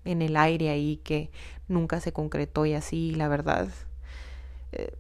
en 0.06 0.22
el 0.22 0.38
aire 0.38 0.70
ahí 0.70 0.98
que 0.98 1.32
nunca 1.68 2.00
se 2.02 2.14
concretó 2.14 2.66
y 2.66 2.74
así, 2.74 3.16
la 3.16 3.28
verdad, 3.28 3.68
eh, 4.74 4.94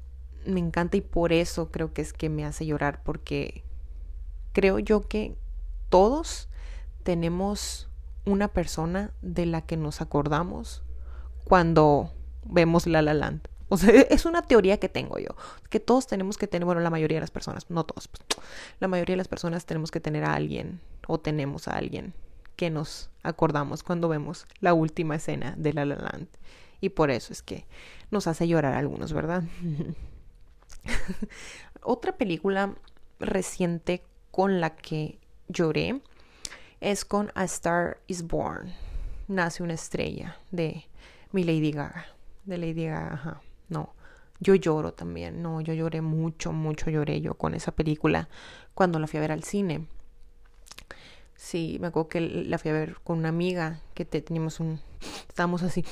me 0.45 0.59
encanta 0.59 0.97
y 0.97 1.01
por 1.01 1.33
eso 1.33 1.71
creo 1.71 1.93
que 1.93 2.01
es 2.01 2.13
que 2.13 2.29
me 2.29 2.45
hace 2.45 2.65
llorar 2.65 3.01
porque 3.03 3.63
creo 4.53 4.79
yo 4.79 5.07
que 5.07 5.35
todos 5.89 6.49
tenemos 7.03 7.89
una 8.25 8.47
persona 8.47 9.11
de 9.21 9.45
la 9.45 9.61
que 9.61 9.77
nos 9.77 10.01
acordamos 10.01 10.83
cuando 11.43 12.13
vemos 12.45 12.87
La 12.87 13.01
La 13.01 13.13
Land. 13.13 13.47
O 13.69 13.77
sea, 13.77 13.89
es 14.09 14.25
una 14.25 14.41
teoría 14.41 14.79
que 14.79 14.89
tengo 14.89 15.19
yo, 15.19 15.35
que 15.69 15.79
todos 15.79 16.07
tenemos 16.07 16.37
que 16.37 16.47
tener, 16.47 16.65
bueno, 16.65 16.81
la 16.81 16.89
mayoría 16.89 17.17
de 17.17 17.21
las 17.21 17.31
personas, 17.31 17.69
no 17.69 17.85
todos, 17.85 18.07
pues, 18.07 18.23
la 18.79 18.87
mayoría 18.87 19.13
de 19.13 19.17
las 19.17 19.27
personas 19.27 19.65
tenemos 19.65 19.91
que 19.91 19.99
tener 19.99 20.23
a 20.23 20.33
alguien 20.33 20.79
o 21.07 21.19
tenemos 21.19 21.67
a 21.67 21.71
alguien 21.71 22.13
que 22.55 22.69
nos 22.69 23.09
acordamos 23.23 23.83
cuando 23.83 24.09
vemos 24.09 24.47
la 24.59 24.73
última 24.73 25.15
escena 25.15 25.55
de 25.57 25.73
La 25.73 25.85
La 25.85 25.95
Land. 25.95 26.27
Y 26.81 26.89
por 26.89 27.11
eso 27.11 27.31
es 27.33 27.41
que 27.41 27.65
nos 28.11 28.27
hace 28.27 28.47
llorar 28.47 28.73
a 28.73 28.79
algunos, 28.79 29.13
¿verdad? 29.13 29.43
Otra 31.81 32.17
película 32.17 32.75
reciente 33.19 34.03
con 34.31 34.61
la 34.61 34.75
que 34.75 35.19
lloré 35.47 36.01
es 36.81 37.05
con 37.05 37.31
A 37.35 37.43
Star 37.45 37.97
is 38.07 38.27
Born. 38.27 38.73
Nace 39.27 39.63
una 39.63 39.73
estrella 39.73 40.37
de 40.51 40.85
mi 41.31 41.43
Lady 41.43 41.71
Gaga. 41.71 42.07
De 42.45 42.57
Lady 42.57 42.85
Gaga, 42.85 43.13
ajá. 43.13 43.41
No. 43.69 43.93
Yo 44.39 44.55
lloro 44.55 44.93
también. 44.93 45.41
No, 45.41 45.61
yo 45.61 45.73
lloré 45.73 46.01
mucho, 46.01 46.51
mucho 46.51 46.89
lloré 46.89 47.21
yo 47.21 47.35
con 47.35 47.53
esa 47.53 47.71
película 47.71 48.27
cuando 48.73 48.99
la 48.99 49.07
fui 49.07 49.19
a 49.19 49.21
ver 49.21 49.31
al 49.31 49.43
cine. 49.43 49.87
Sí, 51.35 51.77
me 51.79 51.87
acuerdo 51.87 52.09
que 52.09 52.21
la 52.21 52.57
fui 52.57 52.71
a 52.71 52.73
ver 52.73 52.97
con 53.03 53.19
una 53.19 53.29
amiga 53.29 53.79
que 53.93 54.05
teníamos 54.05 54.59
un. 54.59 54.79
Estábamos 55.27 55.63
así. 55.63 55.85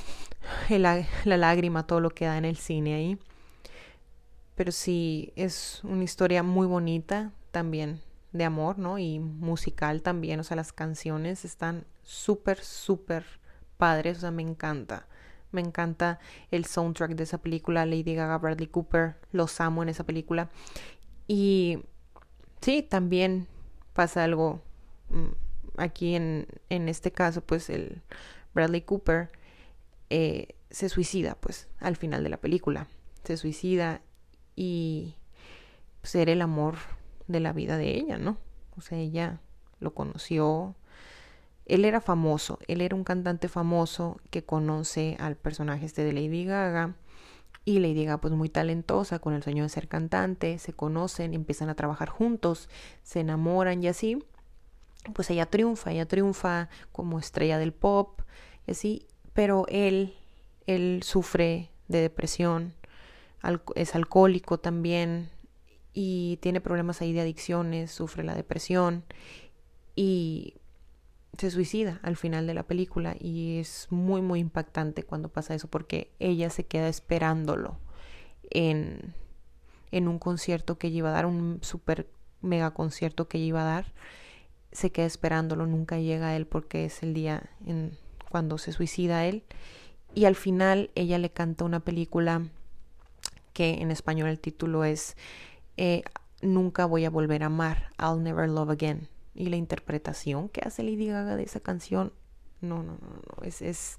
La 0.70 1.06
lágrima, 1.26 1.88
todo 1.88 2.00
lo 2.00 2.10
que 2.10 2.26
da 2.26 2.38
en 2.38 2.46
el 2.46 2.58
cine 2.58 2.96
ahí 2.96 3.20
pero 4.56 4.72
sí 4.72 5.34
es 5.36 5.82
una 5.84 6.04
historia 6.04 6.44
muy 6.44 6.68
bonita 6.68 7.32
también 7.52 8.02
de 8.32 8.46
amor, 8.46 8.78
¿no? 8.78 8.98
Y 8.98 9.20
musical 9.20 10.02
también, 10.02 10.40
o 10.40 10.44
sea, 10.44 10.56
las 10.56 10.74
canciones 10.74 11.46
están 11.46 11.86
súper, 12.04 12.60
súper 12.62 13.26
padres, 13.78 14.18
o 14.18 14.22
sea, 14.22 14.32
me 14.32 14.44
encanta. 14.44 15.08
Me 15.52 15.62
encanta 15.62 16.20
el 16.50 16.66
soundtrack 16.66 17.12
de 17.12 17.24
esa 17.24 17.40
película, 17.40 17.86
Lady 17.86 18.16
Gaga, 18.16 18.38
Bradley 18.38 18.68
Cooper, 18.68 19.18
los 19.34 19.60
amo 19.60 19.84
en 19.84 19.90
esa 19.90 20.06
película. 20.06 20.50
Y 21.28 21.80
sí, 22.62 22.84
también 22.84 23.48
pasa 23.94 24.24
algo 24.24 24.62
mm, 25.10 25.32
aquí 25.78 26.16
en, 26.16 26.48
en 26.70 26.88
este 26.88 27.12
caso, 27.12 27.42
pues 27.42 27.70
el 27.70 28.02
Bradley 28.54 28.82
Cooper 28.82 29.30
eh, 30.10 30.56
se 30.70 30.90
suicida, 30.90 31.36
pues, 31.36 31.68
al 31.80 31.98
final 31.98 32.24
de 32.24 32.30
la 32.30 32.38
película. 32.38 32.88
Se 33.24 33.36
suicida 33.38 34.02
y 34.62 35.15
ser 36.04 36.26
pues, 36.28 36.36
el 36.36 36.41
amor 36.43 36.76
de 37.26 37.39
la 37.39 37.52
vida 37.52 37.78
de 37.78 37.95
ella, 37.95 38.19
¿no? 38.19 38.38
O 38.78 38.82
sea, 38.82 39.00
ella 39.00 39.41
lo 39.80 39.95
conoció. 39.95 40.76
Él 41.65 41.84
era 41.84 42.00
famoso, 42.00 42.60
él 42.67 42.82
era 42.82 42.95
un 42.95 43.04
cantante 43.04 43.47
famoso 43.47 44.21
que 44.30 44.43
conoce 44.43 45.17
al 45.19 45.36
personaje 45.36 45.88
este 45.88 46.04
de 46.04 46.13
Lady 46.13 46.45
Gaga. 46.45 46.93
Y 47.65 47.80
Lady 47.80 48.06
Gaga, 48.06 48.21
pues 48.21 48.36
muy 48.36 48.50
talentosa, 48.50 49.17
con 49.17 49.34
el 49.34 49.41
sueño 49.41 49.63
de 49.63 49.69
ser 49.69 49.88
cantante, 49.88 50.60
se 50.60 50.74
conocen, 50.74 51.34
empiezan 51.34 51.69
a 51.69 51.76
trabajar 51.76 52.10
juntos, 52.10 52.69
se 53.02 53.21
enamoran 53.21 53.82
y 53.82 53.88
así. 53.88 54.24
Pues 55.15 55.32
ella 55.32 55.47
triunfa, 55.47 55.91
ella 55.91 56.08
triunfa 56.08 56.69
como 56.91 57.17
estrella 57.17 57.58
del 57.58 57.74
pop 57.74 58.21
y 58.67 58.71
así. 58.71 59.08
Pero 59.34 59.65
él, 59.69 60.13
él 60.67 61.02
sufre 61.04 61.71
de 61.88 62.02
depresión, 62.02 62.76
es 63.76 63.96
alcohólico 63.96 64.60
también, 64.60 65.30
y 65.94 66.38
tiene 66.38 66.62
problemas 66.62 67.02
ahí 67.02 67.14
de 67.14 67.22
adicciones, 67.22 67.92
sufre 67.92 68.24
la 68.24 68.36
depresión 68.36 69.04
y 69.96 70.56
se 71.38 71.52
suicida 71.52 72.00
al 72.04 72.18
final 72.18 72.48
de 72.48 72.54
la 72.54 72.64
película 72.64 73.16
y 73.20 73.60
es 73.60 73.88
muy 73.90 74.22
muy 74.22 74.40
impactante 74.40 75.04
cuando 75.04 75.30
pasa 75.30 75.56
eso 75.56 75.68
porque 75.68 76.12
ella 76.20 76.50
se 76.50 76.66
queda 76.66 76.88
esperándolo 76.88 77.78
en, 78.50 79.14
en 79.92 80.08
un 80.08 80.20
concierto 80.20 80.78
que 80.78 80.88
iba 80.88 81.10
a 81.10 81.14
dar, 81.14 81.26
un 81.26 81.60
super 81.62 82.08
mega 82.42 82.72
concierto 82.72 83.28
que 83.28 83.38
iba 83.38 83.62
a 83.62 83.66
dar, 83.66 83.94
se 84.72 84.92
queda 84.92 85.06
esperándolo, 85.06 85.68
nunca 85.68 86.00
llega 86.00 86.30
a 86.30 86.36
él 86.36 86.46
porque 86.48 86.86
es 86.86 87.04
el 87.04 87.14
día 87.14 87.50
en 87.66 87.98
cuando 88.30 88.58
se 88.58 88.72
suicida 88.72 89.26
él. 89.26 89.44
Y 90.14 90.26
al 90.26 90.36
final 90.36 90.92
ella 90.96 91.18
le 91.18 91.30
canta 91.30 91.66
una 91.66 91.82
película 91.82 92.48
que 93.54 93.82
en 93.82 93.92
español 93.92 94.30
el 94.30 94.40
título 94.40 94.84
es 94.84 95.16
eh, 95.78 96.04
Nunca 96.42 96.86
voy 96.86 97.06
a 97.06 97.12
volver 97.12 97.44
a 97.44 97.48
amar, 97.48 97.92
I'll 98.00 98.22
never 98.22 98.50
love 98.50 98.72
again. 98.72 99.08
Y 99.36 99.50
la 99.50 99.58
interpretación 99.58 100.50
que 100.50 100.62
hace 100.62 100.82
Lady 100.84 101.08
Gaga 101.08 101.36
de 101.36 101.44
esa 101.44 101.60
canción, 101.60 102.12
no, 102.62 102.78
no, 102.78 102.94
no, 102.94 103.10
no, 103.38 103.44
es, 103.44 103.62
es, 103.62 103.98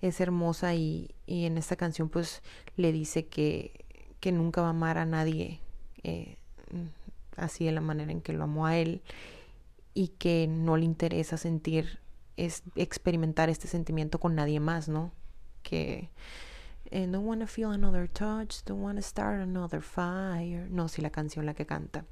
es 0.00 0.20
hermosa 0.20 0.74
y, 0.74 1.10
y, 1.26 1.44
en 1.44 1.58
esta 1.58 1.76
canción 1.76 2.08
pues 2.08 2.42
le 2.76 2.92
dice 2.92 3.26
que, 3.26 3.84
que 4.20 4.32
nunca 4.32 4.62
va 4.62 4.68
a 4.68 4.70
amar 4.70 4.96
a 4.98 5.04
nadie 5.04 5.60
eh, 6.02 6.36
así 7.36 7.64
de 7.64 7.72
la 7.72 7.80
manera 7.80 8.10
en 8.10 8.20
que 8.20 8.32
lo 8.32 8.44
amó 8.44 8.66
a 8.66 8.76
él 8.78 9.02
y 9.94 10.08
que 10.08 10.46
no 10.46 10.76
le 10.76 10.84
interesa 10.84 11.36
sentir, 11.36 12.00
es 12.36 12.62
experimentar 12.74 13.48
este 13.48 13.68
sentimiento 13.68 14.18
con 14.18 14.34
nadie 14.34 14.60
más, 14.60 14.88
¿no? 14.88 15.12
Que 15.62 16.10
eh, 16.90 17.06
don't 17.06 17.26
wanna 17.26 17.46
feel 17.46 17.70
another 17.70 18.08
touch, 18.08 18.64
don't 18.64 18.82
wanna 18.82 19.02
start 19.02 19.40
another 19.40 19.80
fire. 19.80 20.68
No, 20.70 20.88
si 20.88 21.02
la 21.02 21.10
canción 21.10 21.46
la 21.46 21.54
que 21.54 21.66
canta. 21.66 22.04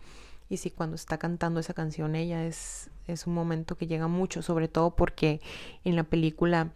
Y 0.48 0.58
si 0.58 0.70
cuando 0.70 0.96
está 0.96 1.18
cantando 1.18 1.60
esa 1.60 1.74
canción 1.74 2.14
ella 2.14 2.44
es, 2.46 2.90
es 3.06 3.26
un 3.26 3.34
momento 3.34 3.76
que 3.76 3.86
llega 3.86 4.08
mucho, 4.08 4.42
sobre 4.42 4.68
todo 4.68 4.94
porque 4.94 5.40
en 5.84 5.96
la 5.96 6.04
película 6.04 6.70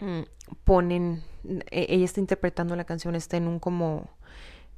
mm, 0.00 0.22
ponen, 0.64 1.22
e, 1.70 1.86
ella 1.88 2.04
está 2.04 2.20
interpretando 2.20 2.76
la 2.76 2.84
canción, 2.84 3.14
está 3.14 3.36
en 3.36 3.48
un 3.48 3.58
como, 3.58 4.10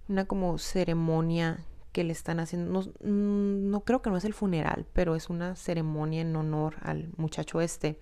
una 0.09 0.24
como 0.24 0.59
ceremonia 0.59 1.64
que 1.92 2.05
le 2.05 2.12
están 2.12 2.40
haciendo, 2.40 2.72
no, 2.72 2.81
mm, 2.81 3.70
no 3.70 3.81
creo 3.81 4.01
que 4.03 4.11
no 4.11 4.16
es 4.16 4.24
el 4.24 4.35
funeral, 4.35 4.87
pero 4.92 5.14
es 5.14 5.29
una 5.29 5.55
ceremonia 5.57 6.22
en 6.22 6.35
honor 6.35 6.77
al 6.83 7.11
muchacho 7.16 7.61
este 7.61 7.98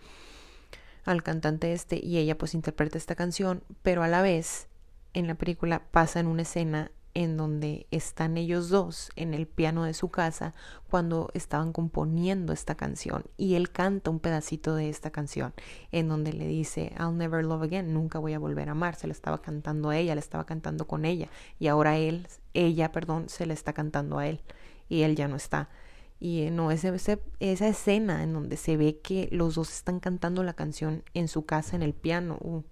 al 1.07 1.23
cantante 1.23 1.73
este 1.73 2.05
y 2.05 2.19
ella 2.19 2.37
pues 2.37 2.55
interpreta 2.55 2.99
esta 2.99 3.15
canción, 3.15 3.63
pero 3.83 4.03
a 4.03 4.09
la 4.09 4.23
vez 4.23 4.69
en 5.15 5.27
la 5.27 5.35
película 5.35 5.83
pasa 5.91 6.21
en 6.21 6.27
una 6.27 6.43
escena 6.43 6.91
en 7.15 7.39
donde 7.39 7.87
están 7.91 8.37
ellos 8.37 8.69
dos 8.69 9.11
en 9.17 9.33
el 9.33 9.47
piano 9.47 9.85
de 9.85 9.95
su 9.95 10.11
casa 10.11 10.53
cuando 10.91 11.31
estaban 11.33 11.73
componiendo 11.73 12.53
esta 12.53 12.75
canción 12.75 13.25
y 13.39 13.55
él 13.55 13.71
canta 13.71 14.11
un 14.11 14.21
pedacito 14.21 14.75
de 14.75 14.91
esta 14.91 15.11
canción 15.11 15.55
en 15.93 16.09
donde 16.09 16.35
le 16.35 16.47
dice 16.47 16.93
I'll 16.99 17.17
never 17.17 17.43
love 17.43 17.63
again, 17.63 17.95
nunca 17.95 18.19
voy 18.19 18.35
a 18.35 18.39
volver 18.39 18.69
a 18.69 18.73
amar, 18.73 18.97
se 18.97 19.07
le 19.07 19.15
estaba 19.15 19.41
cantando 19.41 19.89
a 19.89 19.97
ella, 19.97 20.15
le 20.15 20.21
estaba 20.21 20.45
cantando 20.45 20.87
con 20.87 21.07
ella 21.07 21.29
y 21.59 21.69
ahora 21.69 21.97
él, 21.97 22.29
ella, 22.53 22.93
perdón, 22.93 23.31
se 23.31 23.47
le 23.47 23.55
está 23.55 23.73
cantando 23.73 24.19
a 24.19 24.27
él 24.27 24.43
y 24.91 25.01
él 25.01 25.17
ya 25.17 25.27
no 25.27 25.37
está. 25.37 25.71
Y 26.19 26.43
eh, 26.43 26.51
no, 26.51 26.71
ese, 26.71 26.95
esa 27.41 27.69
escena 27.69 28.23
en 28.23 28.33
donde 28.33 28.57
se 28.57 28.77
ve 28.77 28.99
que 28.99 29.29
los 29.33 29.55
dos 29.55 29.73
están 29.73 30.01
cantando 30.01 30.43
la 30.43 30.55
canción 30.55 31.03
en 31.15 31.29
su 31.29 31.45
casa 31.45 31.77
en 31.77 31.83
el 31.83 31.93
piano, 31.93 32.39
uh, 32.41 32.63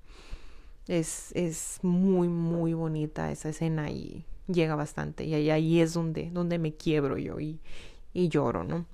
es, 0.88 1.33
es 1.33 1.78
muy, 1.83 2.28
muy 2.28 2.74
bonita 2.74 3.30
esa 3.30 3.50
escena 3.50 3.90
y 3.90 4.24
llega 4.46 4.74
bastante. 4.74 5.24
Y 5.24 5.35
ahí, 5.35 5.50
ahí 5.50 5.80
es 5.80 5.94
donde, 5.94 6.30
donde 6.30 6.59
me 6.59 6.74
quiebro 6.74 7.18
yo 7.18 7.38
y, 7.40 7.61
y 8.12 8.28
lloro, 8.28 8.64
¿no? 8.64 8.87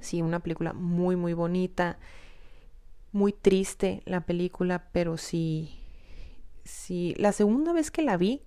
Sí, 0.00 0.22
una 0.22 0.40
película 0.40 0.72
muy, 0.72 1.16
muy 1.16 1.32
bonita, 1.32 1.98
muy 3.12 3.32
triste 3.32 4.02
la 4.06 4.22
película, 4.22 4.88
pero 4.92 5.16
sí, 5.16 5.78
sí, 6.64 7.14
la 7.18 7.32
segunda 7.32 7.72
vez 7.72 7.90
que 7.90 8.02
la 8.02 8.16
vi, 8.16 8.42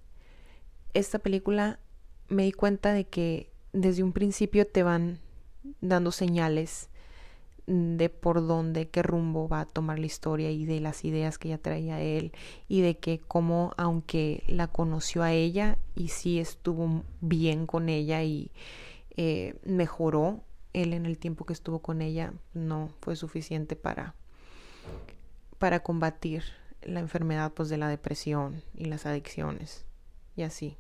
esta 0.94 1.20
película 1.20 1.80
me 2.28 2.44
di 2.44 2.52
cuenta 2.52 2.94
de 2.94 3.06
que 3.06 3.52
desde 3.76 4.04
un 4.04 4.14
principio 4.14 4.66
te 4.66 4.84
van 4.84 5.20
dando 5.82 6.12
señales 6.12 6.90
de 7.68 8.10
por 8.10 8.46
dónde, 8.46 8.88
qué 8.88 9.02
rumbo 9.02 9.50
va 9.50 9.62
a 9.62 9.66
tomar 9.66 10.00
la 10.00 10.06
historia 10.06 10.52
y 10.52 10.66
de 10.66 10.80
las 10.80 11.04
ideas 11.04 11.38
que 11.38 11.50
ya 11.50 11.58
traía 11.58 12.00
él 12.00 12.32
y 12.68 12.82
de 12.82 12.98
que 12.98 13.20
como 13.20 13.74
aunque 13.78 14.44
la 14.48 14.68
conoció 14.68 15.24
a 15.24 15.34
ella 15.34 15.78
y 15.96 16.10
sí 16.10 16.40
estuvo 16.40 17.04
bien 17.22 17.66
con 17.66 17.90
ella 17.90 18.24
y 18.24 18.52
eh, 19.18 19.56
mejoró 19.66 20.42
él 20.74 20.94
en 20.94 21.06
el 21.06 21.18
tiempo 21.18 21.46
que 21.46 21.54
estuvo 21.54 21.80
con 21.80 22.02
ella 22.02 22.34
no 22.54 22.90
fue 23.02 23.16
suficiente 23.16 23.76
para 23.76 24.14
para 25.58 25.82
combatir 25.82 26.44
la 26.84 27.00
enfermedad 27.00 27.52
pues 27.52 27.70
de 27.70 27.78
la 27.78 27.90
depresión 27.90 28.62
y 28.76 28.86
las 28.86 29.08
adicciones 29.08 29.86
y 30.36 30.44
así 30.44 30.78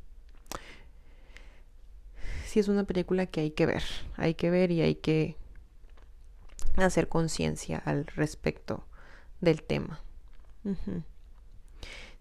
es 2.59 2.67
una 2.67 2.83
película 2.83 3.25
que 3.25 3.41
hay 3.41 3.51
que 3.51 3.65
ver, 3.65 3.83
hay 4.17 4.35
que 4.35 4.49
ver 4.49 4.71
y 4.71 4.81
hay 4.81 4.95
que 4.95 5.35
hacer 6.75 7.07
conciencia 7.07 7.81
al 7.85 8.05
respecto 8.07 8.85
del 9.41 9.63
tema. 9.63 10.01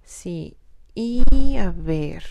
Sí, 0.03 0.57
y 0.95 1.57
a 1.57 1.71
ver, 1.71 2.25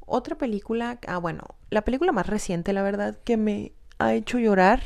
otra 0.00 0.38
película, 0.38 0.98
ah 1.06 1.18
bueno, 1.18 1.42
la 1.70 1.82
película 1.82 2.12
más 2.12 2.26
reciente, 2.26 2.72
la 2.72 2.82
verdad, 2.82 3.18
que 3.24 3.36
me 3.36 3.72
ha 3.98 4.14
hecho 4.14 4.38
llorar 4.38 4.82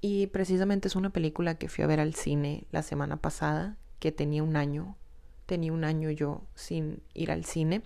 y 0.00 0.26
precisamente 0.28 0.88
es 0.88 0.96
una 0.96 1.10
película 1.10 1.56
que 1.56 1.68
fui 1.68 1.84
a 1.84 1.88
ver 1.88 2.00
al 2.00 2.14
cine 2.14 2.64
la 2.72 2.82
semana 2.82 3.16
pasada, 3.16 3.76
que 4.00 4.12
tenía 4.12 4.42
un 4.42 4.56
año, 4.56 4.96
tenía 5.46 5.72
un 5.72 5.84
año 5.84 6.10
yo 6.10 6.42
sin 6.54 7.02
ir 7.14 7.30
al 7.30 7.44
cine. 7.44 7.82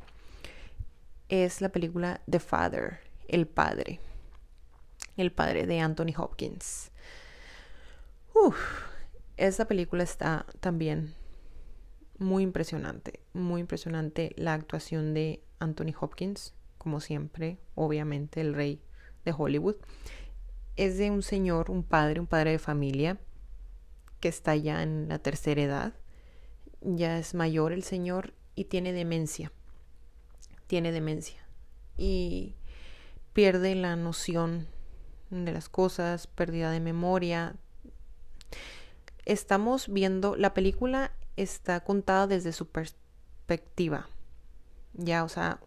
Es 1.29 1.61
la 1.61 1.71
película 1.71 2.21
The 2.29 2.41
Father 2.41 3.12
el 3.33 3.49
padre, 3.49 3.99
el 5.17 5.33
padre 5.33 5.67
de 5.67 5.81
Anthony 5.81 6.15
Hopkins. 6.17 6.93
Uf, 8.35 8.57
esa 9.39 9.67
película 9.67 10.05
está 10.05 10.47
también 10.61 11.15
muy 12.19 12.43
impresionante, 12.43 13.21
muy 13.33 13.63
impresionante 13.63 14.33
la 14.37 14.53
actuación 14.53 15.15
de 15.15 15.43
Anthony 15.59 15.95
Hopkins, 15.99 16.55
como 16.77 17.01
siempre, 17.01 17.59
obviamente 17.75 18.43
el 18.43 18.55
rey 18.55 18.83
de 19.25 19.35
Hollywood. 19.37 19.77
Es 20.77 20.99
de 20.99 21.11
un 21.11 21.23
señor, 21.23 21.71
un 21.71 21.85
padre, 21.85 22.21
un 22.21 22.27
padre 22.27 22.53
de 22.53 22.59
familia 22.59 23.19
que 24.21 24.29
está 24.29 24.55
ya 24.57 24.83
en 24.83 25.09
la 25.09 25.19
tercera 25.19 25.63
edad. 25.63 25.95
Ya 26.83 27.19
es 27.19 27.35
mayor 27.35 27.73
el 27.73 27.83
señor 27.83 28.35
y 28.55 28.65
tiene 28.65 28.93
demencia. 28.93 29.53
Tiene 30.67 30.93
demencia. 30.93 31.47
Y 31.97 32.57
pierde 33.33 33.75
la 33.75 33.97
noción 33.97 34.67
de 35.31 35.53
las 35.53 35.69
cosas, 35.69 36.27
pérdida 36.27 36.71
de 36.71 36.81
memoria. 36.81 37.57
Estamos 39.25 39.89
viendo, 39.89 40.37
la 40.37 40.55
película 40.55 41.13
está 41.37 41.81
contada 41.81 42.27
desde 42.27 42.53
su 42.53 42.69
perspectiva, 42.69 44.09
Ya, 44.95 45.25
o 45.25 45.29
sea, 45.29 45.59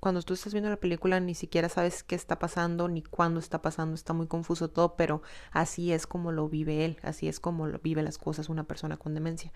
cuando 0.00 0.22
tú 0.22 0.34
estás 0.34 0.52
viendo 0.52 0.68
la 0.68 0.80
película 0.80 1.20
ni 1.20 1.34
siquiera 1.34 1.68
sabes 1.68 2.02
qué 2.02 2.16
está 2.16 2.40
pasando 2.40 2.88
ni 2.88 3.02
cuándo 3.02 3.38
está 3.38 3.62
pasando, 3.62 3.94
está 3.94 4.12
muy 4.12 4.26
confuso 4.26 4.68
todo, 4.68 4.96
pero 4.96 5.22
así 5.52 5.92
es 5.92 6.08
como 6.08 6.32
lo 6.32 6.48
vive 6.48 6.84
él, 6.84 6.98
así 7.02 7.28
es 7.28 7.38
como 7.38 7.68
lo 7.68 7.78
vive 7.78 8.02
las 8.02 8.18
cosas 8.18 8.48
una 8.48 8.64
persona 8.64 8.96
con 8.96 9.14
demencia. 9.14 9.52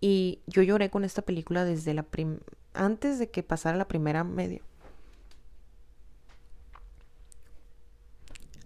Y 0.00 0.40
yo 0.46 0.62
lloré 0.62 0.88
con 0.90 1.04
esta 1.04 1.22
película 1.22 1.64
desde 1.64 1.92
la 1.92 2.02
prim 2.02 2.40
antes 2.72 3.18
de 3.18 3.30
que 3.30 3.42
pasara 3.42 3.76
la 3.76 3.88
primera 3.88 4.24
media. 4.24 4.62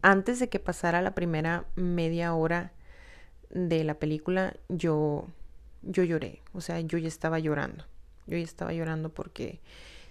Antes 0.02 0.40
de 0.40 0.48
que 0.48 0.58
pasara 0.58 1.02
la 1.02 1.14
primera 1.14 1.66
media 1.76 2.34
hora 2.34 2.72
de 3.50 3.84
la 3.84 3.94
película, 3.94 4.56
yo 4.68 5.26
yo 5.82 6.02
lloré, 6.02 6.42
o 6.52 6.60
sea, 6.60 6.80
yo 6.80 6.98
ya 6.98 7.08
estaba 7.08 7.38
llorando. 7.38 7.84
Yo 8.26 8.36
ya 8.36 8.44
estaba 8.44 8.72
llorando 8.72 9.08
porque 9.08 9.60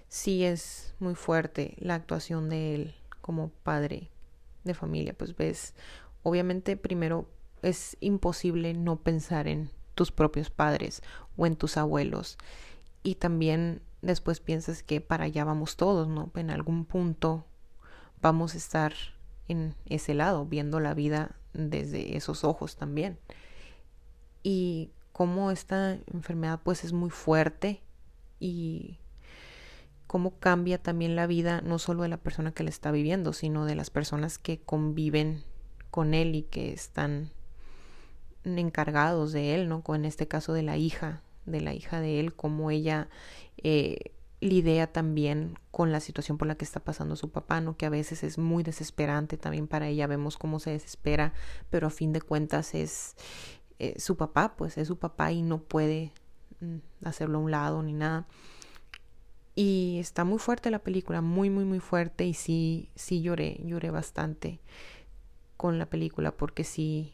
sí 0.08 0.44
es 0.44 0.94
muy 1.00 1.16
fuerte 1.16 1.76
la 1.80 1.96
actuación 1.96 2.50
de 2.50 2.76
él 2.76 2.96
como 3.22 3.50
padre 3.50 4.10
de 4.64 4.74
familia. 4.74 5.14
Pues 5.14 5.36
ves, 5.36 5.74
obviamente 6.24 6.76
primero 6.76 7.30
es 7.62 7.98
imposible 8.00 8.74
no 8.74 8.98
pensar 8.98 9.48
en 9.48 9.70
tus 9.96 10.12
propios 10.12 10.50
padres 10.50 11.02
o 11.38 11.46
en 11.46 11.56
tus 11.56 11.78
abuelos. 11.78 12.38
Y 13.04 13.16
también 13.16 13.82
después 14.02 14.40
piensas 14.40 14.84
que 14.84 15.02
para 15.02 15.26
allá 15.26 15.44
vamos 15.44 15.78
todos, 15.78 16.08
¿no? 16.08 16.32
En 16.36 16.50
algún 16.50 16.86
punto 16.86 17.46
vamos 18.22 18.56
a 18.56 18.58
estar 18.58 18.94
en 19.50 19.76
ese 19.86 20.14
lado, 20.14 20.46
viendo 20.46 20.80
la 20.80 20.94
vida 20.94 21.36
desde 21.54 22.16
esos 22.16 22.46
ojos 22.46 22.78
también. 22.78 23.20
Y 24.42 24.92
cómo 25.12 25.52
esta 25.52 25.98
enfermedad 26.14 26.62
pues 26.64 26.86
es 26.86 26.94
muy 26.94 27.10
fuerte 27.10 27.82
y 28.40 29.00
cómo 30.08 30.40
cambia 30.40 30.82
también 30.82 31.16
la 31.16 31.28
vida 31.28 31.62
no 31.62 31.78
solo 31.78 32.04
de 32.04 32.10
la 32.10 32.18
persona 32.18 32.54
que 32.54 32.64
le 32.64 32.70
está 32.70 32.92
viviendo, 32.92 33.34
sino 33.34 33.66
de 33.66 33.76
las 33.76 33.90
personas 33.90 34.38
que 34.38 34.62
conviven 34.62 35.44
con 35.92 36.14
él 36.14 36.36
y 36.36 36.44
que 36.44 36.72
están 36.72 37.32
encargados 38.46 39.32
de 39.34 39.56
él, 39.56 39.68
¿no? 39.68 39.84
En 39.94 40.06
este 40.06 40.28
caso 40.28 40.54
de 40.54 40.64
la 40.64 40.78
hija, 40.78 41.22
de 41.46 41.62
la 41.62 41.74
hija 41.74 42.00
de 42.00 42.20
él, 42.20 42.34
cómo 42.34 42.72
ella 42.72 43.10
eh, 43.58 44.14
lidia 44.42 44.92
también 44.92 45.58
con 45.72 45.92
la 45.92 46.00
situación 46.00 46.38
por 46.38 46.48
la 46.48 46.56
que 46.56 46.66
está 46.66 46.80
pasando 46.80 47.16
su 47.16 47.30
papá, 47.30 47.62
¿no? 47.62 47.78
Que 47.78 47.86
a 47.86 47.90
veces 47.90 48.24
es 48.24 48.38
muy 48.38 48.64
desesperante 48.64 49.38
también 49.38 49.68
para 49.68 49.88
ella, 49.88 50.08
vemos 50.08 50.38
cómo 50.38 50.60
se 50.60 50.72
desespera, 50.72 51.34
pero 51.70 51.88
a 51.88 51.90
fin 51.92 52.14
de 52.14 52.22
cuentas 52.22 52.74
es 52.74 53.16
eh, 53.80 54.00
su 54.00 54.18
papá, 54.18 54.56
pues 54.56 54.78
es 54.78 54.88
su 54.88 54.98
papá 54.98 55.32
y 55.32 55.42
no 55.42 55.62
puede 55.62 56.14
Mm, 56.62 56.80
hacerlo 57.06 57.38
a 57.38 57.42
un 57.42 57.52
lado 57.52 57.84
ni 57.84 57.94
nada. 57.94 58.28
Y 59.56 59.98
está 60.00 60.24
muy 60.24 60.40
fuerte 60.40 60.72
la 60.72 60.80
película, 60.80 61.22
muy, 61.22 61.50
muy, 61.50 61.66
muy 61.66 61.80
fuerte. 61.80 62.26
Y 62.26 62.34
sí, 62.34 62.90
sí 62.96 63.22
lloré, 63.22 63.60
lloré 63.64 63.92
bastante 63.92 64.60
con 65.58 65.78
la 65.80 65.90
película 65.90 66.32
porque 66.32 66.64
sí, 66.64 67.14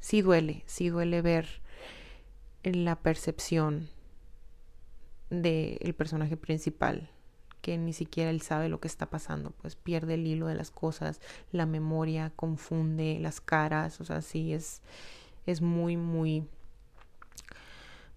sí 0.00 0.22
duele, 0.22 0.62
sí 0.66 0.88
duele 0.88 1.22
ver 1.22 1.62
la 2.62 2.96
percepción 2.96 3.88
del 5.30 5.94
personaje 5.94 6.36
principal 6.36 7.08
que 7.62 7.76
ni 7.76 7.92
siquiera 7.92 8.30
él 8.30 8.40
sabe 8.40 8.68
lo 8.68 8.80
que 8.80 8.88
está 8.88 9.06
pasando, 9.06 9.50
pues 9.50 9.76
pierde 9.76 10.14
el 10.14 10.26
hilo 10.26 10.46
de 10.46 10.54
las 10.54 10.70
cosas, 10.70 11.20
la 11.52 11.66
memoria 11.66 12.32
confunde 12.34 13.18
las 13.20 13.40
caras, 13.40 14.00
o 14.00 14.04
sea, 14.04 14.22
sí 14.22 14.52
es 14.52 14.80
es 15.46 15.60
muy 15.60 15.96
muy 15.96 16.46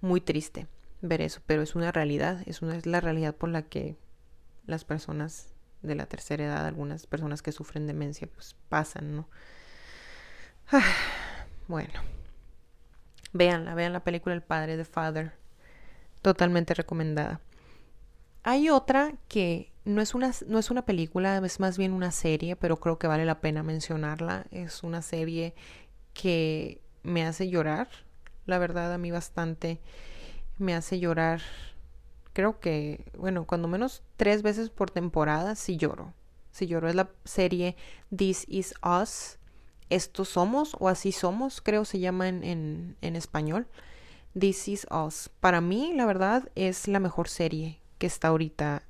muy 0.02 0.22
triste 0.22 0.68
ver 1.02 1.22
eso, 1.22 1.42
pero 1.46 1.62
es 1.62 1.76
una 1.76 1.92
realidad, 1.92 2.42
es, 2.46 2.62
una, 2.62 2.76
es 2.76 2.86
la 2.86 3.02
realidad 3.02 3.36
por 3.36 3.50
la 3.50 3.64
que 3.64 3.98
las 4.66 4.86
personas 4.86 5.54
de 5.82 5.96
la 5.96 6.06
tercera 6.06 6.46
edad, 6.46 6.66
algunas 6.66 7.08
personas 7.08 7.42
que 7.42 7.52
sufren 7.52 7.88
demencia, 7.88 8.28
pues 8.28 8.56
pasan, 8.70 9.16
¿no? 9.16 9.30
bueno, 11.68 12.02
véanla, 13.34 13.76
vean 13.76 13.94
la 13.94 14.04
película 14.04 14.34
El 14.34 14.44
Padre 14.44 14.78
de 14.78 14.86
Father, 14.86 15.34
totalmente 16.24 16.74
recomendada. 16.74 17.40
Hay 18.42 18.70
otra 18.72 19.14
que 19.28 19.72
no 19.86 20.02
es, 20.02 20.16
una, 20.16 20.32
no 20.48 20.58
es 20.58 20.72
una 20.72 20.86
película, 20.86 21.38
es 21.38 21.60
más 21.60 21.78
bien 21.78 21.94
una 21.94 22.12
serie, 22.12 22.56
pero 22.56 22.78
creo 22.78 22.98
que 22.98 23.06
vale 23.06 23.26
la 23.26 23.40
pena 23.42 23.62
mencionarla. 23.62 24.48
Es 24.50 24.82
una 24.82 25.04
serie 25.04 25.54
que 26.16 26.82
me 27.04 27.24
hace 27.24 27.50
llorar 27.50 27.90
la 28.46 28.58
verdad 28.58 28.94
a 28.94 28.98
mí 28.98 29.12
bastante 29.12 29.80
me 30.58 30.76
hace 30.76 31.00
llorar. 31.00 31.42
Creo 32.34 32.60
que, 32.60 33.06
bueno, 33.18 33.46
cuando 33.46 33.68
menos 33.68 34.04
tres 34.18 34.42
veces 34.42 34.70
por 34.70 34.92
temporada 34.92 35.56
sí 35.56 35.78
lloro. 35.78 36.14
Sí 36.52 36.68
lloro. 36.68 36.90
Es 36.90 36.96
la 36.96 37.10
serie 37.26 37.76
This 38.16 38.46
Is 38.48 38.74
Us. 38.84 39.38
Estos 39.90 40.30
somos 40.30 40.76
o 40.80 40.88
así 40.90 41.12
somos, 41.12 41.62
creo 41.62 41.86
se 41.86 42.00
llama 42.00 42.28
en, 42.28 42.96
en, 43.02 43.16
español. 43.16 43.68
This 44.38 44.68
Is 44.68 44.88
Us. 44.92 45.30
Para 45.40 45.62
mí, 45.62 45.94
la 45.96 46.06
verdad, 46.06 46.50
es 46.56 46.88
la 46.88 47.00
mejor 47.00 47.28
serie 47.30 47.80
que 47.98 48.08
está 48.08 48.30
ahorita 48.30 48.84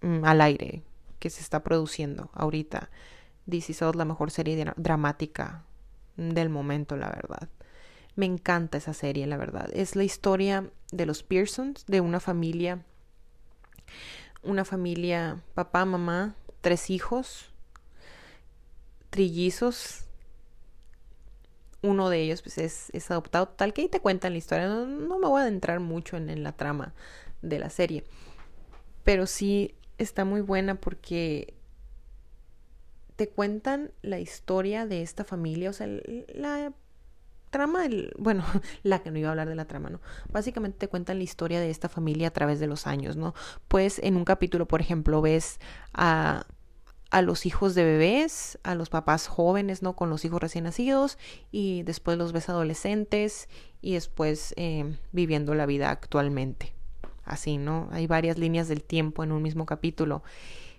mm, 0.00 0.24
al 0.24 0.40
aire, 0.40 0.82
que 1.18 1.30
se 1.30 1.42
está 1.42 1.62
produciendo 1.62 2.30
ahorita. 2.32 2.90
This 3.48 3.70
Is 3.70 3.82
Us, 3.82 3.96
la 3.96 4.04
mejor 4.04 4.30
serie 4.30 4.64
dramática 4.76 5.64
del 6.16 6.48
momento, 6.48 6.96
la 6.96 7.08
verdad. 7.08 7.48
Me 8.16 8.26
encanta 8.26 8.78
esa 8.78 8.94
serie, 8.94 9.26
la 9.26 9.36
verdad. 9.36 9.70
Es 9.72 9.94
la 9.94 10.04
historia 10.04 10.70
de 10.90 11.06
los 11.06 11.22
Pearsons, 11.22 11.86
de 11.86 12.00
una 12.00 12.20
familia, 12.20 12.84
una 14.42 14.64
familia, 14.64 15.42
papá, 15.54 15.84
mamá, 15.84 16.34
tres 16.60 16.90
hijos, 16.90 17.52
trillizos. 19.10 20.06
Uno 21.82 22.10
de 22.10 22.20
ellos 22.20 22.42
pues, 22.42 22.58
es, 22.58 23.10
adoptado, 23.10 23.48
tal 23.48 23.72
que 23.72 23.82
ahí 23.82 23.88
te 23.88 24.00
cuentan 24.00 24.32
la 24.32 24.38
historia. 24.38 24.68
No, 24.68 25.18
me 25.18 25.26
voy 25.26 25.40
a 25.40 25.44
adentrar 25.44 25.80
mucho 25.80 26.16
en, 26.16 26.28
en 26.28 26.42
la 26.42 26.52
trama 26.52 26.94
de 27.42 27.58
la 27.58 27.70
serie. 27.70 28.04
Pero 29.04 29.26
sí 29.26 29.74
está 29.98 30.24
muy 30.24 30.40
buena 30.40 30.76
porque 30.76 31.54
te 33.16 33.28
cuentan 33.28 33.92
la 34.00 34.18
historia 34.18 34.86
de 34.86 35.02
esta 35.02 35.24
familia, 35.24 35.68
o 35.68 35.72
sea, 35.74 35.86
la 36.34 36.72
trama, 37.50 37.84
el, 37.84 38.14
bueno, 38.18 38.44
la 38.82 39.02
que 39.02 39.10
no 39.10 39.18
iba 39.18 39.28
a 39.28 39.32
hablar 39.32 39.48
de 39.48 39.56
la 39.56 39.66
trama, 39.66 39.90
¿no? 39.90 40.00
Básicamente 40.32 40.78
te 40.78 40.88
cuentan 40.88 41.18
la 41.18 41.24
historia 41.24 41.60
de 41.60 41.70
esta 41.70 41.88
familia 41.88 42.28
a 42.28 42.30
través 42.30 42.60
de 42.60 42.66
los 42.66 42.86
años, 42.86 43.16
¿no? 43.16 43.34
Pues 43.68 43.98
en 43.98 44.16
un 44.16 44.24
capítulo, 44.24 44.66
por 44.66 44.80
ejemplo, 44.80 45.20
ves 45.20 45.60
a, 45.92 46.46
a 47.10 47.22
los 47.22 47.46
hijos 47.46 47.74
de 47.74 47.84
bebés, 47.84 48.58
a 48.62 48.74
los 48.74 48.88
papás 48.88 49.26
jóvenes, 49.26 49.82
¿no? 49.82 49.94
Con 49.94 50.10
los 50.10 50.24
hijos 50.24 50.40
recién 50.40 50.64
nacidos 50.64 51.18
y 51.50 51.82
después 51.82 52.16
los 52.18 52.32
ves 52.32 52.48
adolescentes 52.48 53.48
y 53.82 53.94
después 53.94 54.54
eh, 54.56 54.96
viviendo 55.12 55.54
la 55.54 55.66
vida 55.66 55.90
actualmente. 55.90 56.72
Así, 57.24 57.58
¿no? 57.58 57.88
Hay 57.92 58.06
varias 58.06 58.38
líneas 58.38 58.68
del 58.68 58.82
tiempo 58.82 59.22
en 59.24 59.32
un 59.32 59.42
mismo 59.42 59.66
capítulo, 59.66 60.22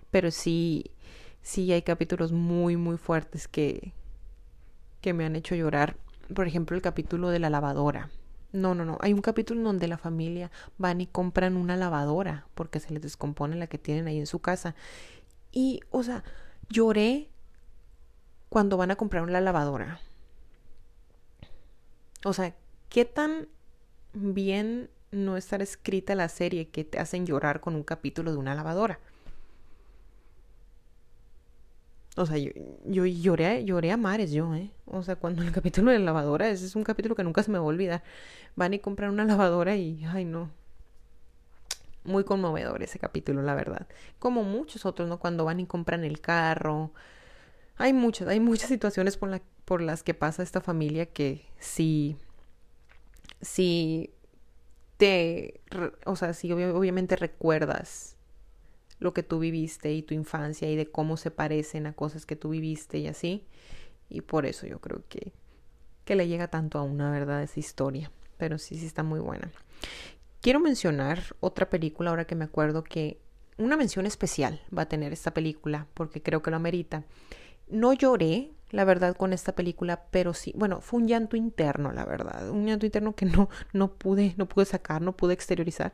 pero 0.09 0.31
sí, 0.31 0.91
sí 1.41 1.71
hay 1.71 1.81
capítulos 1.81 2.31
muy, 2.31 2.77
muy 2.77 2.97
fuertes 2.97 3.47
que, 3.47 3.93
que 5.01 5.13
me 5.13 5.25
han 5.25 5.35
hecho 5.35 5.55
llorar 5.55 5.95
por 6.33 6.47
ejemplo, 6.47 6.75
el 6.75 6.81
capítulo 6.81 7.29
de 7.29 7.39
la 7.39 7.49
lavadora. 7.49 8.09
No, 8.51 8.75
no, 8.75 8.83
no. 8.83 8.97
Hay 9.01 9.13
un 9.13 9.21
capítulo 9.21 9.61
donde 9.61 9.87
la 9.87 9.97
familia 9.97 10.51
van 10.77 11.01
y 11.01 11.07
compran 11.07 11.55
una 11.55 11.77
lavadora 11.77 12.47
porque 12.53 12.79
se 12.79 12.93
les 12.93 13.01
descompone 13.01 13.55
la 13.55 13.67
que 13.67 13.77
tienen 13.77 14.07
ahí 14.07 14.19
en 14.19 14.27
su 14.27 14.39
casa. 14.39 14.75
Y, 15.51 15.81
o 15.91 16.03
sea, 16.03 16.23
lloré 16.69 17.29
cuando 18.49 18.77
van 18.77 18.91
a 18.91 18.95
comprar 18.95 19.23
una 19.23 19.41
lavadora. 19.41 19.99
O 22.23 22.33
sea, 22.33 22.55
¿qué 22.89 23.05
tan 23.05 23.47
bien 24.13 24.89
no 25.11 25.37
estar 25.37 25.61
escrita 25.61 26.15
la 26.15 26.29
serie 26.29 26.69
que 26.69 26.83
te 26.83 26.99
hacen 26.99 27.25
llorar 27.25 27.61
con 27.61 27.75
un 27.75 27.83
capítulo 27.83 28.31
de 28.31 28.37
una 28.37 28.55
lavadora? 28.55 28.99
O 32.17 32.25
sea, 32.25 32.37
yo, 32.37 32.51
yo 32.85 33.05
lloré, 33.05 33.63
lloré 33.63 33.91
a 33.91 33.97
mares 33.97 34.31
yo, 34.31 34.53
¿eh? 34.53 34.71
O 34.85 35.01
sea, 35.01 35.15
cuando 35.15 35.43
el 35.43 35.51
capítulo 35.51 35.91
de 35.91 35.99
la 35.99 36.05
lavadora, 36.05 36.49
ese 36.49 36.65
es 36.65 36.75
un 36.75 36.83
capítulo 36.83 37.15
que 37.15 37.23
nunca 37.23 37.41
se 37.41 37.51
me 37.51 37.57
va 37.57 37.63
a 37.63 37.67
olvidar. 37.67 38.03
Van 38.55 38.73
y 38.73 38.79
compran 38.79 39.11
una 39.11 39.23
lavadora 39.23 39.75
y, 39.77 40.03
ay, 40.05 40.25
no. 40.25 40.51
Muy 42.03 42.23
conmovedor 42.23 42.81
ese 42.83 42.99
capítulo, 42.99 43.41
la 43.41 43.55
verdad. 43.55 43.87
Como 44.19 44.43
muchos 44.43 44.85
otros, 44.85 45.07
¿no? 45.07 45.19
Cuando 45.19 45.45
van 45.45 45.59
y 45.59 45.65
compran 45.65 46.03
el 46.03 46.19
carro. 46.19 46.91
Hay 47.77 47.93
muchas, 47.93 48.27
hay 48.27 48.39
muchas 48.39 48.69
situaciones 48.69 49.17
por, 49.17 49.29
la, 49.29 49.41
por 49.65 49.81
las 49.81 50.03
que 50.03 50.13
pasa 50.13 50.43
esta 50.43 50.61
familia 50.61 51.05
que 51.07 51.45
sí, 51.59 52.17
sí 53.41 54.13
te, 54.97 55.61
o 56.05 56.15
sea, 56.15 56.33
sí 56.33 56.51
obviamente 56.51 57.15
recuerdas 57.15 58.17
lo 58.99 59.13
que 59.13 59.23
tú 59.23 59.39
viviste 59.39 59.91
y 59.91 60.03
tu 60.03 60.13
infancia 60.13 60.69
y 60.69 60.75
de 60.75 60.85
cómo 60.85 61.17
se 61.17 61.31
parecen 61.31 61.87
a 61.87 61.93
cosas 61.93 62.27
que 62.27 62.35
tú 62.35 62.49
viviste 62.49 62.99
y 62.99 63.07
así. 63.07 63.47
Y 64.09 64.21
por 64.21 64.45
eso 64.45 64.67
yo 64.67 64.79
creo 64.79 65.03
que, 65.09 65.33
que 66.05 66.15
le 66.15 66.27
llega 66.27 66.49
tanto 66.49 66.77
a 66.77 66.83
una 66.83 67.09
verdad 67.09 67.41
esa 67.41 67.59
historia. 67.59 68.11
Pero 68.37 68.59
sí, 68.59 68.77
sí 68.77 68.85
está 68.85 69.01
muy 69.01 69.19
buena. 69.19 69.51
Quiero 70.41 70.59
mencionar 70.59 71.35
otra 71.39 71.69
película 71.69 72.09
ahora 72.09 72.25
que 72.25 72.35
me 72.35 72.45
acuerdo 72.45 72.83
que 72.83 73.19
una 73.57 73.77
mención 73.77 74.05
especial 74.05 74.61
va 74.75 74.83
a 74.83 74.89
tener 74.89 75.13
esta 75.13 75.33
película 75.33 75.87
porque 75.93 76.21
creo 76.21 76.41
que 76.41 76.51
lo 76.51 76.57
amerita. 76.57 77.03
No 77.69 77.93
lloré, 77.93 78.51
la 78.71 78.83
verdad, 78.83 79.15
con 79.15 79.33
esta 79.33 79.53
película, 79.53 80.05
pero 80.11 80.33
sí, 80.33 80.51
bueno, 80.55 80.81
fue 80.81 80.99
un 80.99 81.07
llanto 81.07 81.37
interno, 81.37 81.91
la 81.91 82.05
verdad, 82.05 82.49
un 82.49 82.65
llanto 82.65 82.85
interno 82.85 83.15
que 83.15 83.25
no, 83.25 83.49
no 83.73 83.93
pude, 83.93 84.33
no 84.37 84.47
pude 84.47 84.65
sacar, 84.65 85.01
no 85.01 85.15
pude 85.15 85.33
exteriorizar, 85.33 85.93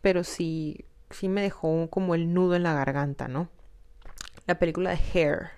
pero 0.00 0.24
sí, 0.24 0.84
sí 1.10 1.28
me 1.28 1.42
dejó 1.42 1.88
como 1.90 2.14
el 2.14 2.32
nudo 2.32 2.56
en 2.56 2.62
la 2.62 2.74
garganta, 2.74 3.28
¿no? 3.28 3.48
La 4.46 4.58
película 4.58 4.90
de 4.90 4.98
Hair, 5.12 5.50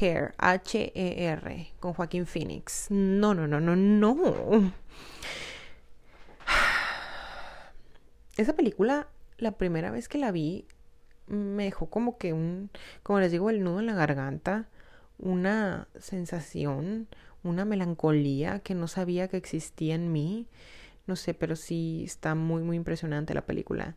Hair, 0.00 0.34
H-E-R, 0.38 1.72
con 1.80 1.94
Joaquín 1.94 2.26
Phoenix. 2.26 2.86
No, 2.90 3.34
no, 3.34 3.46
no, 3.46 3.60
no, 3.60 3.76
no. 3.76 4.72
Esa 8.36 8.54
película, 8.54 9.08
la 9.38 9.52
primera 9.52 9.90
vez 9.90 10.08
que 10.08 10.18
la 10.18 10.32
vi, 10.32 10.66
me 11.26 11.64
dejó 11.64 11.86
como 11.86 12.18
que 12.18 12.32
un, 12.32 12.70
como 13.02 13.20
les 13.20 13.32
digo, 13.32 13.50
el 13.50 13.62
nudo 13.62 13.80
en 13.80 13.86
la 13.86 13.94
garganta, 13.94 14.68
una 15.18 15.88
sensación, 15.98 17.08
una 17.42 17.64
melancolía 17.64 18.60
que 18.60 18.74
no 18.74 18.88
sabía 18.88 19.28
que 19.28 19.36
existía 19.36 19.94
en 19.94 20.12
mí. 20.12 20.46
No 21.06 21.16
sé, 21.16 21.34
pero 21.34 21.56
sí 21.56 22.02
está 22.04 22.34
muy, 22.34 22.62
muy 22.62 22.76
impresionante 22.76 23.34
la 23.34 23.46
película. 23.46 23.96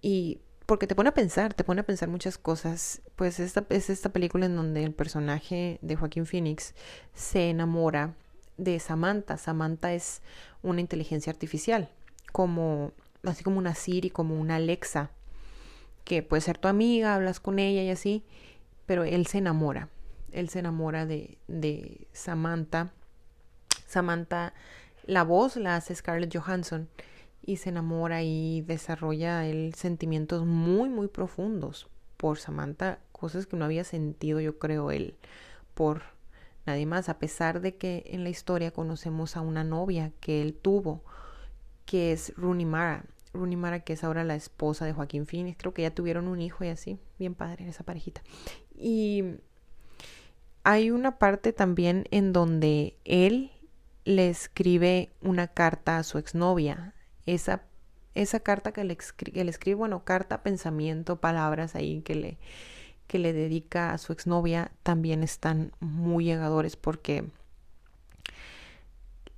Y 0.00 0.40
porque 0.66 0.86
te 0.86 0.94
pone 0.94 1.08
a 1.08 1.14
pensar, 1.14 1.54
te 1.54 1.64
pone 1.64 1.80
a 1.80 1.86
pensar 1.86 2.08
muchas 2.08 2.38
cosas. 2.38 3.00
Pues 3.16 3.40
esta 3.40 3.64
es 3.70 3.90
esta 3.90 4.10
película 4.10 4.46
en 4.46 4.56
donde 4.56 4.84
el 4.84 4.92
personaje 4.92 5.78
de 5.82 5.96
Joaquín 5.96 6.26
Phoenix 6.26 6.74
se 7.14 7.50
enamora 7.50 8.14
de 8.58 8.78
Samantha. 8.78 9.38
Samantha 9.38 9.94
es 9.94 10.20
una 10.62 10.80
inteligencia 10.80 11.32
artificial, 11.32 11.90
como 12.32 12.92
así 13.24 13.44
como 13.44 13.58
una 13.58 13.74
Siri, 13.74 14.10
como 14.10 14.38
una 14.38 14.56
Alexa, 14.56 15.10
que 16.04 16.22
puede 16.22 16.40
ser 16.40 16.58
tu 16.58 16.68
amiga, 16.68 17.14
hablas 17.14 17.40
con 17.40 17.58
ella 17.58 17.82
y 17.82 17.90
así, 17.90 18.24
pero 18.86 19.04
él 19.04 19.26
se 19.26 19.38
enamora. 19.38 19.88
Él 20.32 20.48
se 20.48 20.58
enamora 20.58 21.06
de, 21.06 21.38
de 21.48 22.06
Samantha. 22.12 22.92
Samantha, 23.86 24.52
la 25.04 25.24
voz 25.24 25.56
la 25.56 25.76
hace 25.76 25.94
Scarlett 25.94 26.36
Johansson 26.36 26.88
y 27.42 27.56
se 27.56 27.70
enamora 27.70 28.22
y 28.22 28.62
desarrolla 28.62 29.46
él 29.46 29.74
sentimientos 29.74 30.44
muy, 30.44 30.90
muy 30.90 31.08
profundos 31.08 31.88
por 32.18 32.38
Samantha, 32.38 32.98
cosas 33.12 33.46
que 33.46 33.56
no 33.56 33.64
había 33.64 33.84
sentido, 33.84 34.40
yo 34.40 34.58
creo, 34.58 34.90
él 34.90 35.16
por 35.74 36.02
nadie 36.66 36.84
más, 36.84 37.08
a 37.08 37.18
pesar 37.18 37.60
de 37.60 37.76
que 37.76 38.04
en 38.08 38.24
la 38.24 38.30
historia 38.30 38.72
conocemos 38.72 39.36
a 39.36 39.40
una 39.40 39.64
novia 39.64 40.12
que 40.20 40.42
él 40.42 40.54
tuvo, 40.54 41.02
que 41.88 42.12
es 42.12 42.34
Rooney 42.36 42.66
Mara. 42.66 43.06
Rooney 43.32 43.56
Mara, 43.56 43.80
que 43.80 43.94
es 43.94 44.04
ahora 44.04 44.22
la 44.22 44.34
esposa 44.34 44.84
de 44.84 44.92
Joaquín 44.92 45.26
Phoenix, 45.26 45.56
creo 45.58 45.72
que 45.72 45.82
ya 45.82 45.90
tuvieron 45.90 46.28
un 46.28 46.42
hijo 46.42 46.62
y 46.62 46.68
así, 46.68 46.98
bien 47.18 47.34
padre 47.34 47.66
esa 47.66 47.82
parejita. 47.82 48.22
Y 48.76 49.24
hay 50.64 50.90
una 50.90 51.18
parte 51.18 51.54
también 51.54 52.04
en 52.10 52.34
donde 52.34 52.98
él 53.06 53.52
le 54.04 54.28
escribe 54.28 55.12
una 55.22 55.48
carta 55.48 55.96
a 55.96 56.02
su 56.02 56.18
exnovia, 56.18 56.94
esa, 57.24 57.62
esa 58.14 58.40
carta 58.40 58.72
que 58.72 58.84
le, 58.84 58.92
escribe, 58.92 59.74
bueno, 59.74 60.04
carta, 60.04 60.42
pensamiento, 60.42 61.22
palabras 61.22 61.74
ahí 61.74 62.02
que 62.02 62.14
le, 62.14 62.38
que 63.06 63.18
le 63.18 63.32
dedica 63.32 63.92
a 63.94 63.98
su 63.98 64.12
exnovia 64.12 64.72
también 64.82 65.22
están 65.22 65.72
muy 65.80 66.24
llegadores 66.24 66.76
porque 66.76 67.30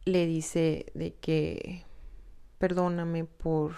le 0.04 0.26
dice 0.26 0.86
de 0.94 1.14
que 1.14 1.84
perdóname 2.60 3.24
por 3.24 3.72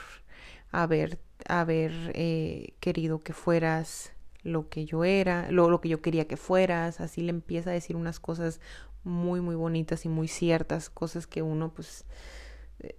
haber, 0.72 1.20
haber 1.48 1.92
eh, 2.14 2.74
querido 2.80 3.20
que 3.20 3.32
fueras 3.32 4.12
lo 4.42 4.68
que 4.68 4.84
yo 4.84 5.04
era, 5.04 5.48
lo, 5.52 5.70
lo 5.70 5.80
que 5.80 5.88
yo 5.88 6.02
quería 6.02 6.26
que 6.26 6.36
fueras, 6.36 7.00
así 7.00 7.22
le 7.22 7.30
empieza 7.30 7.70
a 7.70 7.74
decir 7.74 7.94
unas 7.94 8.18
cosas 8.18 8.60
muy, 9.04 9.40
muy 9.40 9.54
bonitas 9.54 10.04
y 10.04 10.08
muy 10.08 10.26
ciertas, 10.26 10.90
cosas 10.90 11.28
que 11.28 11.42
uno 11.42 11.72
pues 11.72 12.04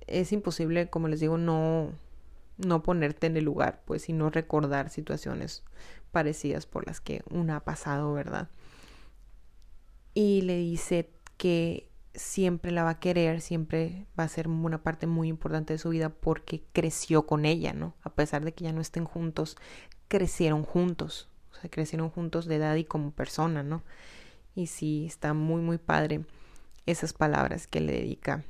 es 0.08 0.32
imposible, 0.32 0.90
como 0.90 1.10
les 1.10 1.20
digo, 1.20 1.38
no, 1.38 1.92
no 2.58 2.82
ponerte 2.82 3.28
en 3.28 3.36
el 3.36 3.44
lugar, 3.44 3.82
pues, 3.84 4.08
y 4.08 4.14
no 4.14 4.30
recordar 4.30 4.90
situaciones 4.90 5.64
parecidas 6.12 6.66
por 6.66 6.88
las 6.88 7.02
que 7.02 7.24
una 7.30 7.58
ha 7.58 7.64
pasado, 7.66 8.14
¿verdad? 8.14 8.48
Y 10.14 10.44
le 10.44 10.56
dice 10.56 11.10
que 11.36 11.90
siempre 12.16 12.72
la 12.72 12.84
va 12.84 12.92
a 12.92 13.00
querer, 13.00 13.42
siempre 13.42 14.06
va 14.18 14.24
a 14.24 14.30
ser 14.30 14.48
una 14.48 14.84
parte 14.84 15.08
muy 15.08 15.28
importante 15.28 15.74
de 15.74 15.80
su 15.80 15.90
vida 15.90 16.10
porque 16.10 16.64
creció 16.74 17.26
con 17.26 17.46
ella, 17.46 17.74
¿no? 17.74 17.96
A 18.04 18.14
pesar 18.14 18.46
de 18.46 18.54
que 18.54 18.66
ya 18.66 18.74
no 18.74 18.82
estén 18.82 19.06
juntos, 19.06 19.58
crecieron 20.08 20.64
juntos, 20.64 21.30
o 21.52 21.56
sea, 21.56 21.70
crecieron 21.70 22.10
juntos 22.10 22.46
de 22.46 22.56
edad 22.56 22.76
y 22.76 22.86
como 22.86 23.12
persona, 23.12 23.64
¿no? 23.64 23.84
Y 24.56 24.68
sí, 24.68 25.06
está 25.08 25.34
muy, 25.34 25.62
muy 25.62 25.78
padre 25.78 26.26
esas 26.86 27.14
palabras 27.14 27.68
que 27.68 27.80
le 27.80 27.94
dedica 27.94 28.44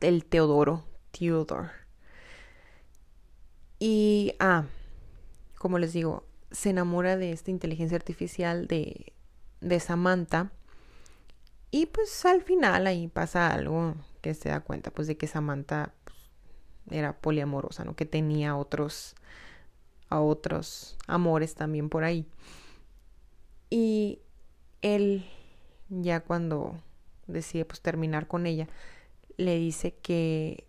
el 0.00 0.24
Teodoro, 0.24 0.84
Theodore. 1.12 1.68
Y, 3.78 4.34
ah, 4.40 4.64
como 5.58 5.78
les 5.78 5.92
digo, 5.92 6.26
se 6.50 6.70
enamora 6.70 7.16
de 7.16 7.32
esta 7.32 7.50
inteligencia 7.50 7.96
artificial 7.96 8.66
de, 8.66 9.12
de 9.60 9.80
Samantha. 9.80 10.52
Y 11.74 11.86
pues 11.86 12.24
al 12.24 12.40
final 12.40 12.86
ahí 12.86 13.08
pasa 13.08 13.52
algo 13.52 13.96
que 14.20 14.32
se 14.34 14.48
da 14.48 14.60
cuenta, 14.60 14.92
pues 14.92 15.08
de 15.08 15.16
que 15.16 15.26
Samantha 15.26 15.92
pues, 16.04 16.16
era 16.88 17.20
poliamorosa, 17.20 17.84
¿no? 17.84 17.96
Que 17.96 18.06
tenía 18.06 18.54
otros, 18.54 19.16
a 20.08 20.20
otros 20.20 20.96
amores 21.08 21.56
también 21.56 21.88
por 21.88 22.04
ahí. 22.04 22.28
Y 23.70 24.20
él, 24.82 25.26
ya 25.88 26.20
cuando 26.20 26.80
decide 27.26 27.64
pues 27.64 27.80
terminar 27.80 28.28
con 28.28 28.46
ella, 28.46 28.68
le 29.36 29.56
dice 29.56 29.96
que 29.96 30.68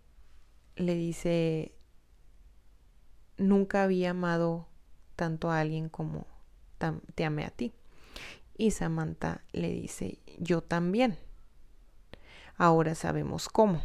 le 0.74 0.96
dice 0.96 1.72
nunca 3.36 3.84
había 3.84 4.10
amado 4.10 4.66
tanto 5.14 5.52
a 5.52 5.60
alguien 5.60 5.88
como 5.88 6.26
te 7.14 7.24
amé 7.24 7.44
a 7.44 7.50
ti. 7.50 7.72
Y 8.56 8.70
Samantha 8.70 9.42
le 9.52 9.68
dice, 9.68 10.18
yo 10.38 10.62
también. 10.62 11.18
Ahora 12.56 12.94
sabemos 12.94 13.48
cómo. 13.48 13.82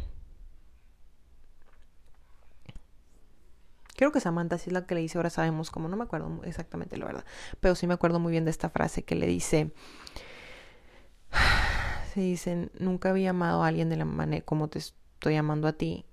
Creo 3.96 4.10
que 4.12 4.20
Samantha 4.20 4.56
sí 4.56 4.70
es 4.70 4.72
la 4.72 4.86
que 4.86 4.94
le 4.94 5.02
dice, 5.02 5.18
ahora 5.18 5.28
sabemos 5.28 5.70
cómo. 5.70 5.88
No 5.88 5.96
me 5.96 6.04
acuerdo 6.04 6.40
exactamente 6.44 6.96
la 6.96 7.04
verdad. 7.04 7.24
Pero 7.60 7.74
sí 7.74 7.86
me 7.86 7.94
acuerdo 7.94 8.18
muy 8.18 8.32
bien 8.32 8.46
de 8.46 8.50
esta 8.50 8.70
frase 8.70 9.04
que 9.04 9.14
le 9.14 9.26
dice, 9.26 9.72
se 12.14 12.20
dicen, 12.20 12.72
nunca 12.78 13.10
había 13.10 13.30
amado 13.30 13.62
a 13.62 13.68
alguien 13.68 13.90
de 13.90 13.96
la 13.96 14.06
manera 14.06 14.44
como 14.44 14.68
te 14.68 14.78
estoy 14.78 15.36
amando 15.36 15.68
a 15.68 15.74
ti. 15.74 16.06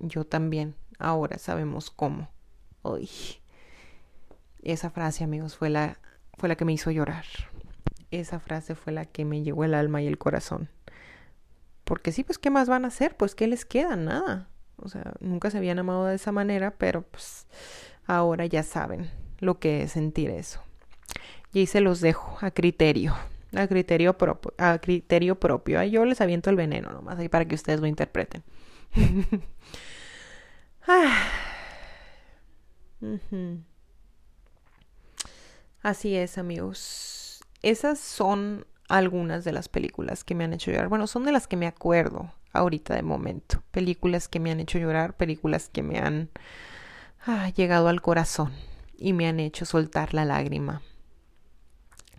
Yo 0.00 0.26
también. 0.26 0.74
Ahora 0.98 1.38
sabemos 1.38 1.90
cómo. 1.90 2.28
Uy. 2.82 3.08
Esa 4.62 4.90
frase, 4.90 5.22
amigos, 5.22 5.56
fue 5.56 5.70
la, 5.70 5.98
fue 6.38 6.48
la 6.48 6.56
que 6.56 6.64
me 6.64 6.72
hizo 6.72 6.90
llorar. 6.90 7.24
Esa 8.20 8.40
frase 8.40 8.74
fue 8.74 8.92
la 8.92 9.04
que 9.04 9.24
me 9.24 9.42
llegó 9.42 9.64
el 9.64 9.74
alma 9.74 10.02
y 10.02 10.06
el 10.06 10.18
corazón. 10.18 10.68
Porque 11.84 12.12
sí, 12.12 12.24
pues, 12.24 12.38
¿qué 12.38 12.50
más 12.50 12.68
van 12.68 12.84
a 12.84 12.88
hacer? 12.88 13.16
Pues, 13.16 13.34
¿qué 13.34 13.46
les 13.46 13.64
queda? 13.64 13.96
Nada. 13.96 14.48
O 14.76 14.88
sea, 14.88 15.12
nunca 15.20 15.50
se 15.50 15.58
habían 15.58 15.78
amado 15.78 16.06
de 16.06 16.16
esa 16.16 16.32
manera, 16.32 16.72
pero 16.72 17.02
pues 17.02 17.46
ahora 18.06 18.46
ya 18.46 18.62
saben 18.62 19.10
lo 19.38 19.58
que 19.58 19.82
es 19.82 19.92
sentir 19.92 20.30
eso. 20.30 20.60
Y 21.52 21.60
ahí 21.60 21.66
se 21.66 21.80
los 21.80 22.00
dejo 22.00 22.38
a 22.40 22.50
criterio 22.50 23.14
a 23.56 23.66
criterio, 23.66 24.16
propio, 24.16 24.52
a 24.58 24.78
criterio 24.78 25.38
propio. 25.38 25.82
Yo 25.84 26.04
les 26.04 26.20
aviento 26.20 26.50
el 26.50 26.56
veneno 26.56 26.92
nomás 26.92 27.18
ahí 27.18 27.28
para 27.28 27.44
que 27.44 27.54
ustedes 27.54 27.80
lo 27.80 27.86
interpreten. 27.86 28.42
Ah. 30.86 31.30
Así 35.80 36.14
es, 36.14 36.36
amigos. 36.36 37.23
Esas 37.64 37.98
son 37.98 38.66
algunas 38.90 39.42
de 39.42 39.52
las 39.52 39.70
películas 39.70 40.22
que 40.22 40.34
me 40.34 40.44
han 40.44 40.52
hecho 40.52 40.70
llorar. 40.70 40.88
Bueno, 40.88 41.06
son 41.06 41.24
de 41.24 41.32
las 41.32 41.46
que 41.46 41.56
me 41.56 41.66
acuerdo 41.66 42.30
ahorita 42.52 42.94
de 42.94 43.02
momento. 43.02 43.62
Películas 43.70 44.28
que 44.28 44.38
me 44.38 44.50
han 44.50 44.60
hecho 44.60 44.78
llorar, 44.78 45.16
películas 45.16 45.70
que 45.70 45.82
me 45.82 45.98
han 45.98 46.28
ah, 47.24 47.48
llegado 47.56 47.88
al 47.88 48.02
corazón 48.02 48.52
y 48.98 49.14
me 49.14 49.26
han 49.28 49.40
hecho 49.40 49.64
soltar 49.64 50.12
la 50.12 50.26
lágrima. 50.26 50.82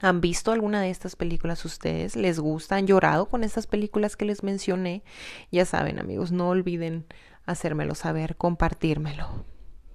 ¿Han 0.02 0.20
visto 0.20 0.52
alguna 0.52 0.82
de 0.82 0.90
estas 0.90 1.16
películas 1.16 1.64
ustedes? 1.64 2.16
¿Les 2.16 2.40
gusta? 2.40 2.78
¿Han 2.78 2.88
llorado 2.88 3.28
con 3.28 3.44
estas 3.44 3.68
películas 3.68 4.16
que 4.16 4.26
les 4.26 4.42
mencioné? 4.42 5.04
Ya 5.52 5.66
saben, 5.66 6.00
amigos, 6.00 6.32
no 6.32 6.50
olviden 6.50 7.06
hacérmelo 7.46 7.94
saber, 7.94 8.36
compartírmelo. 8.36 9.46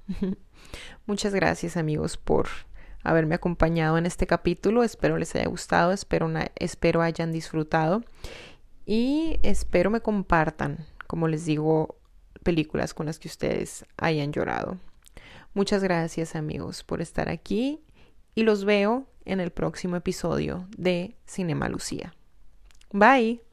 Muchas 1.06 1.34
gracias, 1.34 1.76
amigos, 1.76 2.16
por 2.18 2.46
haberme 3.02 3.34
acompañado 3.34 3.98
en 3.98 4.06
este 4.06 4.26
capítulo. 4.26 4.82
Espero 4.82 5.18
les 5.18 5.34
haya 5.34 5.48
gustado, 5.48 5.92
espero, 5.92 6.30
espero 6.56 7.02
hayan 7.02 7.32
disfrutado 7.32 8.02
y 8.86 9.38
espero 9.42 9.90
me 9.90 10.00
compartan, 10.00 10.86
como 11.06 11.28
les 11.28 11.44
digo, 11.44 11.96
películas 12.42 12.94
con 12.94 13.06
las 13.06 13.18
que 13.18 13.28
ustedes 13.28 13.84
hayan 13.96 14.32
llorado. 14.32 14.78
Muchas 15.54 15.82
gracias 15.82 16.36
amigos 16.36 16.84
por 16.84 17.00
estar 17.00 17.28
aquí 17.28 17.80
y 18.34 18.42
los 18.42 18.64
veo 18.64 19.06
en 19.24 19.40
el 19.40 19.50
próximo 19.50 19.96
episodio 19.96 20.68
de 20.76 21.16
Cinema 21.26 21.68
Lucía. 21.68 22.14
Bye. 22.92 23.49